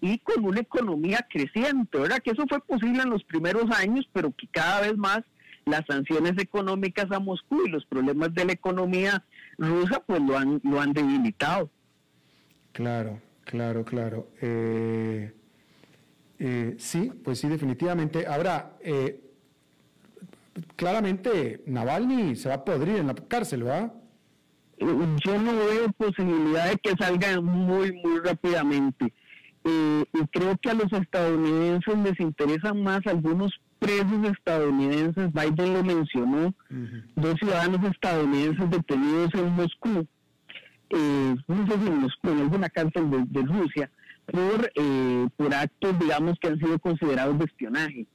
y 0.00 0.18
con 0.18 0.44
una 0.44 0.60
economía 0.60 1.26
creciente, 1.30 1.98
¿verdad? 1.98 2.20
Que 2.22 2.32
eso 2.32 2.44
fue 2.48 2.60
posible 2.60 3.02
en 3.02 3.10
los 3.10 3.24
primeros 3.24 3.70
años, 3.70 4.08
pero 4.12 4.32
que 4.36 4.46
cada 4.48 4.82
vez 4.82 4.96
más 4.96 5.20
las 5.66 5.82
sanciones 5.86 6.32
económicas 6.38 7.10
a 7.10 7.20
Moscú 7.20 7.62
y 7.66 7.70
los 7.70 7.86
problemas 7.86 8.34
de 8.34 8.44
la 8.44 8.52
economía 8.52 9.24
rusa 9.56 10.00
pues 10.06 10.20
lo 10.20 10.36
han, 10.36 10.60
lo 10.62 10.80
han 10.80 10.92
debilitado. 10.92 11.70
Claro, 12.72 13.20
claro, 13.44 13.84
claro. 13.84 14.28
Eh, 14.40 15.32
eh, 16.38 16.74
sí, 16.78 17.10
pues 17.22 17.38
sí, 17.38 17.48
definitivamente. 17.48 18.26
Ahora, 18.26 18.76
eh, 18.80 19.20
claramente 20.76 21.62
Navalny 21.66 22.36
se 22.36 22.48
va 22.48 22.56
a 22.56 22.64
podrir 22.64 22.96
en 22.96 23.06
la 23.06 23.14
cárcel, 23.14 23.62
¿verdad? 23.62 23.92
Yo 24.78 25.38
no 25.38 25.52
veo 25.52 25.92
posibilidad 25.96 26.70
de 26.70 26.76
que 26.78 26.92
salga 26.98 27.40
muy, 27.40 27.92
muy 27.92 28.20
rápidamente. 28.20 29.12
y 29.64 30.26
creo 30.32 30.56
que 30.58 30.70
a 30.70 30.74
los 30.74 30.92
estadounidenses 30.92 31.98
les 31.98 32.20
interesan 32.20 32.82
más 32.82 33.00
algunos 33.06 33.52
presos 33.84 34.30
estadounidenses, 34.32 35.30
Biden 35.32 35.74
lo 35.74 35.84
mencionó, 35.84 36.54
dos 37.16 37.34
ciudadanos 37.38 37.84
estadounidenses 37.90 38.70
detenidos 38.70 39.34
en 39.34 39.50
Moscú, 39.52 40.06
eh, 40.90 41.34
no 41.48 41.66
sé 41.66 41.72
si 41.78 41.86
en 41.86 41.98
Moscú, 41.98 42.30
en 42.30 42.40
alguna 42.40 42.68
cárcel 42.70 43.10
de, 43.10 43.42
Rusia, 43.42 43.90
por, 44.26 44.72
eh, 44.74 45.26
por 45.36 45.54
actos, 45.54 45.98
digamos, 45.98 46.38
que 46.40 46.48
han 46.48 46.58
sido 46.58 46.78
considerados 46.78 47.38
de 47.38 47.44
espionaje. 47.44 48.06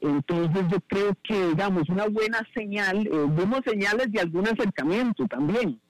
Entonces 0.00 0.64
yo 0.70 0.80
creo 0.86 1.16
que, 1.22 1.48
digamos, 1.48 1.88
una 1.88 2.06
buena 2.06 2.46
señal, 2.54 3.06
eh, 3.06 3.10
vemos 3.10 3.60
señales 3.64 4.10
de 4.10 4.20
algún 4.20 4.48
acercamiento 4.48 5.26
también. 5.26 5.80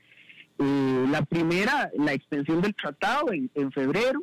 Eh, 0.59 1.07
la 1.11 1.23
primera, 1.23 1.91
la 1.97 2.13
extensión 2.13 2.61
del 2.61 2.75
tratado 2.75 3.33
en, 3.33 3.51
en 3.55 3.73
febrero. 3.73 4.23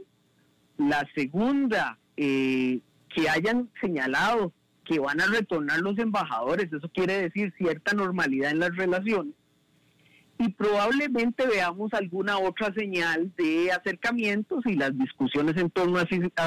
La 0.78 1.08
segunda, 1.16 1.98
que 2.16 2.82
hayan 3.30 3.68
señalado 3.82 4.54
que 4.86 5.00
van 5.00 5.20
a 5.20 5.26
retornar 5.26 5.80
los 5.80 5.98
embajadores, 5.98 6.72
eso 6.72 6.90
quiere 6.94 7.22
decir 7.22 7.54
cierta 7.58 7.94
normalidad 7.94 8.52
en 8.52 8.60
las 8.60 8.76
relaciones. 8.76 9.34
Y 10.40 10.50
probablemente 10.50 11.48
veamos 11.48 11.94
alguna 11.94 12.38
otra 12.38 12.72
señal 12.74 13.32
de 13.38 13.72
acercamientos 13.72 14.64
y 14.66 14.76
las 14.76 14.96
discusiones 14.98 15.58
en 15.58 15.70
torno 15.72 16.00
a, 16.00 16.06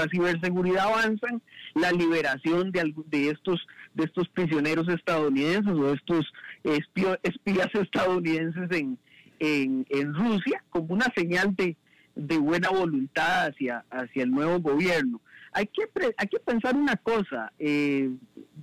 ciberseguridad 0.08 0.86
avanzan, 0.86 1.42
la 1.74 1.90
liberación 1.90 2.70
de, 2.70 2.94
de, 3.06 3.30
estos, 3.30 3.66
de 3.94 4.04
estos 4.04 4.28
prisioneros 4.28 4.88
estadounidenses 4.88 5.72
o 5.72 5.92
estos 5.92 6.32
espías 6.62 7.68
estadounidenses 7.74 8.70
en, 8.70 8.98
en, 9.40 10.14
Rusia 10.14 10.62
como 10.70 10.94
una 10.94 11.06
señal 11.16 11.56
de, 11.56 11.76
de 12.14 12.38
buena 12.38 12.70
voluntad 12.70 13.46
hacia, 13.48 13.84
hacia 13.90 14.22
el 14.22 14.30
nuevo 14.30 14.60
gobierno 14.60 15.20
hay 15.52 15.66
que, 15.66 15.82
hay 16.16 16.28
que 16.28 16.38
pensar 16.40 16.76
una 16.76 16.96
cosa. 16.96 17.52
Eh, 17.58 18.10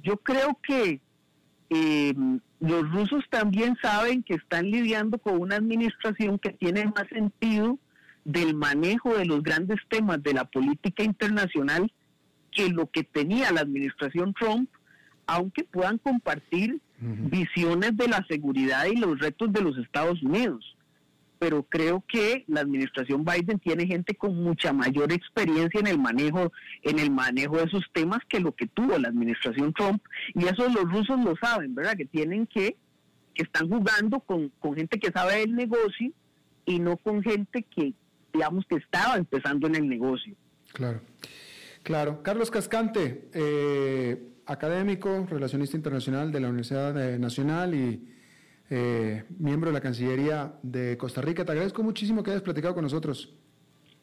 yo 0.02 0.18
creo 0.18 0.58
que 0.64 1.02
eh, 1.70 2.13
los 2.59 2.91
rusos 2.91 3.24
también 3.30 3.78
saben 3.82 4.24
que 4.24 4.36
están 4.36 4.70
lidiando 4.72 5.18
con 5.18 5.39
una 5.39 5.57
administración 5.57 6.39
que 6.39 6.51
tiene 6.51 6.86
más 6.86 7.07
sentido 7.09 7.78
del 8.24 8.55
manejo 8.55 9.18
de 9.18 9.26
los 9.26 9.43
grandes 9.43 9.80
temas 9.89 10.22
de 10.24 10.34
la 10.34 10.45
política 10.45 11.03
internacional 11.03 11.91
que 12.51 12.70
lo 12.70 12.89
que 12.89 13.03
tenía 13.03 13.51
la 13.51 13.61
administración 13.61 14.34
Trump, 14.34 14.70
aunque 15.28 15.63
puedan 15.65 15.97
compartir 15.97 16.80
visiones 16.99 17.95
de 17.95 18.07
la 18.07 18.26
seguridad 18.28 18.86
y 18.86 18.95
los 18.95 19.20
retos 19.20 19.53
de 19.53 19.61
los 19.61 19.78
Estados 19.78 20.22
Unidos. 20.24 20.77
Pero 21.40 21.64
creo 21.64 22.04
que 22.08 22.44
la 22.48 22.62
administración 22.62 23.24
Biden 23.24 23.60
tiene 23.60 23.86
gente 23.86 24.16
con 24.16 24.42
mucha 24.42 24.74
mayor 24.74 25.12
experiencia 25.12 25.80
en 25.80 25.88
el 25.88 26.00
manejo, 26.00 26.52
en 26.84 27.00
el 27.00 27.12
manejo 27.12 27.58
de 27.58 27.66
esos 27.66 27.84
temas 27.94 28.20
que 28.28 28.40
lo 28.40 28.54
que 28.54 28.68
tuvo 28.68 28.98
la 28.98 29.10
administración 29.10 29.74
Trump. 29.74 30.02
Y 30.34 30.46
eso 30.46 30.68
los 30.70 30.92
rusos 30.92 31.20
lo 31.24 31.36
saben, 31.42 31.76
¿verdad? 31.76 31.96
Que 31.96 32.06
tienen 32.06 32.48
que, 32.48 32.78
que 33.34 33.44
están 33.44 33.70
jugando 33.70 34.20
con, 34.20 34.50
con 34.60 34.76
gente 34.76 35.00
que 35.00 35.12
sabe 35.12 35.40
del 35.40 35.56
negocio 35.56 36.12
y 36.66 36.80
no 36.80 36.98
con 36.98 37.22
gente 37.24 37.64
que, 37.64 37.94
digamos, 38.34 38.66
que 38.68 38.76
estaba 38.76 39.16
empezando 39.16 39.68
en 39.68 39.76
el 39.76 39.88
negocio. 39.88 40.36
Claro. 40.74 41.02
Claro. 41.84 42.22
Carlos 42.22 42.52
Cascante, 42.52 43.30
eh, 43.34 44.22
académico, 44.46 45.26
relacionista 45.30 45.78
internacional 45.78 46.34
de 46.34 46.40
la 46.42 46.50
Universidad 46.50 46.98
eh, 47.02 47.18
Nacional 47.18 47.74
y 47.74 48.14
eh, 48.70 49.24
miembro 49.39 49.70
de 49.70 49.74
la 49.74 49.82
Cancillería 49.82 50.53
de 50.61 50.97
Costa 50.97 51.22
Rica. 51.22 51.45
Te 51.45 51.51
agradezco 51.51 51.84
muchísimo 51.84 52.24
que 52.24 52.32
hayas 52.32 52.43
platicado 52.43 52.74
con 52.74 52.84
nosotros. 52.84 53.34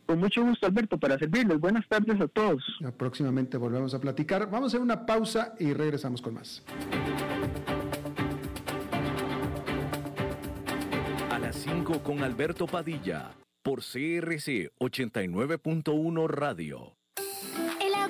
Con 0.06 0.18
mucho 0.18 0.44
gusto, 0.44 0.66
Alberto, 0.66 0.98
para 0.98 1.18
servirles. 1.18 1.58
Buenas 1.58 1.86
tardes 1.88 2.20
a 2.20 2.28
todos. 2.28 2.62
próximamente 2.96 3.56
volvemos 3.56 3.94
a 3.94 4.00
platicar. 4.00 4.50
Vamos 4.50 4.64
a 4.64 4.66
hacer 4.68 4.80
una 4.80 5.06
pausa 5.06 5.54
y 5.58 5.72
regresamos 5.72 6.20
con 6.20 6.34
más. 6.34 6.62
A 11.30 11.38
las 11.38 11.56
5 11.56 12.02
con 12.02 12.22
Alberto 12.22 12.66
Padilla, 12.66 13.32
por 13.62 13.80
CRC 13.80 14.72
89.1 14.78 16.28
Radio 16.28 16.96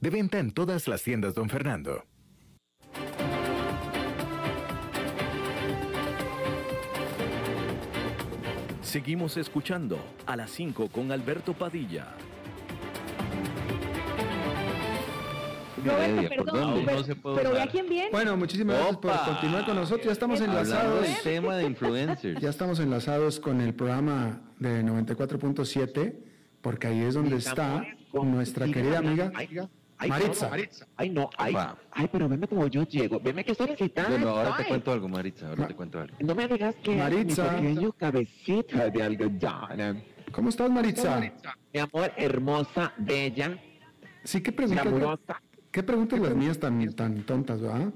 De 0.00 0.10
venta 0.10 0.38
en 0.38 0.52
todas 0.52 0.88
las 0.88 1.02
tiendas, 1.02 1.34
don 1.34 1.48
Fernando. 1.48 2.04
Seguimos 8.80 9.36
escuchando 9.36 9.98
a 10.24 10.36
las 10.36 10.50
5 10.52 10.88
con 10.88 11.12
Alberto 11.12 11.52
Padilla. 11.52 12.14
Roberto, 15.84 16.44
perdón, 16.44 16.86
pero, 17.36 17.52
ve 17.52 17.60
a 17.60 17.66
quién 17.66 17.88
viene. 17.88 18.10
Bueno, 18.10 18.36
muchísimas 18.36 18.76
gracias 18.76 18.96
por 18.96 19.34
continuar 19.34 19.66
con 19.66 19.76
nosotros. 19.76 20.06
Ya 20.06 20.12
estamos 20.12 20.40
enlazados. 20.40 21.06
tema 21.22 21.56
de 21.56 21.66
influencers. 21.66 22.40
Ya 22.42 22.48
estamos 22.48 22.80
enlazados 22.80 23.38
con 23.38 23.60
el 23.60 23.74
programa 23.74 24.40
de 24.58 24.82
94.7, 24.82 26.16
porque 26.62 26.86
ahí 26.86 27.00
es 27.02 27.14
donde 27.14 27.36
está 27.36 27.84
nuestra 28.12 28.66
querida 28.66 28.98
amiga 28.98 29.32
Maritza. 30.06 30.50
Ay, 30.96 31.10
no, 31.10 31.28
ay, 31.36 31.56
ay, 31.90 32.08
pero 32.12 32.28
veme 32.28 32.46
como 32.46 32.66
yo 32.68 32.84
llego. 32.84 33.18
Veme 33.18 33.44
que 33.44 33.52
estoy 33.52 33.70
excitada. 33.70 34.10
Bueno, 34.10 34.28
ahora 34.28 34.56
te 34.56 34.66
cuento 34.66 34.92
algo, 34.92 35.08
Maritza. 35.08 35.48
Ahora 35.48 35.66
te 35.66 35.74
cuento 35.74 36.00
algo. 36.00 36.16
No 36.20 36.34
me 36.34 36.46
digas 36.46 36.74
que 36.82 36.96
Maritza. 36.96 37.52
mi 37.52 37.68
pequeño 37.68 37.92
cabecita 37.92 38.90
de 38.90 39.02
algodón. 39.02 40.04
¿Cómo 40.30 40.50
estás, 40.50 40.70
Maritza? 40.70 41.20
Mi 41.72 41.80
amor, 41.80 42.12
hermosa, 42.16 42.92
bella. 42.98 43.58
Sí, 44.22 44.40
qué 44.40 44.52
preguntas. 44.52 45.36
¿Qué 45.70 45.82
preguntas 45.82 46.18
las 46.20 46.34
mías 46.34 46.58
tan, 46.58 46.92
tan 46.94 47.24
tontas, 47.24 47.60
verdad? 47.60 47.92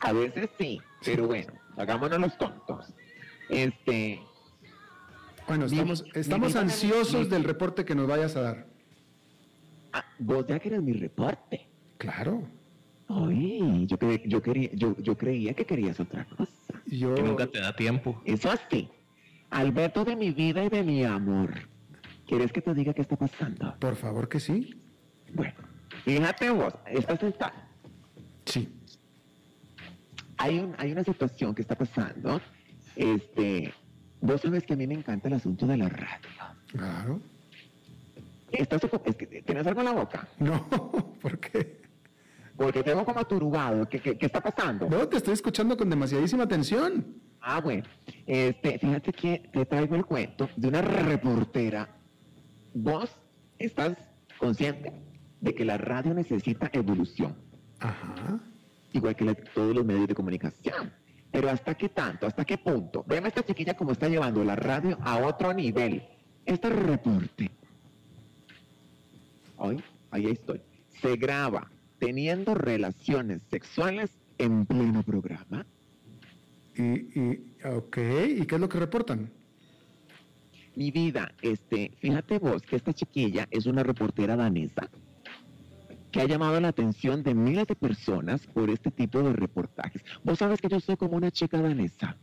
A 0.00 0.12
veces 0.12 0.50
sí, 0.58 0.80
pero 1.04 1.26
bueno, 1.26 1.52
hagámonos 1.76 2.18
los 2.18 2.38
tontos. 2.38 2.92
Este. 3.48 4.20
Bueno, 5.46 5.66
estamos, 5.66 6.04
estamos 6.14 6.56
ansiosos 6.56 7.28
del 7.28 7.44
reporte 7.44 7.84
que 7.84 7.94
nos 7.94 8.08
vayas 8.08 8.34
a 8.36 8.40
dar. 8.40 8.73
Ah, 9.94 10.04
vos 10.18 10.44
ya 10.48 10.58
querés 10.58 10.82
mi 10.82 10.92
reporte. 10.92 11.68
Claro. 11.98 12.42
Ay, 13.06 13.86
yo, 13.86 13.96
yo, 14.24 14.42
quería, 14.42 14.70
yo, 14.72 14.96
yo 14.98 15.16
creía 15.16 15.54
que 15.54 15.64
querías 15.64 16.00
otra 16.00 16.24
cosa. 16.24 16.82
Yo... 16.86 17.14
Que 17.14 17.22
nunca 17.22 17.46
te 17.46 17.60
da 17.60 17.76
tiempo. 17.76 18.20
Eso 18.24 18.50
así. 18.50 18.90
Alberto 19.50 20.04
de 20.04 20.16
mi 20.16 20.32
vida 20.32 20.64
y 20.64 20.68
de 20.68 20.82
mi 20.82 21.04
amor. 21.04 21.68
¿Quieres 22.26 22.52
que 22.52 22.60
te 22.60 22.74
diga 22.74 22.92
qué 22.92 23.02
está 23.02 23.16
pasando? 23.16 23.76
Por 23.78 23.94
favor 23.94 24.28
que 24.28 24.40
sí. 24.40 24.82
Bueno, 25.32 25.54
fíjate 26.04 26.50
vos, 26.50 26.74
¿estás 26.86 27.20
sentada? 27.20 27.68
Sí. 28.46 28.68
Hay, 30.38 30.58
un, 30.58 30.74
hay 30.76 30.90
una 30.90 31.04
situación 31.04 31.54
que 31.54 31.62
está 31.62 31.76
pasando. 31.76 32.40
Este, 32.96 33.72
vos 34.20 34.40
sabes 34.40 34.64
que 34.64 34.72
a 34.72 34.76
mí 34.76 34.88
me 34.88 34.94
encanta 34.94 35.28
el 35.28 35.34
asunto 35.34 35.68
de 35.68 35.76
la 35.76 35.88
radio. 35.88 36.28
Claro. 36.66 37.20
¿Estás, 38.58 38.80
¿Tienes 39.44 39.66
algo 39.66 39.80
en 39.80 39.86
la 39.86 39.92
boca? 39.92 40.28
No, 40.38 40.68
¿por 41.20 41.38
qué? 41.38 41.82
Porque 42.56 42.82
tengo 42.82 43.04
como 43.04 43.18
aturugado. 43.18 43.88
¿Qué, 43.88 44.00
qué, 44.00 44.16
está 44.20 44.40
pasando? 44.40 44.88
No, 44.88 45.08
te 45.08 45.16
estoy 45.16 45.34
escuchando 45.34 45.76
con 45.76 45.90
demasiadísima 45.90 46.44
atención. 46.44 47.04
Ah, 47.40 47.60
bueno. 47.60 47.84
Este, 48.26 48.78
fíjate 48.78 49.12
que 49.12 49.50
te 49.52 49.66
traigo 49.66 49.96
el 49.96 50.04
cuento 50.04 50.48
de 50.56 50.68
una 50.68 50.80
reportera. 50.80 51.88
Vos 52.72 53.10
estás 53.58 53.96
consciente 54.38 54.92
de 55.40 55.54
que 55.54 55.64
la 55.64 55.78
radio 55.78 56.14
necesita 56.14 56.70
evolución. 56.72 57.36
Ajá. 57.80 58.38
Igual 58.92 59.16
que 59.16 59.34
todos 59.34 59.74
los 59.74 59.84
medios 59.84 60.06
de 60.06 60.14
comunicación. 60.14 60.92
Pero 61.32 61.50
¿hasta 61.50 61.74
qué 61.74 61.88
tanto? 61.88 62.28
¿Hasta 62.28 62.44
qué 62.44 62.58
punto? 62.58 63.04
Vean 63.08 63.24
a 63.24 63.28
esta 63.28 63.42
chiquilla 63.42 63.74
cómo 63.74 63.90
está 63.90 64.08
llevando 64.08 64.44
la 64.44 64.54
radio 64.54 64.96
a 65.02 65.18
otro 65.18 65.52
nivel. 65.52 66.04
Este 66.46 66.70
reporte 66.70 67.50
hoy, 69.56 69.82
ahí 70.10 70.26
estoy, 70.26 70.60
se 70.88 71.16
graba 71.16 71.70
teniendo 71.98 72.54
relaciones 72.54 73.42
sexuales 73.50 74.10
en 74.38 74.66
pleno 74.66 75.02
programa. 75.02 75.66
Y, 76.76 76.82
y, 76.82 77.44
ok, 77.64 77.98
¿y 78.38 78.46
qué 78.46 78.54
es 78.56 78.60
lo 78.60 78.68
que 78.68 78.80
reportan? 78.80 79.30
Mi 80.76 80.90
vida, 80.90 81.32
este, 81.40 81.92
fíjate 82.00 82.38
vos 82.38 82.62
que 82.62 82.76
esta 82.76 82.92
chiquilla 82.92 83.46
es 83.50 83.66
una 83.66 83.84
reportera 83.84 84.34
danesa 84.34 84.90
que 86.10 86.20
ha 86.20 86.26
llamado 86.26 86.60
la 86.60 86.68
atención 86.68 87.24
de 87.24 87.34
miles 87.34 87.66
de 87.66 87.74
personas 87.74 88.46
por 88.46 88.70
este 88.70 88.92
tipo 88.92 89.20
de 89.20 89.32
reportajes. 89.32 90.00
Vos 90.22 90.38
sabes 90.38 90.60
que 90.60 90.68
yo 90.68 90.78
soy 90.78 90.96
como 90.96 91.16
una 91.16 91.32
chica 91.32 91.60
danesa. 91.60 92.16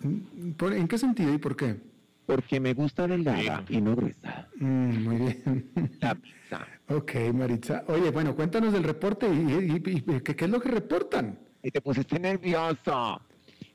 ¿En 0.00 0.88
qué 0.88 0.98
sentido 0.98 1.34
y 1.34 1.38
por 1.38 1.56
qué? 1.56 1.80
Porque 2.26 2.58
me 2.58 2.72
gusta 2.72 3.06
delgada 3.06 3.64
y 3.68 3.80
no 3.80 3.94
gruesa. 3.94 4.48
Mm, 4.56 5.04
muy 5.04 5.16
bien. 5.16 5.70
La 6.00 6.14
pizza. 6.14 6.66
Ok, 6.88 7.14
Maritza. 7.32 7.84
Oye, 7.88 8.10
bueno, 8.10 8.34
cuéntanos 8.34 8.72
del 8.72 8.84
reporte 8.84 9.26
y, 9.28 9.80
¿qué, 9.80 10.34
es 10.44 10.50
lo 10.50 10.60
que 10.60 10.70
reportan. 10.70 11.38
Y 11.62 11.70
te 11.70 11.80
pusiste 11.80 12.18
nervioso. 12.18 13.20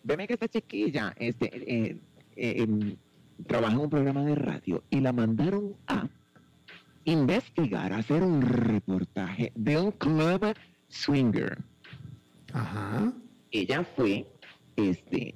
Veme 0.04 0.28
que 0.28 0.34
esta 0.34 0.48
chiquilla 0.48 1.14
este, 1.18 1.46
eh, 1.54 1.98
eh, 2.36 2.64
em, 2.64 2.96
trabaja 3.46 3.74
en 3.74 3.80
un 3.80 3.90
programa 3.90 4.24
de 4.24 4.36
radio 4.36 4.84
y 4.90 5.00
la 5.00 5.14
mandaron 5.14 5.76
a 5.88 6.08
investigar, 7.06 7.94
a 7.94 7.98
hacer 7.98 8.24
un 8.24 8.42
reportaje 8.42 9.52
de 9.56 9.78
un 9.78 9.92
club 9.92 10.54
swinger. 10.88 11.58
Ajá. 12.54 13.14
Ella 13.52 13.84
fue, 13.96 14.28
este, 14.76 15.36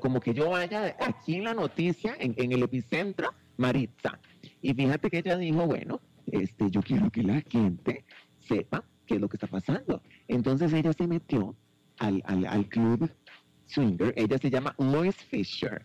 como 0.00 0.20
que 0.20 0.32
yo 0.32 0.50
vaya 0.50 0.96
aquí 1.00 1.36
en 1.36 1.44
la 1.44 1.54
noticia, 1.54 2.14
en, 2.18 2.52
el 2.52 2.62
epicentro, 2.62 3.34
Maritza. 3.56 4.18
Y 4.62 4.74
fíjate 4.74 5.10
que 5.10 5.18
ella 5.18 5.36
dijo, 5.36 5.66
bueno, 5.66 6.00
este, 6.26 6.70
yo 6.70 6.82
quiero 6.82 7.10
que 7.10 7.22
la 7.22 7.40
gente 7.42 8.04
sepa 8.40 8.84
qué 9.06 9.16
es 9.16 9.20
lo 9.20 9.28
que 9.28 9.36
está 9.36 9.46
pasando. 9.46 10.02
Entonces 10.28 10.72
ella 10.72 10.92
se 10.92 11.06
metió 11.06 11.56
al, 11.98 12.22
al, 12.26 12.68
club 12.68 13.10
swinger, 13.66 14.12
ella 14.16 14.38
se 14.38 14.50
llama 14.50 14.74
Lois 14.78 15.16
Fisher. 15.16 15.82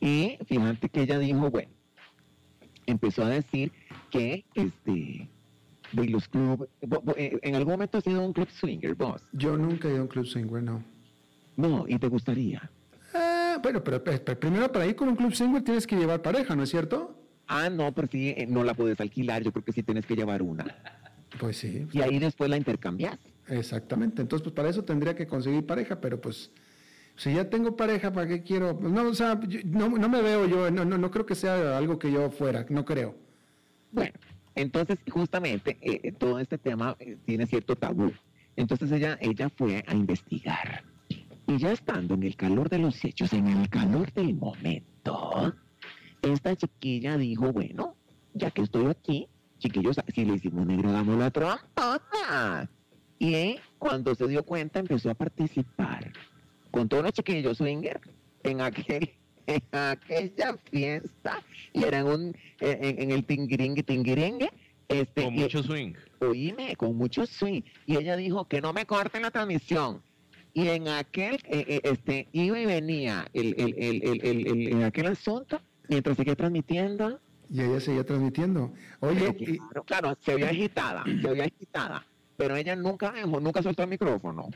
Y 0.00 0.38
fíjate 0.46 0.88
que 0.88 1.02
ella 1.02 1.18
dijo, 1.18 1.50
bueno, 1.50 1.70
empezó 2.86 3.24
a 3.24 3.28
decir 3.28 3.72
que 4.10 4.44
este 4.54 5.28
de 5.92 6.04
los 6.08 6.28
clubes, 6.28 6.68
eh, 7.16 7.38
en 7.42 7.54
algún 7.54 7.74
momento 7.74 7.98
has 7.98 8.06
ido 8.06 8.22
a 8.22 8.24
un 8.24 8.32
club 8.32 8.48
swinger, 8.48 8.94
vos. 8.94 9.22
Yo 9.32 9.56
nunca 9.56 9.88
he 9.88 9.92
ido 9.92 10.00
a 10.00 10.02
un 10.02 10.08
club 10.08 10.24
swinger, 10.24 10.62
no. 10.62 10.82
No, 11.56 11.84
¿y 11.88 11.98
te 11.98 12.08
gustaría? 12.08 12.70
Bueno, 13.62 13.82
pero, 13.84 14.02
primero 14.02 14.72
para 14.72 14.86
ir 14.86 14.96
con 14.96 15.08
un 15.08 15.16
club 15.16 15.34
swinger 15.34 15.62
tienes 15.62 15.86
que 15.86 15.96
llevar 15.96 16.22
pareja, 16.22 16.54
¿no 16.56 16.62
es 16.62 16.70
cierto? 16.70 17.16
Ah, 17.46 17.68
no, 17.68 17.92
pero 17.92 18.08
sí, 18.08 18.34
eh, 18.36 18.46
no 18.48 18.64
la 18.64 18.74
puedes 18.74 19.00
alquilar, 19.00 19.42
yo 19.42 19.52
creo 19.52 19.64
que 19.64 19.72
sí 19.72 19.82
tienes 19.82 20.06
que 20.06 20.14
llevar 20.14 20.42
una. 20.42 20.64
Pues 21.38 21.58
sí. 21.58 21.86
Y 21.92 22.00
ahí 22.00 22.18
después 22.18 22.48
la 22.50 22.56
intercambias. 22.56 23.18
Exactamente, 23.48 24.22
entonces 24.22 24.44
pues 24.44 24.54
para 24.54 24.68
eso 24.68 24.84
tendría 24.84 25.14
que 25.14 25.26
conseguir 25.26 25.66
pareja, 25.66 26.00
pero 26.00 26.20
pues 26.20 26.50
si 27.16 27.34
ya 27.34 27.50
tengo 27.50 27.76
pareja, 27.76 28.12
¿para 28.12 28.26
qué 28.26 28.42
quiero? 28.42 28.78
Pues, 28.78 28.92
no, 28.92 29.08
o 29.08 29.14
sea, 29.14 29.38
no, 29.64 29.88
no, 29.88 30.08
me 30.08 30.22
veo 30.22 30.46
yo, 30.46 30.70
no, 30.70 30.84
no, 30.84 30.96
no 30.96 31.10
creo 31.10 31.26
que 31.26 31.34
sea 31.34 31.76
algo 31.76 31.98
que 31.98 32.10
yo 32.10 32.30
fuera, 32.30 32.64
no 32.70 32.84
creo. 32.84 33.14
Bueno, 33.92 34.14
entonces 34.54 34.98
justamente 35.10 35.76
eh, 35.80 36.00
eh, 36.02 36.12
todo 36.12 36.38
este 36.38 36.58
tema 36.58 36.96
eh, 36.98 37.18
tiene 37.24 37.46
cierto 37.46 37.76
tabú. 37.76 38.12
Entonces 38.56 38.90
ella, 38.92 39.18
ella 39.20 39.50
fue 39.50 39.84
a 39.86 39.94
investigar. 39.94 40.84
Y 41.50 41.58
ya 41.58 41.72
estando 41.72 42.14
en 42.14 42.22
el 42.22 42.36
calor 42.36 42.68
de 42.68 42.78
los 42.78 43.04
hechos, 43.04 43.32
en 43.32 43.48
el 43.48 43.68
calor 43.68 44.12
del 44.12 44.36
momento, 44.36 45.52
esta 46.22 46.54
chiquilla 46.54 47.16
dijo, 47.16 47.52
bueno, 47.52 47.96
ya 48.34 48.52
que 48.52 48.62
estoy 48.62 48.86
aquí, 48.86 49.26
chiquillos, 49.58 49.96
si 50.14 50.24
le 50.24 50.34
hicimos 50.34 50.64
negro, 50.64 50.92
damos 50.92 51.18
la 51.18 51.28
trompa. 51.32 52.70
Y 53.18 53.56
cuando 53.80 54.14
se 54.14 54.28
dio 54.28 54.44
cuenta, 54.44 54.78
empezó 54.78 55.10
a 55.10 55.14
participar 55.14 56.12
con 56.70 56.88
todos 56.88 57.02
los 57.02 57.12
chiquillos 57.14 57.58
swinger 57.58 58.00
en 58.44 58.60
aquel 58.60 59.10
en 59.48 59.62
aquella 59.72 60.56
fiesta. 60.70 61.42
Y 61.72 61.82
eran 61.82 62.06
un 62.06 62.36
en, 62.60 63.10
el 63.10 63.24
tingiringue 63.24 63.82
tingiringue 63.82 64.52
este 64.86 65.24
con 65.24 65.34
mucho 65.34 65.64
swing. 65.64 65.94
Oíme 66.20 66.76
con 66.76 66.96
mucho 66.96 67.26
swing. 67.26 67.62
Y 67.86 67.96
ella 67.96 68.14
dijo 68.14 68.46
que 68.46 68.60
no 68.60 68.72
me 68.72 68.86
corten 68.86 69.22
la 69.22 69.32
transmisión 69.32 70.00
y 70.52 70.68
en 70.68 70.88
aquel 70.88 71.36
eh, 71.44 71.64
eh, 71.68 71.80
este 71.84 72.28
iba 72.32 72.58
y 72.58 72.66
venía 72.66 73.26
el, 73.32 73.54
el, 73.58 73.74
el, 73.78 74.68
en 74.68 74.82
aquel 74.82 75.06
asunto 75.06 75.60
mientras 75.88 76.16
seguía 76.16 76.36
transmitiendo 76.36 77.20
y 77.48 77.60
ella 77.60 77.80
seguía 77.80 78.04
transmitiendo 78.04 78.72
oye 79.00 79.34
claro, 79.34 79.84
claro 79.84 80.18
se 80.20 80.34
veía 80.34 80.48
agitada 80.48 81.04
se 81.04 81.28
veía 81.28 81.44
agitada 81.44 82.06
pero 82.36 82.56
ella 82.56 82.76
nunca 82.76 83.12
dejó 83.12 83.40
nunca 83.40 83.62
soltó 83.62 83.82
el 83.82 83.90
micrófono 83.90 84.48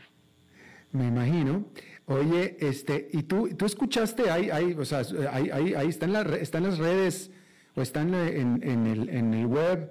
me 0.95 1.09
imagino. 1.09 1.64
Oye, 2.07 2.57
este, 2.61 3.09
¿y 3.12 3.24
tú, 3.24 3.49
tú 3.57 3.66
escuchaste 3.66 4.30
ahí, 4.30 4.49
ahí, 4.51 4.74
o 4.78 4.84
sea, 4.84 5.03
ahí, 5.32 5.51
ahí, 5.51 5.74
ahí 5.74 5.88
está, 5.88 6.07
en 6.07 6.12
la, 6.12 6.22
está 6.36 6.59
en 6.59 6.64
las 6.64 6.78
redes 6.78 7.32
o 7.74 7.82
está 7.82 8.03
en, 8.03 8.14
en, 8.14 8.86
el, 8.86 9.09
en 9.09 9.34
el 9.34 9.47
web 9.47 9.90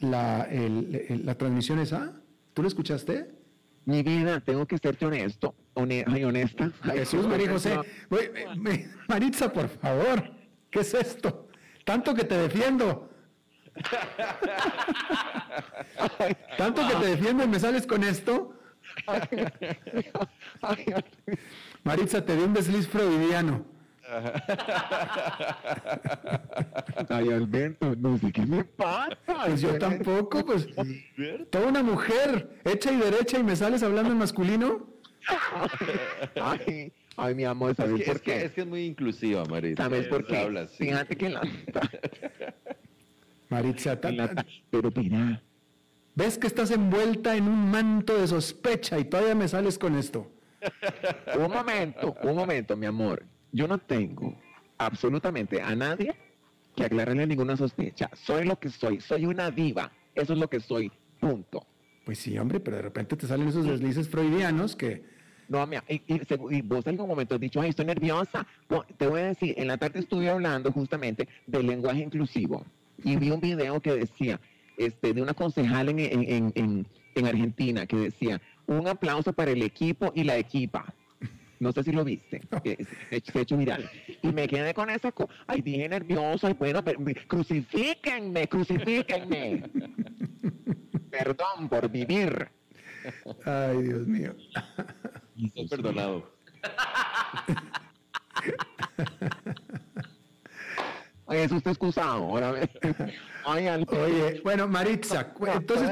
la, 0.00 0.42
el, 0.42 1.22
la 1.24 1.34
transmisión 1.38 1.78
esa? 1.78 2.20
¿Tú 2.52 2.60
lo 2.60 2.68
escuchaste? 2.68 3.30
Mi 3.86 4.02
vida, 4.02 4.40
tengo 4.40 4.66
que 4.66 4.78
serte 4.78 5.04
honesto, 5.04 5.54
ay, 5.76 6.24
honesta. 6.24 6.70
Jesús, 6.84 7.26
María 7.26 7.50
José. 7.50 7.78
Maritza, 9.08 9.52
por 9.52 9.68
favor, 9.68 10.30
¿qué 10.70 10.80
es 10.80 10.94
esto? 10.94 11.48
Tanto 11.84 12.14
que 12.14 12.24
te 12.24 12.34
defiendo. 12.36 13.10
Tanto 16.56 16.88
que 16.88 16.94
te 16.94 17.06
defiendo 17.06 17.44
y 17.44 17.48
me 17.48 17.60
sales 17.60 17.86
con 17.86 18.02
esto. 18.04 18.54
Maritza, 21.82 22.24
te 22.24 22.36
di 22.36 22.42
un 22.42 22.54
desliz 22.54 22.88
freudiano. 22.88 23.66
Ay, 27.08 27.32
Alberto, 27.32 27.96
no 27.96 28.18
sé 28.18 28.30
qué 28.32 28.44
me 28.46 28.64
pasa. 28.64 29.16
Pues 29.26 29.60
yo 29.60 29.78
tampoco, 29.78 30.44
pues. 30.44 30.68
Toda 31.50 31.68
una 31.68 31.82
mujer, 31.82 32.60
hecha 32.64 32.92
y 32.92 32.96
derecha, 32.96 33.38
y 33.38 33.42
me 33.42 33.56
sales 33.56 33.82
hablando 33.82 34.12
en 34.12 34.18
masculino. 34.18 34.86
Ay, 36.40 36.92
ay 37.16 37.34
mi 37.34 37.44
amor, 37.44 37.74
¿sabes 37.74 38.00
es 38.00 38.06
por 38.06 38.20
qué? 38.20 38.44
es 38.44 38.52
que 38.52 38.60
es 38.60 38.66
muy 38.66 38.84
inclusiva, 38.84 39.44
Maritza. 39.46 39.84
¿Sabes 39.84 40.06
por 40.06 40.26
qué? 40.26 40.68
Fíjate 40.76 41.16
que 41.16 41.30
la. 41.30 41.40
Maritza, 43.48 43.98
pero 44.00 44.90
mira, 44.96 45.42
Ves 46.16 46.38
que 46.38 46.46
estás 46.46 46.70
envuelta 46.70 47.34
en 47.34 47.48
un 47.48 47.70
manto 47.70 48.16
de 48.16 48.28
sospecha 48.28 48.98
y 48.98 49.04
todavía 49.04 49.34
me 49.34 49.48
sales 49.48 49.78
con 49.78 49.96
esto. 49.96 50.30
un 51.36 51.50
momento, 51.50 52.14
un 52.22 52.36
momento, 52.36 52.76
mi 52.76 52.86
amor. 52.86 53.24
Yo 53.54 53.68
no 53.68 53.78
tengo 53.78 54.34
absolutamente 54.78 55.62
a 55.62 55.76
nadie 55.76 56.12
que 56.74 56.84
aclararle 56.84 57.24
ninguna 57.24 57.56
sospecha. 57.56 58.10
Soy 58.12 58.44
lo 58.44 58.58
que 58.58 58.68
soy, 58.68 59.00
soy 59.00 59.26
una 59.26 59.52
diva. 59.52 59.92
Eso 60.12 60.32
es 60.32 60.40
lo 60.40 60.50
que 60.50 60.58
soy, 60.58 60.90
punto. 61.20 61.64
Pues 62.04 62.18
sí, 62.18 62.36
hombre, 62.36 62.58
pero 62.58 62.78
de 62.78 62.82
repente 62.82 63.16
te 63.16 63.28
salen 63.28 63.46
esos 63.48 63.64
deslices 63.64 64.08
freudianos 64.08 64.74
que... 64.74 65.04
No, 65.48 65.64
mira, 65.68 65.84
y, 65.88 66.02
y, 66.08 66.62
vos 66.62 66.84
en 66.86 66.94
algún 66.94 67.08
momento 67.08 67.36
has 67.36 67.40
dicho, 67.40 67.60
ay, 67.60 67.70
estoy 67.70 67.84
nerviosa. 67.84 68.44
te 68.96 69.06
voy 69.06 69.20
a 69.20 69.26
decir, 69.26 69.54
en 69.56 69.68
la 69.68 69.76
tarde 69.76 70.00
estuve 70.00 70.28
hablando 70.28 70.72
justamente 70.72 71.28
del 71.46 71.66
lenguaje 71.66 72.00
inclusivo 72.00 72.66
y 73.04 73.14
vi 73.16 73.30
un 73.30 73.40
video 73.40 73.80
que 73.80 73.92
decía, 73.92 74.40
este, 74.76 75.12
de 75.12 75.22
una 75.22 75.34
concejal 75.34 75.90
en, 75.90 76.00
en, 76.00 76.52
en, 76.56 76.86
en, 77.14 77.26
Argentina 77.26 77.86
que 77.86 77.96
decía, 77.96 78.40
un 78.66 78.88
aplauso 78.88 79.32
para 79.32 79.52
el 79.52 79.62
equipo 79.62 80.10
y 80.14 80.24
la 80.24 80.36
equipa. 80.38 80.92
No 81.60 81.72
sé 81.72 81.82
si 81.84 81.92
lo 81.92 82.04
viste, 82.04 82.40
se, 82.62 83.38
ha 83.38 83.40
hecho 83.40 83.56
viral. 83.56 83.88
Y 84.22 84.28
me 84.28 84.48
quedé 84.48 84.74
con 84.74 84.90
esa 84.90 85.12
cosa. 85.12 85.32
Ay, 85.46 85.62
dije 85.62 85.88
nerviosa. 85.88 86.50
Y 86.50 86.54
bueno, 86.54 86.82
crucifíquenme, 87.26 88.48
crucifíquenme. 88.48 89.62
Perdón 91.10 91.68
por 91.68 91.88
vivir. 91.88 92.48
Ay, 93.44 93.82
Dios 93.82 94.06
mío. 94.06 94.34
Estoy 95.36 95.68
perdonado. 95.68 96.34
Oye, 101.26 101.44
eso 101.44 101.56
está 101.56 101.70
excusado. 101.70 102.22
Ahora 102.24 102.52
Oye, 103.46 104.40
bueno, 104.42 104.68
Maritza, 104.68 105.32
entonces 105.46 105.90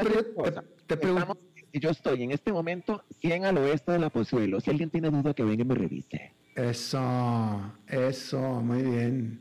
te, 0.87 0.97
pregunto. 0.97 1.39
Yo 1.73 1.91
estoy 1.91 2.23
en 2.23 2.33
este 2.33 2.53
momento 2.53 3.05
100 3.21 3.45
al 3.47 3.59
oeste 3.59 3.93
de 3.93 3.99
la 3.99 4.11
Pozuelo. 4.11 4.61
Si 4.61 4.71
alguien 4.71 4.91
tiene 4.91 5.11
duda, 5.11 5.33
que 5.33 5.43
venga 5.43 5.63
y 5.63 5.67
me 5.67 5.75
revise. 5.75 6.33
Eso, 6.55 7.73
eso, 7.87 8.39
muy 8.61 8.83
bien. 8.83 9.41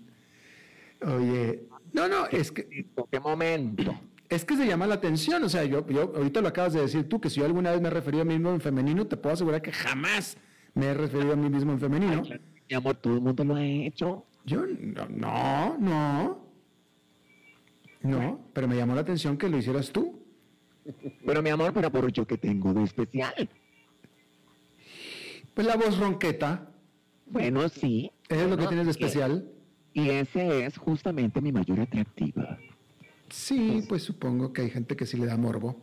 Oye, 1.02 1.64
no, 1.94 2.08
no, 2.08 2.28
es 2.28 2.52
que. 2.52 2.86
¿Qué 3.12 3.20
momento? 3.20 4.00
Es 4.30 4.46
que 4.46 4.56
se 4.56 4.66
llama 4.66 4.88
la 4.88 4.96
atención, 4.96 5.44
o 5.44 5.50
sea, 5.50 5.66
yo, 5.66 5.86
yo 5.88 6.14
ahorita 6.16 6.40
lo 6.40 6.48
acabas 6.48 6.72
de 6.72 6.82
decir 6.82 7.10
tú, 7.10 7.20
que 7.20 7.30
si 7.30 7.42
yo 7.42 7.46
alguna 7.46 7.72
vez 7.72 7.82
me 7.82 7.90
he 7.90 7.92
referido 7.92 8.22
a 8.22 8.26
mí 8.26 8.36
mismo 8.36 8.52
en 8.52 8.62
femenino, 8.62 9.06
te 9.06 9.18
puedo 9.18 9.34
asegurar 9.34 9.62
que 9.62 9.74
jamás 9.74 10.38
me 10.74 10.86
he 10.86 10.94
referido 10.94 11.34
a 11.34 11.36
mí 11.36 11.50
mismo 11.50 11.74
en 11.74 11.80
femenino. 11.80 12.24
Mi 12.70 12.76
amor, 12.76 12.96
todo 12.96 13.16
el 13.16 13.22
mundo 13.22 13.44
lo 13.44 13.56
ha 13.56 13.66
hecho. 13.66 14.26
Yo, 14.46 14.66
no, 15.10 15.78
no. 15.78 16.52
No, 18.04 18.40
pero 18.54 18.70
me 18.70 18.78
llamó 18.78 18.96
la 18.96 19.02
atención 19.02 19.38
que 19.38 19.50
lo 19.50 19.58
hicieras 19.58 19.92
tú. 19.92 20.21
Pero 21.26 21.42
mi 21.42 21.50
amor, 21.50 21.74
pero 21.74 21.92
por 21.92 22.12
yo 22.12 22.26
que 22.26 22.38
tengo 22.38 22.74
de 22.74 22.84
especial. 22.84 23.50
Pues 25.54 25.68
la 25.68 25.76
voz 25.76 25.98
ronqueta. 25.98 26.72
Bueno, 27.26 27.68
sí. 27.70 28.12
es 28.30 28.50
lo 28.50 28.58
que 28.58 28.68
tienes 28.68 28.86
de 28.86 28.92
especial. 28.92 29.50
Y 29.94 30.10
ese 30.10 30.66
es 30.66 30.78
justamente 30.78 31.42
mi 31.42 31.52
mayor 31.52 31.82
atractivo. 31.82 32.44
Sí, 33.30 33.84
pues 33.88 34.04
supongo 34.04 34.54
que 34.54 34.62
hay 34.64 34.70
gente 34.70 34.96
que 34.96 35.06
sí 35.06 35.18
le 35.18 35.26
da 35.26 35.38
morbo. 35.38 35.82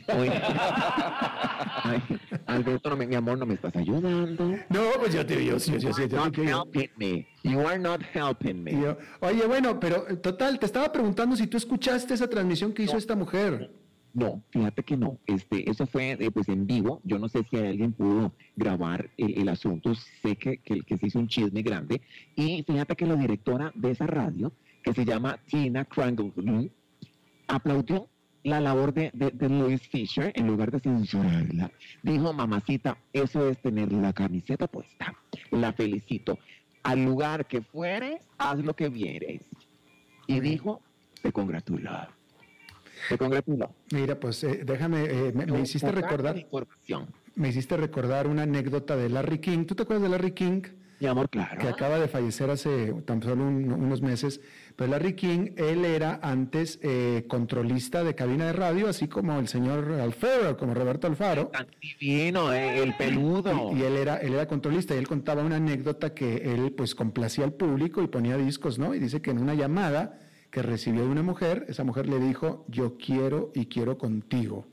Ay, 0.06 2.02
Alberto, 2.46 2.96
mi 2.96 3.14
amor, 3.14 3.38
no 3.38 3.46
me 3.46 3.54
estás 3.54 3.74
ayudando. 3.74 4.56
No, 4.68 4.80
pues 4.98 5.14
yo 5.14 5.26
te 5.26 5.36
digo, 5.36 5.58
sí, 5.58 5.80
sí, 5.80 5.88
sí. 5.92 6.02
Not 6.08 6.36
helping 6.36 6.90
me. 6.96 7.26
You 7.42 7.66
are 7.66 7.78
not 7.78 8.00
helping 8.14 8.62
me. 8.62 8.96
oye, 9.20 9.46
bueno, 9.46 9.80
pero 9.80 10.08
eh, 10.08 10.16
total, 10.16 10.58
te 10.58 10.66
estaba 10.66 10.92
preguntando 10.92 11.34
si 11.36 11.46
tú 11.46 11.56
escuchaste 11.56 12.14
esa 12.14 12.28
transmisión 12.28 12.72
que 12.72 12.84
hizo 12.84 12.96
esta 12.96 13.16
mujer. 13.16 13.70
No, 14.12 14.42
fíjate 14.50 14.82
que 14.82 14.96
no. 14.96 15.18
Este, 15.26 15.70
eso 15.70 15.86
fue 15.86 16.12
eh, 16.12 16.30
pues 16.30 16.48
en 16.48 16.66
vivo. 16.66 17.00
Yo 17.04 17.18
no 17.18 17.28
sé 17.28 17.44
si 17.48 17.56
alguien 17.56 17.92
pudo 17.92 18.32
grabar 18.56 19.10
el, 19.16 19.48
asunto. 19.48 19.94
Sé 19.94 20.36
que, 20.36 20.58
que, 20.58 20.80
que, 20.82 20.96
se 20.96 21.06
hizo 21.06 21.18
un 21.18 21.28
chisme 21.28 21.62
grande. 21.62 22.00
Y 22.34 22.62
fíjate 22.64 22.96
que 22.96 23.06
la 23.06 23.16
directora 23.16 23.72
de 23.74 23.92
esa 23.92 24.06
radio, 24.06 24.52
que 24.82 24.92
se 24.92 25.04
llama 25.04 25.38
Tina 25.46 25.84
Krangle, 25.84 26.70
aplaudió 27.46 28.08
la 28.42 28.60
labor 28.60 28.94
de, 28.94 29.10
de, 29.12 29.48
Louis 29.48 29.80
Fisher, 29.88 30.32
en 30.34 30.46
lugar 30.46 30.70
de 30.70 30.80
censurarla, 30.80 31.70
dijo, 32.02 32.32
mamacita, 32.32 32.96
eso 33.12 33.48
es 33.48 33.60
tener 33.60 33.92
la 33.92 34.12
camiseta 34.12 34.66
puesta. 34.66 35.14
La 35.50 35.72
felicito. 35.72 36.38
Al 36.82 37.04
lugar 37.04 37.46
que 37.46 37.60
fueres, 37.60 38.22
haz 38.38 38.58
lo 38.60 38.74
que 38.74 38.88
vieres. 38.88 39.42
Y 40.26 40.40
dijo, 40.40 40.80
te 41.22 41.32
congratulo. 41.32 41.90
Te 43.08 43.18
congratulo. 43.18 43.74
Mira, 43.92 44.18
pues 44.18 44.44
eh, 44.44 44.62
déjame, 44.64 45.04
eh, 45.04 45.32
me, 45.32 45.60
hiciste 45.60 45.90
recordar. 45.90 46.36
Información. 46.36 47.06
me 47.34 47.48
hiciste 47.48 47.76
recordar 47.76 48.26
una 48.26 48.42
anécdota 48.42 48.96
de 48.96 49.08
Larry 49.08 49.38
King. 49.38 49.64
¿Tú 49.64 49.74
te 49.74 49.82
acuerdas 49.82 50.02
de 50.02 50.08
Larry 50.10 50.32
King? 50.32 50.62
Mi 51.00 51.06
amor, 51.06 51.30
claro. 51.30 51.58
Que 51.58 51.66
acaba 51.66 51.98
de 51.98 52.08
fallecer 52.08 52.50
hace 52.50 52.92
tan 53.06 53.22
solo 53.22 53.44
unos 53.46 54.02
meses. 54.02 54.42
Pero 54.76 54.90
Larry 54.90 55.14
King, 55.14 55.52
él 55.56 55.86
era 55.86 56.20
antes 56.22 56.78
eh, 56.82 57.24
controlista 57.26 58.04
de 58.04 58.14
cabina 58.14 58.46
de 58.46 58.52
radio, 58.52 58.86
así 58.86 59.08
como 59.08 59.38
el 59.38 59.48
señor 59.48 59.92
Alfaro, 59.92 60.58
como 60.58 60.74
Roberto 60.74 61.06
Alfaro. 61.06 61.46
Tan 61.46 61.68
divino, 61.80 62.52
eh, 62.52 62.82
el 62.82 62.94
peludo. 62.96 63.72
Y, 63.74 63.82
él, 63.82 63.96
era, 63.96 64.18
él 64.18 64.34
era 64.34 64.46
controlista 64.46 64.94
y 64.94 64.98
él 64.98 65.08
contaba 65.08 65.42
una 65.42 65.56
anécdota 65.56 66.12
que 66.12 66.52
él 66.52 66.72
pues 66.72 66.94
complacía 66.94 67.44
al 67.44 67.54
público 67.54 68.02
y 68.02 68.06
ponía 68.06 68.36
discos, 68.36 68.78
¿no? 68.78 68.94
Y 68.94 68.98
dice 68.98 69.22
que 69.22 69.30
en 69.30 69.38
una 69.38 69.54
llamada 69.54 70.18
que 70.50 70.62
recibió 70.62 71.02
de 71.02 71.08
una 71.08 71.22
mujer, 71.22 71.66
esa 71.68 71.84
mujer 71.84 72.08
le 72.08 72.18
dijo, 72.18 72.64
yo 72.68 72.96
quiero 72.96 73.52
y 73.54 73.66
quiero 73.66 73.98
contigo. 73.98 74.66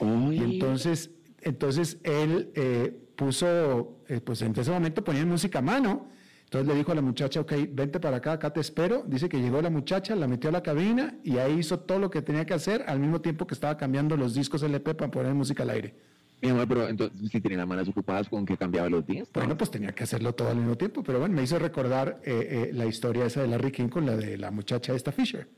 Y 0.00 0.38
entonces, 0.38 1.10
entonces 1.40 1.98
él 2.04 2.52
eh, 2.54 2.96
puso, 3.16 3.96
eh, 4.06 4.20
pues 4.20 4.42
en 4.42 4.56
ese 4.56 4.70
momento 4.70 5.02
ponía 5.02 5.26
música 5.26 5.58
a 5.58 5.62
mano. 5.62 6.08
Entonces 6.44 6.68
le 6.68 6.76
dijo 6.76 6.92
a 6.92 6.94
la 6.94 7.02
muchacha, 7.02 7.40
ok, 7.40 7.52
vente 7.72 8.00
para 8.00 8.18
acá, 8.18 8.32
acá 8.32 8.52
te 8.52 8.60
espero. 8.60 9.02
Dice 9.06 9.28
que 9.28 9.38
llegó 9.38 9.60
la 9.60 9.70
muchacha, 9.70 10.14
la 10.14 10.28
metió 10.28 10.48
a 10.48 10.52
la 10.52 10.62
cabina 10.62 11.16
y 11.22 11.38
ahí 11.38 11.58
hizo 11.58 11.80
todo 11.80 11.98
lo 11.98 12.10
que 12.10 12.22
tenía 12.22 12.46
que 12.46 12.54
hacer 12.54 12.84
al 12.86 13.00
mismo 13.00 13.20
tiempo 13.20 13.46
que 13.46 13.54
estaba 13.54 13.76
cambiando 13.76 14.16
los 14.16 14.34
discos 14.34 14.62
LP 14.62 14.94
para 14.94 15.10
poner 15.10 15.34
música 15.34 15.64
al 15.64 15.70
aire. 15.70 15.94
Mi 16.40 16.50
amor, 16.50 16.68
pero 16.68 16.88
entonces 16.88 17.30
si 17.30 17.40
tenía 17.40 17.58
las 17.58 17.66
manos 17.66 17.88
ocupadas 17.88 18.28
con 18.28 18.46
que 18.46 18.56
cambiaba 18.56 18.88
los 18.88 19.04
discos. 19.06 19.32
Bueno, 19.32 19.56
pues 19.56 19.70
tenía 19.70 19.92
que 19.92 20.04
hacerlo 20.04 20.34
todo 20.34 20.50
al 20.50 20.56
mismo 20.56 20.76
tiempo, 20.76 21.02
pero 21.02 21.18
bueno, 21.18 21.34
me 21.34 21.42
hizo 21.42 21.58
recordar 21.58 22.20
eh, 22.24 22.70
la 22.72 22.86
historia 22.86 23.26
esa 23.26 23.42
de 23.42 23.48
Larry 23.48 23.72
King 23.72 23.88
con 23.88 24.06
la 24.06 24.16
de 24.16 24.38
la 24.38 24.50
muchacha 24.50 24.94
esta 24.94 25.10
Fisher. 25.10 25.48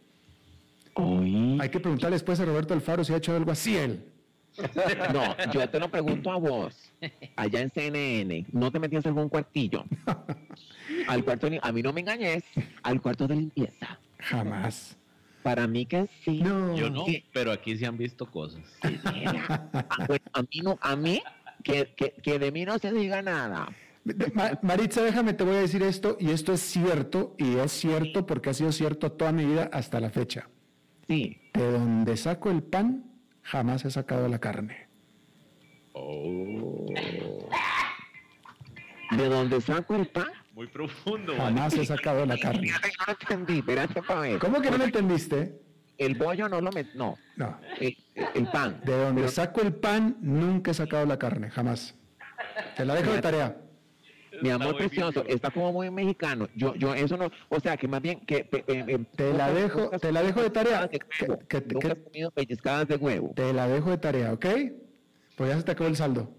Hay 1.60 1.68
que 1.68 1.80
preguntarle 1.80 2.16
después 2.16 2.40
a 2.40 2.44
Roberto 2.44 2.74
Alfaro 2.74 3.04
si 3.04 3.12
ha 3.12 3.16
hecho 3.16 3.34
algo 3.34 3.50
así 3.50 3.76
él. 3.76 4.04
No, 5.12 5.36
yo 5.52 5.68
te 5.68 5.78
lo 5.78 5.88
pregunto 5.90 6.30
a 6.30 6.36
vos, 6.36 6.92
allá 7.36 7.60
en 7.60 7.70
CNN, 7.70 8.46
¿no 8.52 8.70
te 8.72 8.80
metías 8.80 9.04
en 9.04 9.10
algún 9.10 9.28
cuartillo? 9.28 9.84
Al 11.06 11.24
cuarto, 11.24 11.48
a 11.62 11.72
mí 11.72 11.82
no 11.82 11.92
me 11.92 12.00
engañes, 12.00 12.42
al 12.82 13.00
cuarto 13.00 13.28
de 13.28 13.36
limpieza. 13.36 13.98
Jamás. 14.18 14.96
Para 15.42 15.66
mí 15.66 15.86
que 15.86 16.06
sí. 16.24 16.38
yo 16.38 16.90
no, 16.90 17.04
pero 17.32 17.52
aquí 17.52 17.76
se 17.76 17.86
han 17.86 17.96
visto 17.96 18.30
cosas. 18.30 18.60
a 18.82 20.42
mí 20.42 20.60
no, 20.62 20.78
a 20.80 20.96
mí, 20.96 21.22
que, 21.62 21.94
que, 22.22 22.38
de 22.38 22.52
mí 22.52 22.64
no 22.64 22.78
se 22.78 22.92
diga 22.92 23.22
nada. 23.22 23.68
Maritza, 24.62 25.02
déjame, 25.02 25.34
te 25.34 25.44
voy 25.44 25.56
a 25.56 25.60
decir 25.60 25.82
esto, 25.82 26.16
y 26.20 26.30
esto 26.30 26.52
es 26.52 26.60
cierto, 26.60 27.34
y 27.38 27.56
es 27.56 27.72
cierto 27.72 28.26
porque 28.26 28.50
ha 28.50 28.54
sido 28.54 28.72
cierto 28.72 29.12
toda 29.12 29.32
mi 29.32 29.44
vida 29.44 29.70
hasta 29.72 30.00
la 30.00 30.10
fecha. 30.10 30.48
Sí. 31.06 31.38
De 31.54 31.72
donde 31.72 32.16
saco 32.16 32.50
el 32.50 32.62
pan, 32.62 33.04
jamás 33.42 33.84
he 33.84 33.90
sacado 33.90 34.28
la 34.28 34.38
carne. 34.38 34.88
Oh. 35.92 36.86
¿De 39.10 39.28
dónde 39.28 39.60
saco 39.60 39.96
el 39.96 40.06
pan? 40.06 40.28
Muy 40.52 40.66
profundo. 40.66 41.34
Jamás 41.36 41.74
he 41.74 41.86
sacado 41.86 42.26
la 42.26 42.36
carne. 42.36 42.70
No 42.70 43.12
entendí, 43.12 43.58
espérate 43.58 44.02
para 44.02 44.20
ver. 44.20 44.38
¿Cómo 44.38 44.60
que 44.60 44.70
no 44.70 44.78
lo 44.78 44.84
entendiste? 44.84 45.60
El 45.96 46.14
bollo 46.14 46.48
no 46.48 46.60
lo 46.60 46.70
met... 46.72 46.94
No. 46.94 47.16
No. 47.36 47.58
El, 47.78 48.48
pan. 48.50 48.80
De 48.84 48.96
donde 48.96 49.28
saco 49.28 49.60
el 49.60 49.74
pan, 49.74 50.16
nunca 50.20 50.70
he 50.70 50.74
sacado 50.74 51.04
la 51.06 51.18
carne, 51.18 51.50
jamás. 51.50 51.94
Te 52.76 52.84
la 52.84 52.94
dejo 52.94 53.12
de 53.12 53.20
tarea. 53.20 53.56
Mi 54.40 54.48
amor 54.48 54.76
precioso, 54.76 55.24
está 55.26 55.50
como 55.50 55.72
muy 55.72 55.90
mexicano. 55.90 56.48
Yo, 56.54 56.74
yo, 56.74 56.94
eso 56.94 57.16
no, 57.16 57.30
o 57.50 57.60
sea, 57.60 57.76
que 57.76 57.86
más 57.86 58.00
bien 58.00 58.20
que 58.20 58.44
te 58.44 59.32
la 59.34 59.52
dejo, 59.52 59.90
te 59.90 60.10
la 60.10 60.22
dejo 60.22 60.42
de 60.42 60.50
tarea. 60.50 60.88
Que, 60.88 60.98
que, 61.46 61.88
has 61.88 61.98
comido 61.98 62.30
pellizcadas 62.30 62.88
de 62.88 62.96
huevo. 62.96 63.32
Te 63.34 63.52
la 63.52 63.68
dejo 63.68 63.90
de 63.90 63.98
tarea, 63.98 64.32
¿ok? 64.32 64.46
Pues 65.36 65.50
ya 65.50 65.58
se 65.58 65.64
te 65.64 65.72
acabó 65.72 65.88
el 65.88 65.96
saldo. 65.96 66.34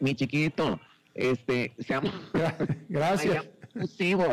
Mi 0.00 0.14
chiquito, 0.14 0.80
este, 1.14 1.74
seamos. 1.78 2.12
Gracias. 2.88 3.44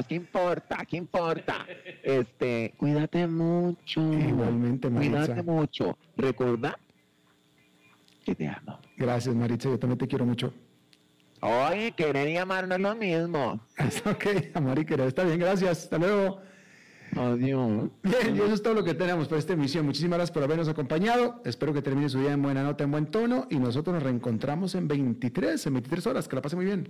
¿qué 0.08 0.16
importa? 0.16 0.86
¿Qué 0.86 0.98
importa? 0.98 1.66
Este, 2.04 2.74
cuídate 2.78 3.28
mucho. 3.28 4.02
Igualmente, 4.14 4.90
Maritza. 4.90 5.26
Cuídate 5.26 5.44
mucho. 5.44 5.98
Recuerda 6.18 6.78
que 8.26 8.36
te 8.36 8.48
amo. 8.48 8.80
Gracias, 8.98 9.34
Maritza. 9.36 9.70
Yo 9.70 9.80
también 9.80 9.98
te 9.98 10.08
quiero 10.08 10.26
mucho. 10.26 10.54
Oye, 11.42 11.94
querer 11.94 12.28
y 12.28 12.38
amar 12.38 12.68
no 12.68 12.76
es 12.76 12.82
lo 12.82 12.96
mismo. 12.96 13.62
ok, 14.06 14.26
amor 14.54 14.80
y 14.80 14.86
querer. 14.86 15.08
Está 15.08 15.24
bien, 15.24 15.40
gracias. 15.40 15.84
Hasta 15.84 15.98
luego. 15.98 16.42
Adiós. 17.16 17.90
Bien, 18.04 18.36
y 18.36 18.40
eso 18.40 18.54
es 18.54 18.62
todo 18.62 18.74
lo 18.74 18.84
que 18.84 18.94
tenemos 18.94 19.28
para 19.28 19.40
esta 19.40 19.54
emisión. 19.54 19.86
Muchísimas 19.86 20.18
gracias 20.18 20.34
por 20.34 20.44
habernos 20.44 20.68
acompañado. 20.68 21.42
Espero 21.46 21.74
que 21.74 21.82
termine 21.82 22.10
su 22.10 22.20
día 22.20 22.32
en 22.32 22.42
buena 22.42 22.64
nota, 22.64 22.84
en 22.84 22.92
buen 22.92 23.08
tono. 23.08 23.48
Y 23.50 23.58
nosotros 23.58 23.94
nos 23.94 24.04
reencontramos 24.04 24.76
en 24.76 24.88
23, 24.88 25.66
en 25.68 25.74
23 25.74 26.08
horas. 26.08 26.28
Que 26.28 26.36
la 26.36 26.42
pase 26.42 26.56
muy 26.56 26.66
bien. 26.66 26.90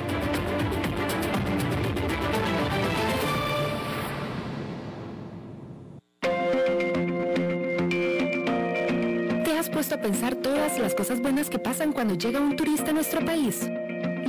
Cosas 11.11 11.23
buenas 11.23 11.49
que 11.49 11.59
pasan 11.59 11.91
cuando 11.91 12.13
llega 12.13 12.39
un 12.39 12.55
turista 12.55 12.91
a 12.91 12.93
nuestro 12.93 13.19
país? 13.25 13.67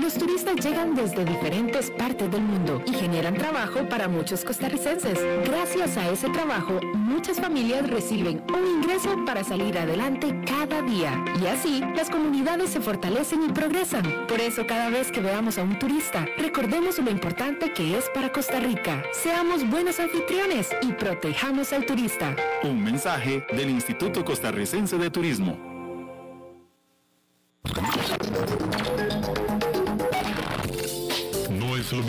Los 0.00 0.14
turistas 0.14 0.56
llegan 0.56 0.96
desde 0.96 1.24
diferentes 1.24 1.92
partes 1.92 2.28
del 2.28 2.42
mundo 2.42 2.82
y 2.84 2.92
generan 2.92 3.34
trabajo 3.34 3.88
para 3.88 4.08
muchos 4.08 4.44
costarricenses. 4.44 5.16
Gracias 5.44 5.96
a 5.96 6.10
ese 6.10 6.28
trabajo, 6.30 6.80
muchas 6.94 7.40
familias 7.40 7.88
reciben 7.88 8.42
un 8.52 8.66
ingreso 8.66 9.24
para 9.24 9.44
salir 9.44 9.78
adelante 9.78 10.34
cada 10.44 10.82
día. 10.82 11.24
Y 11.40 11.46
así, 11.46 11.84
las 11.94 12.10
comunidades 12.10 12.70
se 12.70 12.80
fortalecen 12.80 13.44
y 13.44 13.52
progresan. 13.52 14.26
Por 14.26 14.40
eso, 14.40 14.66
cada 14.66 14.88
vez 14.88 15.12
que 15.12 15.20
veamos 15.20 15.58
a 15.58 15.62
un 15.62 15.78
turista, 15.78 16.26
recordemos 16.36 16.98
lo 16.98 17.12
importante 17.12 17.72
que 17.72 17.96
es 17.96 18.10
para 18.12 18.32
Costa 18.32 18.58
Rica. 18.58 19.04
Seamos 19.12 19.70
buenos 19.70 20.00
anfitriones 20.00 20.70
y 20.82 20.90
protejamos 20.94 21.72
al 21.72 21.86
turista. 21.86 22.34
Un 22.64 22.82
mensaje 22.82 23.46
del 23.52 23.70
Instituto 23.70 24.24
Costarricense 24.24 24.98
de 24.98 25.10
Turismo. 25.10 25.71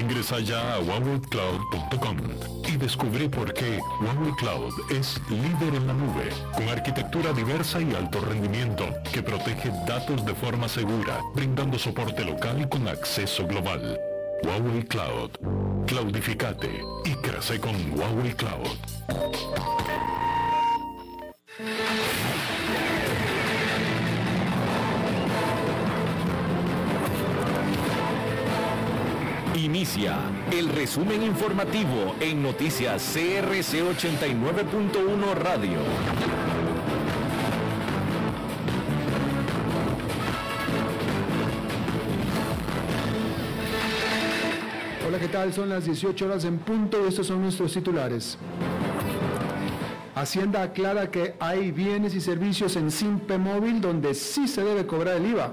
Ingresa 0.00 0.40
ya 0.40 0.76
a 0.76 0.78
huawei.cloud.com 0.80 2.16
y 2.66 2.76
descubre 2.78 3.28
por 3.28 3.52
qué 3.52 3.80
Huawei 4.00 4.32
Cloud 4.38 4.72
es 4.90 5.20
líder 5.28 5.74
en 5.74 5.86
la 5.86 5.92
nube, 5.92 6.30
con 6.54 6.68
arquitectura 6.70 7.34
diversa 7.34 7.82
y 7.82 7.94
alto 7.94 8.20
rendimiento 8.22 8.86
que 9.12 9.22
protege 9.22 9.70
datos 9.86 10.24
de 10.24 10.34
forma 10.34 10.68
segura, 10.68 11.20
brindando 11.34 11.78
soporte 11.78 12.24
local 12.24 12.66
con 12.70 12.88
acceso 12.88 13.46
global. 13.46 14.00
Huawei 14.42 14.84
Cloud. 14.84 15.32
Cloudificate 15.86 16.82
y 17.04 17.14
crece 17.16 17.60
con 17.60 17.74
Huawei 17.92 18.32
Cloud. 18.32 18.78
Inicia 29.64 30.16
el 30.50 30.68
resumen 30.70 31.22
informativo 31.22 32.16
en 32.18 32.42
noticias 32.42 33.14
CRC89.1 33.14 35.34
Radio. 35.34 35.80
Hola, 45.06 45.18
¿qué 45.18 45.28
tal? 45.28 45.52
Son 45.52 45.68
las 45.68 45.84
18 45.84 46.24
horas 46.24 46.46
en 46.46 46.56
punto 46.56 47.04
y 47.04 47.08
estos 47.08 47.26
son 47.26 47.42
nuestros 47.42 47.74
titulares. 47.74 48.38
Hacienda 50.14 50.62
aclara 50.62 51.10
que 51.10 51.34
hay 51.38 51.70
bienes 51.70 52.14
y 52.14 52.22
servicios 52.22 52.76
en 52.76 52.90
Simpe 52.90 53.36
Móvil 53.36 53.82
donde 53.82 54.14
sí 54.14 54.48
se 54.48 54.64
debe 54.64 54.86
cobrar 54.86 55.16
el 55.16 55.26
IVA. 55.26 55.52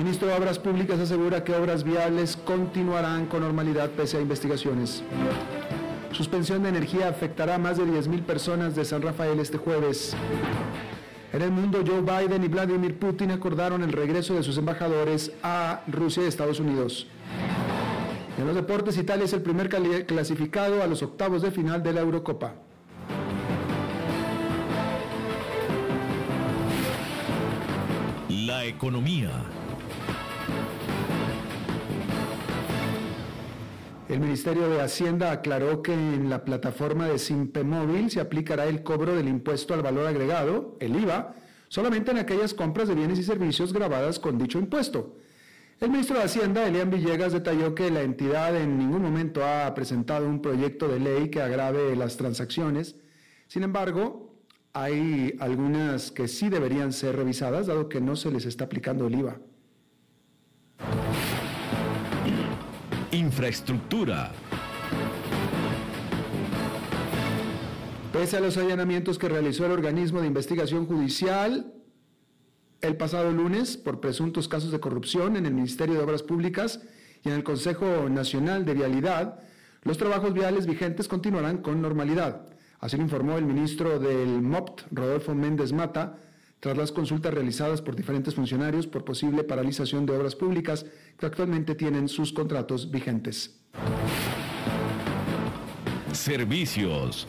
Ministro 0.00 0.28
de 0.28 0.34
Obras 0.34 0.58
Públicas 0.58 0.98
asegura 0.98 1.44
que 1.44 1.54
obras 1.54 1.84
viales 1.84 2.34
continuarán 2.34 3.26
con 3.26 3.42
normalidad 3.42 3.90
pese 3.90 4.16
a 4.16 4.22
investigaciones. 4.22 5.02
Suspensión 6.12 6.62
de 6.62 6.70
energía 6.70 7.06
afectará 7.06 7.56
a 7.56 7.58
más 7.58 7.76
de 7.76 7.84
10.000 7.84 8.22
personas 8.22 8.74
de 8.74 8.86
San 8.86 9.02
Rafael 9.02 9.38
este 9.40 9.58
jueves. 9.58 10.16
En 11.34 11.42
el 11.42 11.50
mundo, 11.50 11.84
Joe 11.86 12.00
Biden 12.00 12.42
y 12.42 12.48
Vladimir 12.48 12.98
Putin 12.98 13.30
acordaron 13.30 13.82
el 13.82 13.92
regreso 13.92 14.32
de 14.32 14.42
sus 14.42 14.56
embajadores 14.56 15.32
a 15.42 15.82
Rusia 15.86 16.22
y 16.22 16.28
Estados 16.28 16.60
Unidos. 16.60 17.06
En 18.38 18.46
los 18.46 18.54
deportes, 18.54 18.96
Italia 18.96 19.26
es 19.26 19.34
el 19.34 19.42
primer 19.42 19.68
clasificado 20.06 20.82
a 20.82 20.86
los 20.86 21.02
octavos 21.02 21.42
de 21.42 21.50
final 21.50 21.82
de 21.82 21.92
la 21.92 22.00
Eurocopa. 22.00 22.54
La 28.30 28.64
economía. 28.64 29.59
El 34.10 34.18
Ministerio 34.18 34.68
de 34.68 34.80
Hacienda 34.80 35.30
aclaró 35.30 35.82
que 35.82 35.92
en 35.92 36.28
la 36.30 36.44
plataforma 36.44 37.06
de 37.06 37.16
Simpe 37.18 37.62
Móvil 37.62 38.10
se 38.10 38.18
aplicará 38.18 38.66
el 38.66 38.82
cobro 38.82 39.14
del 39.14 39.28
impuesto 39.28 39.72
al 39.72 39.82
valor 39.82 40.08
agregado, 40.08 40.76
el 40.80 40.96
IVA, 40.96 41.36
solamente 41.68 42.10
en 42.10 42.18
aquellas 42.18 42.52
compras 42.52 42.88
de 42.88 42.96
bienes 42.96 43.20
y 43.20 43.22
servicios 43.22 43.72
grabadas 43.72 44.18
con 44.18 44.36
dicho 44.36 44.58
impuesto. 44.58 45.16
El 45.78 45.90
ministro 45.90 46.18
de 46.18 46.24
Hacienda, 46.24 46.66
Elian 46.66 46.90
Villegas, 46.90 47.32
detalló 47.32 47.74
que 47.76 47.88
la 47.90 48.02
entidad 48.02 48.56
en 48.56 48.78
ningún 48.78 49.00
momento 49.00 49.46
ha 49.46 49.72
presentado 49.74 50.28
un 50.28 50.42
proyecto 50.42 50.88
de 50.88 50.98
ley 50.98 51.30
que 51.30 51.40
agrave 51.40 51.94
las 51.94 52.16
transacciones. 52.16 52.96
Sin 53.46 53.62
embargo, 53.62 54.34
hay 54.72 55.36
algunas 55.38 56.10
que 56.10 56.26
sí 56.26 56.48
deberían 56.48 56.92
ser 56.92 57.14
revisadas, 57.14 57.68
dado 57.68 57.88
que 57.88 58.00
no 58.00 58.16
se 58.16 58.32
les 58.32 58.44
está 58.44 58.64
aplicando 58.64 59.06
el 59.06 59.14
IVA. 59.14 59.38
Infraestructura. 63.12 64.30
Pese 68.12 68.36
a 68.36 68.40
los 68.40 68.56
allanamientos 68.56 69.18
que 69.18 69.28
realizó 69.28 69.66
el 69.66 69.72
organismo 69.72 70.20
de 70.20 70.28
investigación 70.28 70.86
judicial 70.86 71.74
el 72.80 72.96
pasado 72.96 73.32
lunes 73.32 73.76
por 73.76 74.00
presuntos 74.00 74.46
casos 74.46 74.70
de 74.70 74.78
corrupción 74.78 75.36
en 75.36 75.44
el 75.44 75.54
Ministerio 75.54 75.96
de 75.96 76.04
Obras 76.04 76.22
Públicas 76.22 76.82
y 77.24 77.30
en 77.30 77.34
el 77.34 77.42
Consejo 77.42 78.08
Nacional 78.08 78.64
de 78.64 78.74
Vialidad, 78.74 79.40
los 79.82 79.98
trabajos 79.98 80.32
viales 80.32 80.66
vigentes 80.66 81.08
continuarán 81.08 81.58
con 81.58 81.82
normalidad. 81.82 82.46
Así 82.78 82.96
lo 82.96 83.02
informó 83.02 83.36
el 83.38 83.44
ministro 83.44 83.98
del 83.98 84.40
MOPT, 84.40 84.82
Rodolfo 84.92 85.34
Méndez 85.34 85.72
Mata, 85.72 86.16
tras 86.60 86.76
las 86.76 86.92
consultas 86.92 87.32
realizadas 87.32 87.80
por 87.80 87.96
diferentes 87.96 88.34
funcionarios 88.34 88.86
por 88.86 89.04
posible 89.04 89.44
paralización 89.44 90.04
de 90.04 90.16
obras 90.16 90.36
públicas 90.36 90.86
que 91.18 91.26
actualmente 91.26 91.74
tienen 91.74 92.08
sus 92.08 92.32
contratos 92.32 92.90
vigentes. 92.90 93.58
Servicios. 96.12 97.26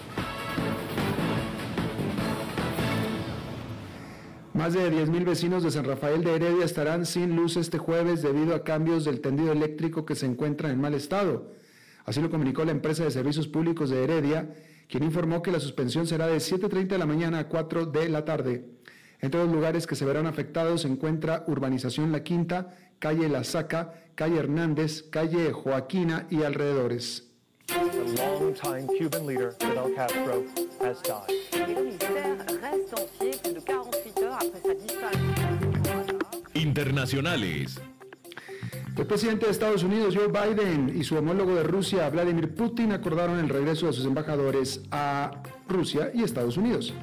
Más 4.53 4.73
de 4.73 4.91
10.000 4.91 5.25
vecinos 5.25 5.63
de 5.63 5.71
San 5.71 5.85
Rafael 5.85 6.23
de 6.23 6.35
Heredia 6.35 6.65
estarán 6.65 7.05
sin 7.05 7.35
luz 7.35 7.55
este 7.55 7.77
jueves 7.77 8.21
debido 8.21 8.53
a 8.53 8.63
cambios 8.63 9.05
del 9.05 9.21
tendido 9.21 9.53
eléctrico 9.53 10.05
que 10.05 10.13
se 10.13 10.25
encuentra 10.25 10.69
en 10.69 10.81
mal 10.81 10.93
estado. 10.93 11.53
Así 12.03 12.21
lo 12.21 12.29
comunicó 12.29 12.65
la 12.65 12.71
empresa 12.71 13.05
de 13.05 13.11
servicios 13.11 13.47
públicos 13.47 13.89
de 13.89 14.03
Heredia, 14.03 14.53
quien 14.89 15.03
informó 15.03 15.41
que 15.41 15.51
la 15.51 15.59
suspensión 15.61 16.05
será 16.05 16.27
de 16.27 16.37
7.30 16.37 16.87
de 16.87 16.97
la 16.97 17.05
mañana 17.05 17.39
a 17.39 17.47
4 17.47 17.85
de 17.85 18.09
la 18.09 18.25
tarde. 18.25 18.80
Entre 19.21 19.39
los 19.39 19.51
lugares 19.51 19.85
que 19.85 19.95
se 19.95 20.03
verán 20.03 20.25
afectados 20.25 20.81
se 20.81 20.87
encuentra 20.87 21.43
Urbanización 21.47 22.11
La 22.11 22.23
Quinta, 22.23 22.75
Calle 22.97 23.29
La 23.29 23.43
Saca, 23.43 23.93
Calle 24.15 24.39
Hernández, 24.39 25.03
Calle 25.11 25.51
Joaquina 25.51 26.25
y 26.29 26.41
alrededores. 26.41 27.27
Internacionales. 36.55 37.79
El 38.97 39.07
presidente 39.07 39.45
de 39.45 39.51
Estados 39.51 39.83
Unidos, 39.83 40.15
Joe 40.15 40.27
Biden, 40.27 40.93
y 40.95 41.03
su 41.03 41.15
homólogo 41.15 41.55
de 41.55 41.63
Rusia, 41.63 42.09
Vladimir 42.09 42.53
Putin, 42.53 42.91
acordaron 42.91 43.39
el 43.39 43.49
regreso 43.49 43.87
de 43.87 43.93
sus 43.93 44.05
embajadores 44.05 44.81
a 44.91 45.41
Rusia 45.67 46.11
y 46.13 46.23
Estados 46.23 46.57
Unidos. 46.57 46.93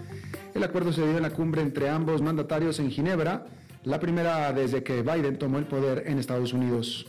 El 0.54 0.64
acuerdo 0.64 0.92
se 0.92 1.06
dio 1.06 1.16
en 1.16 1.22
la 1.22 1.30
cumbre 1.30 1.62
entre 1.62 1.88
ambos 1.88 2.22
mandatarios 2.22 2.78
en 2.80 2.90
Ginebra, 2.90 3.46
la 3.84 4.00
primera 4.00 4.52
desde 4.52 4.82
que 4.82 5.02
Biden 5.02 5.38
tomó 5.38 5.58
el 5.58 5.66
poder 5.66 6.04
en 6.06 6.18
Estados 6.18 6.52
Unidos. 6.52 7.06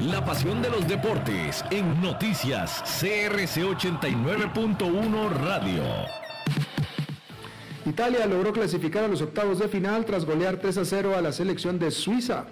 La 0.00 0.24
pasión 0.24 0.62
de 0.62 0.70
los 0.70 0.88
deportes 0.88 1.64
en 1.70 2.00
noticias 2.00 2.82
CRC 3.00 3.62
89.1 3.62 5.30
Radio. 5.44 5.82
Italia 7.86 8.26
logró 8.26 8.52
clasificar 8.52 9.04
a 9.04 9.08
los 9.08 9.22
octavos 9.22 9.58
de 9.58 9.68
final 9.68 10.04
tras 10.04 10.24
golear 10.24 10.56
3 10.56 10.78
a 10.78 10.84
0 10.84 11.16
a 11.16 11.20
la 11.20 11.32
selección 11.32 11.78
de 11.78 11.90
Suiza. 11.90 12.46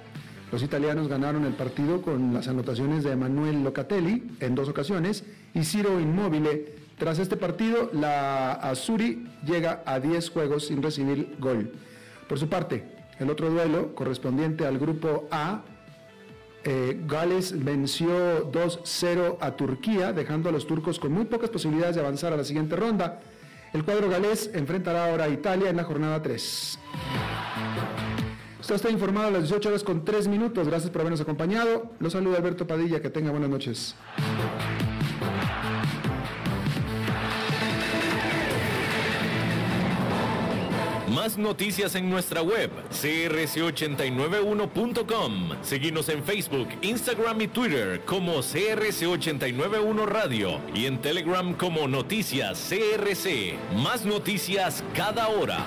Los 0.51 0.62
italianos 0.62 1.09
ganaron 1.09 1.44
el 1.44 1.53
partido 1.53 2.01
con 2.01 2.32
las 2.32 2.49
anotaciones 2.49 3.05
de 3.05 3.12
Emanuele 3.12 3.61
Locatelli 3.61 4.24
en 4.40 4.55
dos 4.55 4.68
ocasiones 4.68 5.24
y 5.53 5.64
Ciro 5.64 6.01
Immobile. 6.01 6.72
Tras 6.96 7.18
este 7.18 7.36
partido, 7.36 7.90
la 7.92 8.53
Azuri 8.53 9.28
llega 9.44 9.82
a 9.84 10.01
10 10.01 10.30
juegos 10.30 10.66
sin 10.66 10.82
recibir 10.82 11.36
gol. 11.38 11.72
Por 12.28 12.38
su 12.38 12.49
parte, 12.49 12.84
el 13.18 13.28
otro 13.30 13.51
duelo, 13.51 13.94
correspondiente 13.94 14.66
al 14.66 14.78
grupo 14.78 15.28
A, 15.30 15.62
eh, 16.64 16.99
Gales 17.07 17.62
venció 17.64 18.51
2-0 18.51 19.36
a 19.40 19.53
Turquía, 19.53 20.12
dejando 20.12 20.49
a 20.49 20.53
los 20.53 20.66
turcos 20.66 20.99
con 20.99 21.12
muy 21.12 21.26
pocas 21.26 21.51
posibilidades 21.51 21.94
de 21.94 22.01
avanzar 22.01 22.32
a 22.32 22.36
la 22.36 22.44
siguiente 22.44 22.74
ronda. 22.74 23.20
El 23.72 23.84
cuadro 23.84 24.09
galés 24.09 24.51
enfrentará 24.55 25.11
ahora 25.11 25.24
a 25.24 25.28
Italia 25.28 25.68
en 25.68 25.76
la 25.76 25.84
jornada 25.84 26.22
3. 26.22 26.78
Está 28.74 28.90
informado 28.90 29.28
a 29.28 29.31
las 29.31 29.43
18 29.43 29.69
horas 29.70 29.82
con 29.82 30.05
3 30.05 30.28
minutos. 30.28 30.69
Gracias 30.69 30.90
por 30.90 31.01
habernos 31.01 31.20
acompañado. 31.20 31.90
Los 32.01 32.12
saluda 32.12 32.39
Alberto 32.39 32.66
Padilla. 32.66 33.01
Que 33.01 33.11
tenga 33.11 33.31
buenas 33.31 33.51
noches. 33.51 33.95
Más 41.09 41.39
noticias 41.39 41.95
en 41.95 42.09
nuestra 42.09 42.40
web, 42.43 42.70
crc891.com. 42.90 45.51
Seguimos 45.62 46.09
en 46.11 46.23
Facebook, 46.23 46.69
Instagram 46.82 47.40
y 47.40 47.49
Twitter 47.49 48.03
como 48.05 48.39
CRC891 48.39 50.07
Radio 50.07 50.61
y 50.74 50.86
en 50.86 51.01
Telegram 51.01 51.55
como 51.55 51.89
Noticias 51.89 52.70
CRC. 52.70 53.57
Más 53.82 54.05
noticias 54.05 54.85
cada 54.95 55.28
hora. 55.28 55.66